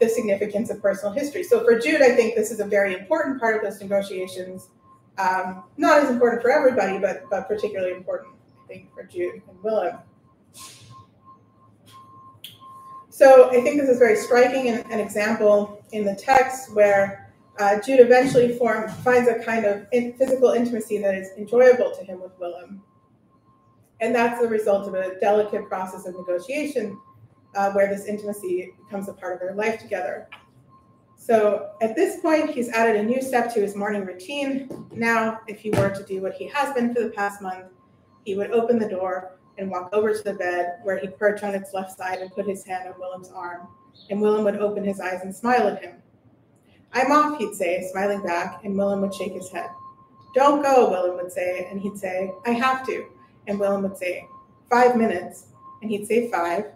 the 0.00 0.08
significance 0.08 0.70
of 0.70 0.80
personal 0.80 1.12
history. 1.12 1.42
So 1.42 1.64
for 1.64 1.78
Jude, 1.78 2.02
I 2.02 2.14
think 2.14 2.34
this 2.34 2.50
is 2.50 2.60
a 2.60 2.64
very 2.64 2.94
important 2.94 3.40
part 3.40 3.56
of 3.56 3.62
those 3.62 3.80
negotiations 3.80 4.70
um, 5.20 5.64
not 5.76 5.98
as 6.02 6.10
important 6.10 6.42
for 6.42 6.50
everybody, 6.50 6.98
but, 6.98 7.24
but 7.30 7.46
particularly 7.46 7.92
important, 7.92 8.34
I 8.64 8.66
think, 8.66 8.94
for 8.94 9.04
Jude 9.04 9.42
and 9.48 9.62
Willem. 9.62 9.98
So 13.10 13.50
I 13.50 13.60
think 13.60 13.80
this 13.80 13.90
is 13.90 13.98
very 13.98 14.16
striking 14.16 14.68
and 14.68 14.90
an 14.90 14.98
example 14.98 15.84
in 15.92 16.04
the 16.04 16.14
text 16.14 16.74
where 16.74 17.32
uh, 17.58 17.78
Jude 17.80 18.00
eventually 18.00 18.56
form, 18.56 18.88
finds 18.88 19.28
a 19.28 19.44
kind 19.44 19.66
of 19.66 19.86
in, 19.92 20.14
physical 20.14 20.50
intimacy 20.50 20.98
that 20.98 21.14
is 21.14 21.28
enjoyable 21.36 21.92
to 21.98 22.04
him 22.04 22.22
with 22.22 22.32
Willem. 22.38 22.82
And 24.00 24.14
that's 24.14 24.40
the 24.40 24.48
result 24.48 24.88
of 24.88 24.94
a 24.94 25.18
delicate 25.20 25.68
process 25.68 26.06
of 26.06 26.16
negotiation 26.16 26.98
uh, 27.54 27.72
where 27.72 27.88
this 27.88 28.06
intimacy 28.06 28.72
becomes 28.84 29.08
a 29.08 29.12
part 29.12 29.34
of 29.34 29.40
their 29.40 29.54
life 29.54 29.78
together. 29.80 30.28
So 31.16 31.72
at 31.82 31.94
this 31.96 32.20
point, 32.20 32.50
he's 32.50 32.70
added 32.70 32.96
a 32.96 33.02
new 33.02 33.20
step 33.20 33.52
to 33.54 33.60
his 33.60 33.76
morning 33.76 34.06
routine. 34.06 34.86
Now, 34.92 35.40
if 35.46 35.60
he 35.60 35.70
were 35.70 35.90
to 35.90 36.02
do 36.04 36.22
what 36.22 36.32
he 36.32 36.46
has 36.48 36.72
been 36.72 36.94
for 36.94 37.02
the 37.02 37.10
past 37.10 37.42
month, 37.42 37.66
he 38.24 38.36
would 38.36 38.52
open 38.52 38.78
the 38.78 38.88
door 38.88 39.32
and 39.58 39.70
walk 39.70 39.90
over 39.92 40.14
to 40.14 40.22
the 40.22 40.32
bed 40.32 40.78
where 40.82 40.98
he'd 40.98 41.18
perch 41.18 41.42
on 41.42 41.54
its 41.54 41.74
left 41.74 41.96
side 41.96 42.20
and 42.20 42.30
put 42.30 42.46
his 42.46 42.64
hand 42.64 42.88
on 42.88 42.98
Willem's 42.98 43.30
arm. 43.30 43.68
And 44.08 44.20
Willem 44.20 44.44
would 44.44 44.56
open 44.56 44.82
his 44.82 44.98
eyes 44.98 45.20
and 45.22 45.34
smile 45.34 45.68
at 45.68 45.82
him. 45.82 45.96
I'm 46.92 47.12
off, 47.12 47.38
he'd 47.38 47.54
say, 47.54 47.86
smiling 47.92 48.22
back, 48.22 48.64
and 48.64 48.76
Willem 48.76 49.02
would 49.02 49.14
shake 49.14 49.34
his 49.34 49.50
head. 49.50 49.68
Don't 50.34 50.62
go, 50.62 50.90
Willem 50.90 51.16
would 51.16 51.30
say, 51.30 51.68
and 51.70 51.80
he'd 51.80 51.98
say, 51.98 52.32
I 52.46 52.50
have 52.52 52.86
to. 52.86 53.06
And 53.50 53.58
Willem 53.58 53.82
would 53.82 53.98
say, 53.98 54.26
Five 54.70 54.96
minutes. 54.96 55.48
And 55.82 55.90
he'd 55.90 56.06
say 56.06 56.30
five. 56.30 56.66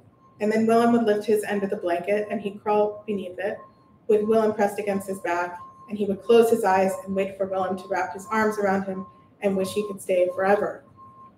And 0.40 0.50
then 0.50 0.66
Willem 0.66 0.92
would 0.92 1.04
lift 1.04 1.24
his 1.24 1.44
end 1.44 1.62
of 1.62 1.70
the 1.70 1.76
blanket 1.76 2.26
and 2.30 2.40
he'd 2.40 2.60
crawl 2.60 3.04
beneath 3.06 3.38
it 3.38 3.56
with 4.08 4.22
Willem 4.22 4.52
pressed 4.52 4.78
against 4.78 5.08
his 5.08 5.20
back, 5.20 5.58
and 5.88 5.98
he 5.98 6.04
would 6.04 6.22
close 6.22 6.50
his 6.50 6.64
eyes 6.64 6.92
and 7.04 7.14
wait 7.14 7.36
for 7.36 7.46
Willem 7.46 7.76
to 7.78 7.88
wrap 7.88 8.12
his 8.12 8.26
arms 8.30 8.58
around 8.58 8.84
him 8.84 9.06
and 9.42 9.56
wish 9.56 9.72
he 9.72 9.86
could 9.86 10.00
stay 10.00 10.28
forever. 10.34 10.84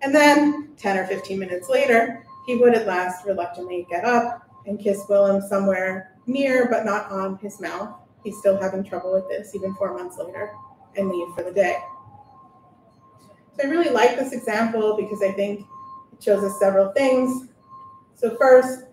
And 0.01 0.13
then, 0.13 0.69
10 0.77 0.97
or 0.97 1.07
15 1.07 1.39
minutes 1.39 1.69
later, 1.69 2.23
he 2.45 2.55
would 2.55 2.73
at 2.73 2.87
last 2.87 3.25
reluctantly 3.25 3.87
get 3.89 4.05
up 4.05 4.49
and 4.65 4.79
kiss 4.79 5.03
Willem 5.09 5.41
somewhere 5.41 6.11
near 6.27 6.67
but 6.69 6.85
not 6.85 7.11
on 7.11 7.37
his 7.37 7.59
mouth. 7.59 7.93
He's 8.23 8.37
still 8.37 8.59
having 8.59 8.83
trouble 8.83 9.13
with 9.13 9.27
this, 9.29 9.55
even 9.55 9.73
four 9.75 9.93
months 9.93 10.17
later, 10.17 10.51
and 10.95 11.09
leave 11.09 11.33
for 11.35 11.43
the 11.43 11.51
day. 11.51 11.77
So 13.57 13.67
I 13.67 13.71
really 13.71 13.89
like 13.89 14.17
this 14.17 14.33
example 14.33 14.95
because 14.95 15.21
I 15.23 15.31
think 15.31 15.65
it 16.13 16.23
shows 16.23 16.43
us 16.43 16.59
several 16.59 16.91
things. 16.93 17.49
So, 18.15 18.35
first, 18.37 18.87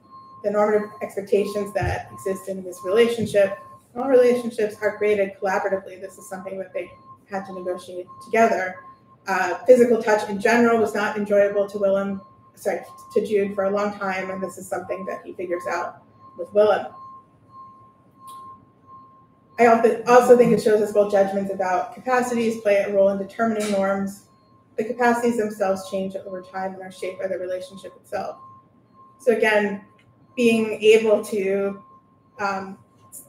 the 0.44 0.50
normative 0.50 0.90
expectations 1.02 1.72
that 1.74 2.08
exist 2.12 2.48
in 2.48 2.62
this 2.62 2.78
relationship. 2.84 3.58
All 3.96 4.08
relationships 4.08 4.76
are 4.82 4.96
created 4.98 5.32
collaboratively. 5.40 6.00
This 6.00 6.18
is 6.18 6.28
something 6.28 6.58
that 6.58 6.72
they 6.74 6.90
had 7.30 7.46
to 7.46 7.54
negotiate 7.54 8.06
together. 8.24 8.76
Uh, 9.26 9.56
physical 9.66 10.02
touch 10.02 10.28
in 10.28 10.38
general 10.38 10.78
was 10.78 10.94
not 10.94 11.16
enjoyable 11.16 11.66
to 11.68 11.78
Willem, 11.78 12.20
sorry, 12.54 12.80
to 13.14 13.26
Jude 13.26 13.54
for 13.54 13.64
a 13.64 13.70
long 13.70 13.98
time, 13.98 14.30
and 14.30 14.42
this 14.42 14.58
is 14.58 14.68
something 14.68 15.06
that 15.06 15.22
he 15.24 15.32
figures 15.32 15.62
out 15.70 16.02
with 16.38 16.52
Willem. 16.52 16.86
I 19.58 19.66
also 20.08 20.36
think 20.36 20.52
it 20.52 20.60
shows 20.60 20.82
us 20.82 20.92
both 20.92 21.12
judgments 21.12 21.52
about 21.52 21.94
capacities 21.94 22.60
play 22.60 22.76
a 22.82 22.92
role 22.92 23.10
in 23.10 23.18
determining 23.18 23.70
norms. 23.70 24.23
The 24.76 24.84
capacities 24.84 25.36
themselves 25.36 25.90
change 25.90 26.16
over 26.16 26.42
time 26.42 26.74
and 26.74 26.82
are 26.82 26.90
shaped 26.90 27.20
by 27.20 27.28
the 27.28 27.38
relationship 27.38 27.92
itself. 27.96 28.38
So 29.20 29.32
again, 29.32 29.84
being 30.36 30.72
able 30.82 31.24
to 31.26 31.82
um, 32.40 32.78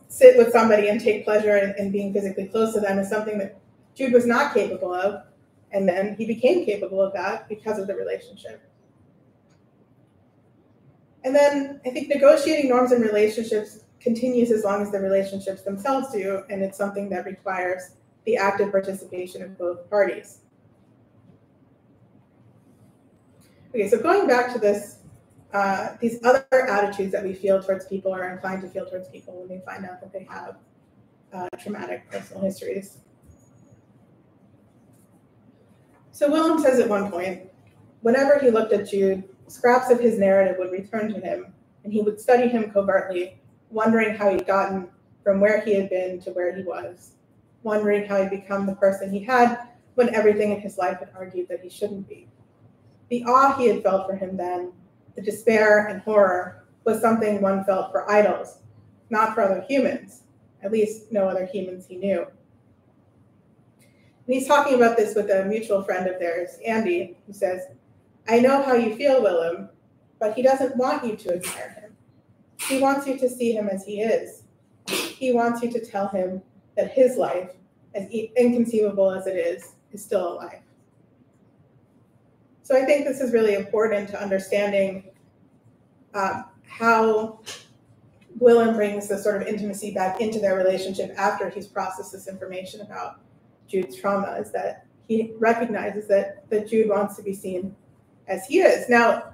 sit 0.07 0.37
with 0.37 0.51
somebody 0.51 0.87
and 0.87 0.99
take 0.99 1.23
pleasure 1.23 1.57
in, 1.57 1.75
in, 1.77 1.91
being 1.91 2.11
physically 2.11 2.47
close 2.47 2.73
to 2.73 2.79
them 2.79 2.97
is 2.97 3.09
something 3.09 3.37
that 3.37 3.59
Jude 3.93 4.13
was 4.13 4.25
not 4.25 4.53
capable 4.53 4.93
of. 4.93 5.23
And 5.71 5.87
then 5.87 6.15
he 6.15 6.25
became 6.25 6.65
capable 6.65 7.01
of 7.01 7.13
that 7.13 7.47
because 7.49 7.77
of 7.77 7.87
the 7.87 7.95
relationship. 7.95 8.61
And 11.23 11.35
then 11.35 11.81
I 11.85 11.89
think 11.89 12.07
negotiating 12.07 12.69
norms 12.69 12.91
in 12.91 13.01
relationships 13.01 13.79
continues 13.99 14.51
as 14.51 14.63
long 14.63 14.83
as 14.83 14.91
the 14.91 14.99
relationships 14.99 15.63
themselves 15.63 16.11
do, 16.13 16.43
and 16.49 16.61
it's 16.61 16.77
something 16.77 17.09
that 17.09 17.25
requires 17.25 17.95
the 18.25 18.37
active 18.37 18.71
participation 18.71 19.41
of 19.41 19.57
both 19.57 19.89
parties. 19.89 20.41
Okay, 23.75 23.89
so 23.89 23.99
going 23.99 24.25
back 24.25 24.53
to 24.53 24.57
this 24.57 24.99
uh, 25.53 25.97
these 25.99 26.23
other 26.23 26.45
attitudes 26.49 27.11
that 27.11 27.25
we 27.25 27.33
feel 27.33 27.61
towards 27.61 27.85
people 27.87 28.13
are 28.13 28.29
inclined 28.31 28.61
to 28.61 28.69
feel 28.69 28.85
towards 28.85 29.09
people 29.09 29.37
when 29.37 29.49
they 29.49 29.61
find 29.65 29.83
out 29.83 29.99
that 29.99 30.13
they 30.13 30.25
have 30.29 30.55
uh, 31.33 31.49
traumatic 31.61 32.09
personal 32.09 32.41
histories. 32.41 32.99
So 36.13 36.31
Willem 36.31 36.61
says 36.61 36.79
at 36.79 36.87
one 36.87 37.11
point, 37.11 37.49
whenever 37.99 38.39
he 38.39 38.49
looked 38.49 38.71
at 38.71 38.89
Jude, 38.89 39.25
scraps 39.47 39.89
of 39.89 39.99
his 39.99 40.17
narrative 40.17 40.55
would 40.57 40.71
return 40.71 41.13
to 41.13 41.19
him, 41.19 41.53
and 41.83 41.91
he 41.91 42.01
would 42.01 42.17
study 42.17 42.47
him 42.47 42.71
covertly, 42.71 43.41
wondering 43.71 44.15
how 44.15 44.31
he'd 44.31 44.47
gotten 44.47 44.87
from 45.21 45.41
where 45.41 45.59
he 45.59 45.73
had 45.75 45.89
been 45.89 46.21
to 46.21 46.31
where 46.31 46.55
he 46.55 46.63
was, 46.63 47.11
wondering 47.63 48.05
how 48.05 48.21
he'd 48.21 48.29
become 48.29 48.65
the 48.67 48.75
person 48.75 49.11
he 49.11 49.21
had 49.21 49.67
when 49.95 50.15
everything 50.15 50.53
in 50.53 50.61
his 50.61 50.77
life 50.77 50.99
had 50.99 51.09
argued 51.13 51.49
that 51.49 51.59
he 51.59 51.69
shouldn't 51.69 52.07
be. 52.07 52.29
The 53.09 53.23
awe 53.25 53.55
he 53.57 53.67
had 53.67 53.83
felt 53.83 54.07
for 54.07 54.15
him 54.15 54.37
then 54.37 54.71
the 55.15 55.21
despair 55.21 55.87
and 55.87 56.01
horror 56.01 56.65
was 56.83 57.01
something 57.01 57.41
one 57.41 57.63
felt 57.63 57.91
for 57.91 58.09
idols, 58.09 58.59
not 59.09 59.33
for 59.33 59.41
other 59.41 59.65
humans, 59.67 60.23
at 60.61 60.71
least 60.71 61.11
no 61.11 61.27
other 61.27 61.45
humans 61.45 61.85
he 61.87 61.95
knew. 61.95 62.25
And 63.79 64.33
he's 64.33 64.47
talking 64.47 64.75
about 64.75 64.97
this 64.97 65.15
with 65.15 65.29
a 65.29 65.45
mutual 65.45 65.83
friend 65.83 66.07
of 66.07 66.19
theirs, 66.19 66.57
Andy, 66.65 67.17
who 67.25 67.33
says, 67.33 67.61
I 68.27 68.39
know 68.39 68.61
how 68.63 68.73
you 68.73 68.95
feel, 68.95 69.21
Willem, 69.21 69.69
but 70.19 70.33
he 70.33 70.41
doesn't 70.41 70.75
want 70.75 71.05
you 71.05 71.15
to 71.15 71.35
admire 71.35 71.77
him. 71.81 71.95
He 72.59 72.79
wants 72.79 73.05
you 73.05 73.17
to 73.19 73.29
see 73.29 73.51
him 73.51 73.69
as 73.69 73.85
he 73.85 74.01
is. 74.01 74.43
He 74.87 75.31
wants 75.31 75.61
you 75.61 75.71
to 75.71 75.85
tell 75.85 76.07
him 76.07 76.41
that 76.75 76.91
his 76.91 77.17
life, 77.17 77.51
as 77.93 78.09
inconceivable 78.09 79.11
as 79.11 79.27
it 79.27 79.35
is, 79.35 79.73
is 79.91 80.03
still 80.03 80.33
a 80.33 80.35
life. 80.35 80.64
So 82.65 82.75
I 82.75 82.83
think 82.83 83.05
this 83.05 83.21
is 83.21 83.31
really 83.31 83.53
important 83.53 84.09
to 84.09 84.19
understanding 84.19 85.03
um, 86.15 86.45
how 86.67 87.41
Willem 88.39 88.75
brings 88.75 89.07
the 89.07 89.19
sort 89.19 89.39
of 89.39 89.47
intimacy 89.47 89.93
back 89.93 90.19
into 90.19 90.39
their 90.39 90.55
relationship 90.55 91.13
after 91.15 91.47
he's 91.47 91.67
processed 91.67 92.11
this 92.11 92.27
information 92.27 92.81
about 92.81 93.19
Jude's 93.67 93.95
trauma 93.95 94.31
is 94.39 94.51
that 94.53 94.87
he 95.07 95.33
recognizes 95.37 96.07
that, 96.07 96.49
that 96.49 96.67
Jude 96.67 96.89
wants 96.89 97.15
to 97.17 97.21
be 97.21 97.35
seen 97.35 97.75
as 98.27 98.47
he 98.47 98.61
is. 98.61 98.89
Now, 98.89 99.33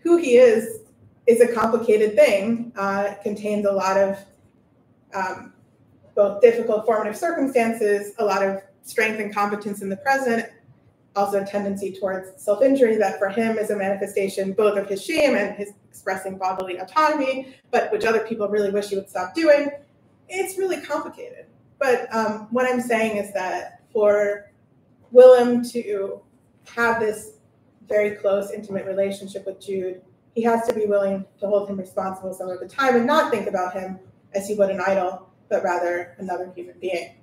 who 0.00 0.18
he 0.18 0.36
is 0.36 0.80
is 1.26 1.40
a 1.40 1.50
complicated 1.50 2.14
thing. 2.14 2.72
Uh, 2.76 3.12
it 3.12 3.22
contains 3.22 3.64
a 3.64 3.72
lot 3.72 3.96
of 3.96 4.18
um, 5.14 5.54
both 6.14 6.42
difficult 6.42 6.84
formative 6.84 7.16
circumstances, 7.16 8.12
a 8.18 8.24
lot 8.24 8.42
of 8.42 8.60
strength 8.82 9.18
and 9.18 9.32
competence 9.32 9.80
in 9.80 9.88
the 9.88 9.96
present, 9.96 10.44
also 11.16 11.42
a 11.42 11.46
tendency 11.46 11.92
towards 11.92 12.42
self 12.42 12.62
injury 12.62 12.96
that 12.96 13.18
for 13.18 13.28
him 13.28 13.58
is 13.58 13.70
a 13.70 13.76
manifestation 13.76 14.52
both 14.52 14.76
of 14.76 14.88
his 14.88 15.04
shame 15.04 15.36
and 15.36 15.54
his 15.56 15.72
expressing 15.88 16.36
bodily 16.36 16.78
autonomy, 16.78 17.54
but 17.70 17.90
which 17.92 18.04
other 18.04 18.20
people 18.20 18.48
really 18.48 18.70
wish 18.70 18.88
he 18.88 18.96
would 18.96 19.08
stop 19.08 19.34
doing. 19.34 19.70
It's 20.28 20.58
really 20.58 20.80
complicated. 20.80 21.46
But 21.78 22.12
um, 22.14 22.48
what 22.50 22.66
I'm 22.66 22.80
saying 22.80 23.16
is 23.16 23.32
that 23.34 23.80
for 23.92 24.50
Willem 25.12 25.64
to 25.70 26.20
have 26.74 27.00
this 27.00 27.32
very 27.88 28.16
close, 28.16 28.50
intimate 28.50 28.86
relationship 28.86 29.46
with 29.46 29.60
Jude, 29.60 30.02
he 30.34 30.42
has 30.42 30.66
to 30.66 30.74
be 30.74 30.86
willing 30.86 31.24
to 31.38 31.46
hold 31.46 31.68
him 31.68 31.76
responsible 31.76 32.34
some 32.34 32.48
of 32.48 32.58
the 32.58 32.68
time 32.68 32.96
and 32.96 33.06
not 33.06 33.30
think 33.30 33.46
about 33.46 33.74
him 33.74 33.98
as 34.32 34.48
he 34.48 34.54
would 34.54 34.70
an 34.70 34.80
idol, 34.84 35.30
but 35.48 35.62
rather 35.62 36.16
another 36.18 36.50
human 36.54 36.74
being. 36.80 37.14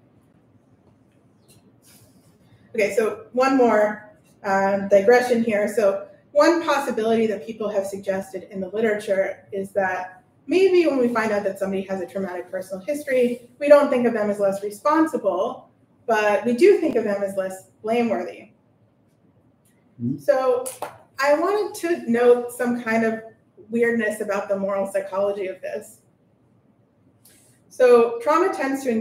Okay, 2.74 2.96
so 2.96 3.26
one 3.34 3.58
more 3.58 4.12
um, 4.44 4.88
digression 4.88 5.44
here. 5.44 5.72
So, 5.74 6.08
one 6.32 6.64
possibility 6.64 7.28
that 7.28 7.46
people 7.46 7.68
have 7.68 7.86
suggested 7.86 8.48
in 8.52 8.62
the 8.62 8.70
literature 8.70 9.46
is 9.52 9.72
that 9.72 10.24
maybe 10.48 10.88
when 10.88 10.98
we 10.98 11.14
find 11.14 11.34
out 11.34 11.44
that 11.44 11.60
somebody 11.60 11.82
has 11.84 12.00
a 12.00 12.06
traumatic 12.06 12.50
personal 12.50 12.84
history, 12.86 13.50
we 13.60 13.68
don't 13.68 13.90
think 13.90 14.08
of 14.08 14.14
them 14.14 14.30
as 14.30 14.40
less 14.40 14.64
responsible, 14.64 15.70
but 16.08 16.46
we 16.46 16.54
do 16.54 16.78
think 16.78 16.96
of 16.96 17.04
them 17.04 17.22
as 17.22 17.36
less 17.36 17.68
blameworthy. 17.84 18.52
Mm-hmm. 20.02 20.20
So, 20.20 20.66
I 21.20 21.34
wanted 21.36 21.80
to 21.82 22.10
note 22.10 22.54
some 22.54 22.82
kind 22.82 23.04
of 23.04 23.22
weirdness 23.70 24.22
about 24.22 24.48
the 24.50 24.58
moral 24.58 24.92
psychology 24.92 25.48
of 25.48 25.62
this. 25.62 26.01
So 27.82 28.20
trauma 28.20 28.54
tends 28.54 28.84
to 28.84 28.92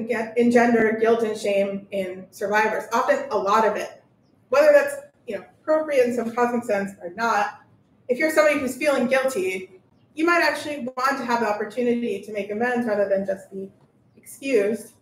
engender 0.41 0.97
guilt 0.99 1.22
and 1.22 1.39
shame 1.39 1.87
in 1.91 2.24
survivors, 2.31 2.85
often 2.95 3.26
a 3.31 3.37
lot 3.37 3.66
of 3.66 3.76
it. 3.76 4.03
Whether 4.49 4.72
that's 4.72 4.95
you 5.26 5.37
know 5.37 5.45
appropriate 5.61 6.07
in 6.07 6.16
some 6.16 6.35
cosmic 6.35 6.64
sense 6.64 6.93
or 7.03 7.11
not, 7.11 7.61
if 8.09 8.16
you're 8.16 8.31
somebody 8.31 8.59
who's 8.59 8.78
feeling 8.78 9.07
guilty, 9.07 9.83
you 10.14 10.24
might 10.24 10.43
actually 10.43 10.89
want 10.97 11.18
to 11.18 11.26
have 11.26 11.41
the 11.41 11.47
opportunity 11.47 12.22
to 12.22 12.33
make 12.33 12.51
amends 12.51 12.87
rather 12.87 13.07
than 13.07 13.26
just 13.26 13.53
be 13.53 13.70
excused. 14.16 14.95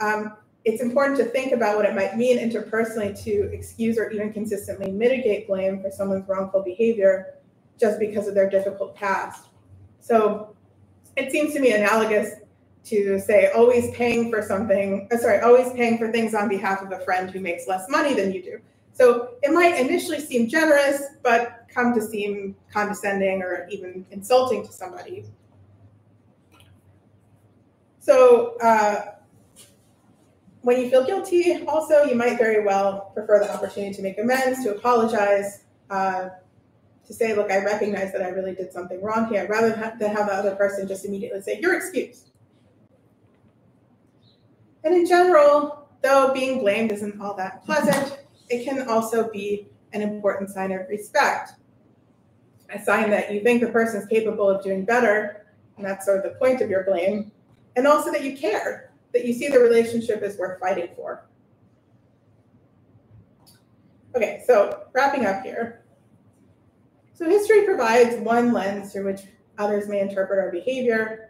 Um, 0.00 0.36
it's 0.64 0.80
important 0.80 1.18
to 1.18 1.24
think 1.24 1.50
about 1.50 1.74
what 1.74 1.86
it 1.86 1.96
might 1.96 2.16
mean 2.16 2.38
interpersonally 2.38 3.20
to 3.24 3.52
excuse 3.52 3.98
or 3.98 4.10
even 4.10 4.32
consistently 4.32 4.92
mitigate 4.92 5.48
blame 5.48 5.82
for 5.82 5.90
someone's 5.90 6.28
wrongful 6.28 6.62
behavior 6.62 7.34
just 7.80 7.98
because 7.98 8.28
of 8.28 8.36
their 8.36 8.48
difficult 8.48 8.94
past. 8.94 9.48
So 9.98 10.54
it 11.16 11.32
seems 11.32 11.52
to 11.54 11.58
me 11.58 11.72
analogous 11.72 12.42
to 12.88 13.20
say 13.20 13.50
always 13.54 13.90
paying 13.92 14.30
for 14.30 14.42
something, 14.42 15.08
uh, 15.12 15.16
sorry, 15.16 15.40
always 15.40 15.72
paying 15.72 15.98
for 15.98 16.10
things 16.10 16.34
on 16.34 16.48
behalf 16.48 16.82
of 16.82 16.92
a 16.92 17.00
friend 17.00 17.30
who 17.30 17.40
makes 17.40 17.66
less 17.66 17.88
money 17.88 18.14
than 18.14 18.32
you 18.32 18.42
do. 18.42 18.60
So 18.92 19.34
it 19.42 19.52
might 19.52 19.78
initially 19.78 20.20
seem 20.20 20.48
generous, 20.48 21.02
but 21.22 21.66
come 21.72 21.94
to 21.94 22.02
seem 22.02 22.56
condescending 22.72 23.42
or 23.42 23.68
even 23.70 24.04
insulting 24.10 24.66
to 24.66 24.72
somebody. 24.72 25.24
So 28.00 28.56
uh, 28.62 29.12
when 30.62 30.80
you 30.80 30.90
feel 30.90 31.04
guilty, 31.04 31.64
also, 31.66 32.04
you 32.04 32.14
might 32.14 32.38
very 32.38 32.64
well 32.64 33.12
prefer 33.14 33.38
the 33.38 33.52
opportunity 33.52 33.94
to 33.94 34.02
make 34.02 34.18
amends, 34.18 34.64
to 34.64 34.74
apologize, 34.74 35.64
uh, 35.90 36.30
to 37.06 37.14
say, 37.14 37.34
look, 37.34 37.50
I 37.50 37.64
recognize 37.64 38.12
that 38.12 38.22
I 38.22 38.28
really 38.28 38.54
did 38.54 38.72
something 38.72 39.00
wrong 39.00 39.28
here, 39.28 39.46
rather 39.48 39.70
than 39.70 40.16
have 40.16 40.26
the 40.26 40.34
other 40.34 40.56
person 40.56 40.88
just 40.88 41.04
immediately 41.04 41.40
say, 41.40 41.58
you're 41.60 41.76
excused. 41.76 42.30
And 44.88 44.96
in 44.96 45.06
general, 45.06 45.86
though 46.00 46.32
being 46.32 46.60
blamed 46.60 46.92
isn't 46.92 47.20
all 47.20 47.34
that 47.34 47.62
pleasant, 47.62 48.20
it 48.48 48.64
can 48.64 48.88
also 48.88 49.28
be 49.30 49.68
an 49.92 50.00
important 50.00 50.48
sign 50.48 50.72
of 50.72 50.88
respect. 50.88 51.50
A 52.70 52.82
sign 52.82 53.10
that 53.10 53.30
you 53.30 53.42
think 53.42 53.60
the 53.60 53.68
person 53.68 54.00
is 54.00 54.08
capable 54.08 54.48
of 54.48 54.64
doing 54.64 54.86
better, 54.86 55.44
and 55.76 55.84
that's 55.84 56.06
sort 56.06 56.24
of 56.24 56.32
the 56.32 56.38
point 56.38 56.62
of 56.62 56.70
your 56.70 56.84
blame, 56.84 57.30
and 57.76 57.86
also 57.86 58.10
that 58.10 58.24
you 58.24 58.34
care, 58.34 58.90
that 59.12 59.26
you 59.26 59.34
see 59.34 59.48
the 59.48 59.58
relationship 59.58 60.22
is 60.22 60.38
worth 60.38 60.58
fighting 60.58 60.88
for. 60.96 61.26
Okay, 64.16 64.42
so 64.46 64.84
wrapping 64.94 65.26
up 65.26 65.42
here. 65.42 65.82
So 67.12 67.28
history 67.28 67.66
provides 67.66 68.16
one 68.22 68.54
lens 68.54 68.94
through 68.94 69.04
which 69.04 69.20
others 69.58 69.86
may 69.86 70.00
interpret 70.00 70.38
our 70.38 70.50
behavior, 70.50 71.27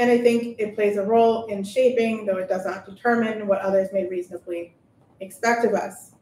and 0.00 0.10
I 0.10 0.16
think 0.16 0.58
it 0.58 0.74
plays 0.74 0.96
a 0.96 1.02
role 1.02 1.44
in 1.44 1.62
shaping, 1.62 2.24
though 2.24 2.38
it 2.38 2.48
does 2.48 2.64
not 2.64 2.86
determine, 2.86 3.46
what 3.46 3.60
others 3.60 3.90
may 3.92 4.08
reasonably 4.08 4.74
expect 5.20 5.66
of 5.66 5.74
us. 5.74 6.12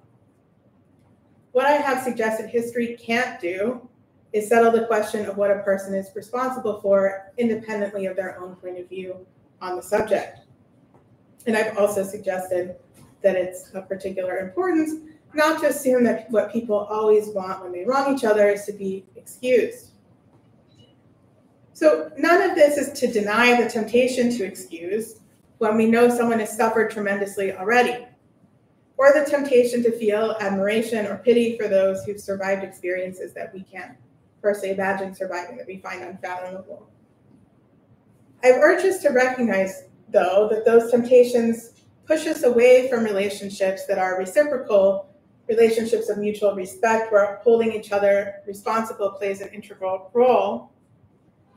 What 1.53 1.65
I 1.65 1.75
have 1.75 2.03
suggested 2.03 2.51
history 2.51 2.99
can't 3.01 3.41
do 3.41 3.89
is 4.33 4.49
settle 4.49 4.73
the 4.73 4.85
question 4.87 5.27
of 5.27 5.37
what 5.37 5.53
a 5.53 5.61
person 5.61 5.95
is 5.95 6.11
responsible 6.17 6.81
for 6.81 7.31
independently 7.39 8.07
of 8.07 8.17
their 8.17 8.41
own 8.41 8.57
point 8.57 8.81
of 8.81 8.89
view 8.89 9.25
on 9.63 9.77
the 9.77 9.83
subject. 9.83 10.41
And 11.47 11.57
I've 11.57 11.79
also 11.79 12.03
suggested 12.03 12.75
that 13.23 13.37
it's 13.37 13.71
of 13.71 13.89
particular 13.89 14.39
importance 14.39 15.09
not 15.35 15.61
to 15.61 15.69
assume 15.69 16.03
that 16.03 16.29
what 16.33 16.53
people 16.53 16.77
always 16.77 17.29
want 17.29 17.63
when 17.63 17.71
they 17.71 17.85
wrong 17.85 18.13
each 18.13 18.25
other 18.25 18.49
is 18.49 18.65
to 18.65 18.73
be 18.73 19.05
excused. 19.15 19.93
So 21.79 22.11
none 22.19 22.43
of 22.43 22.57
this 22.57 22.77
is 22.77 22.99
to 22.99 23.07
deny 23.07 23.63
the 23.63 23.71
temptation 23.71 24.31
to 24.31 24.45
excuse 24.45 25.21
when 25.59 25.77
we 25.77 25.87
know 25.87 26.09
someone 26.09 26.41
has 26.41 26.57
suffered 26.57 26.91
tremendously 26.91 27.53
already, 27.53 28.05
or 28.97 29.13
the 29.13 29.25
temptation 29.25 29.85
to 29.85 29.97
feel 29.97 30.37
admiration 30.41 31.07
or 31.07 31.19
pity 31.19 31.57
for 31.57 31.69
those 31.69 32.05
who've 32.05 32.19
survived 32.19 32.65
experiences 32.65 33.33
that 33.35 33.55
we 33.55 33.63
can't 33.63 33.93
firstly 34.43 34.71
imagine 34.71 35.15
surviving, 35.15 35.57
that 35.57 35.69
we 35.69 35.79
find 35.79 36.03
unfathomable. 36.03 36.91
I've 38.43 38.57
urged 38.57 38.85
us 38.85 39.01
to 39.03 39.11
recognize, 39.11 39.85
though, 40.09 40.49
that 40.51 40.65
those 40.65 40.91
temptations 40.91 41.75
push 42.07 42.27
us 42.27 42.43
away 42.43 42.89
from 42.89 43.05
relationships 43.05 43.87
that 43.87 43.99
are 43.99 44.19
reciprocal, 44.19 45.15
relationships 45.49 46.09
of 46.09 46.19
mutual 46.19 46.57
respect, 46.57 47.13
where 47.13 47.37
holding 47.45 47.71
each 47.71 47.93
other 47.93 48.43
responsible 48.49 49.13
plays 49.13 49.41
an 49.41 49.51
integral 49.51 50.11
role 50.13 50.73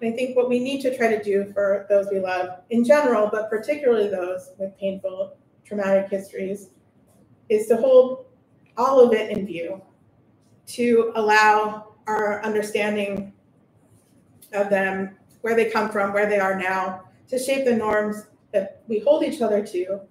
I 0.03 0.11
think 0.11 0.35
what 0.35 0.49
we 0.49 0.59
need 0.59 0.81
to 0.81 0.95
try 0.95 1.15
to 1.15 1.23
do 1.23 1.51
for 1.53 1.85
those 1.89 2.07
we 2.11 2.19
love 2.19 2.59
in 2.69 2.83
general, 2.83 3.29
but 3.31 3.49
particularly 3.49 4.07
those 4.07 4.49
with 4.57 4.77
painful, 4.79 5.37
traumatic 5.63 6.09
histories, 6.09 6.69
is 7.49 7.67
to 7.67 7.77
hold 7.77 8.25
all 8.77 8.99
of 8.99 9.13
it 9.13 9.35
in 9.35 9.45
view, 9.45 9.81
to 10.67 11.11
allow 11.15 11.93
our 12.07 12.43
understanding 12.43 13.33
of 14.53 14.69
them, 14.69 15.17
where 15.41 15.55
they 15.55 15.69
come 15.69 15.89
from, 15.89 16.13
where 16.13 16.27
they 16.27 16.39
are 16.39 16.57
now, 16.57 17.03
to 17.27 17.37
shape 17.37 17.65
the 17.65 17.75
norms 17.75 18.27
that 18.51 18.81
we 18.87 18.99
hold 18.99 19.23
each 19.23 19.41
other 19.41 19.65
to, 19.65 20.01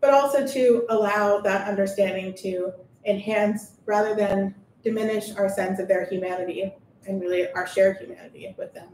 but 0.00 0.14
also 0.14 0.46
to 0.46 0.86
allow 0.88 1.40
that 1.40 1.68
understanding 1.68 2.34
to 2.34 2.72
enhance 3.04 3.72
rather 3.86 4.14
than 4.14 4.54
diminish 4.82 5.32
our 5.36 5.48
sense 5.48 5.78
of 5.78 5.88
their 5.88 6.06
humanity 6.06 6.74
and 7.06 7.20
really 7.20 7.50
our 7.52 7.66
shared 7.66 7.98
humanity 7.98 8.54
with 8.56 8.72
them. 8.74 8.88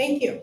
Thank 0.00 0.22
you. 0.22 0.40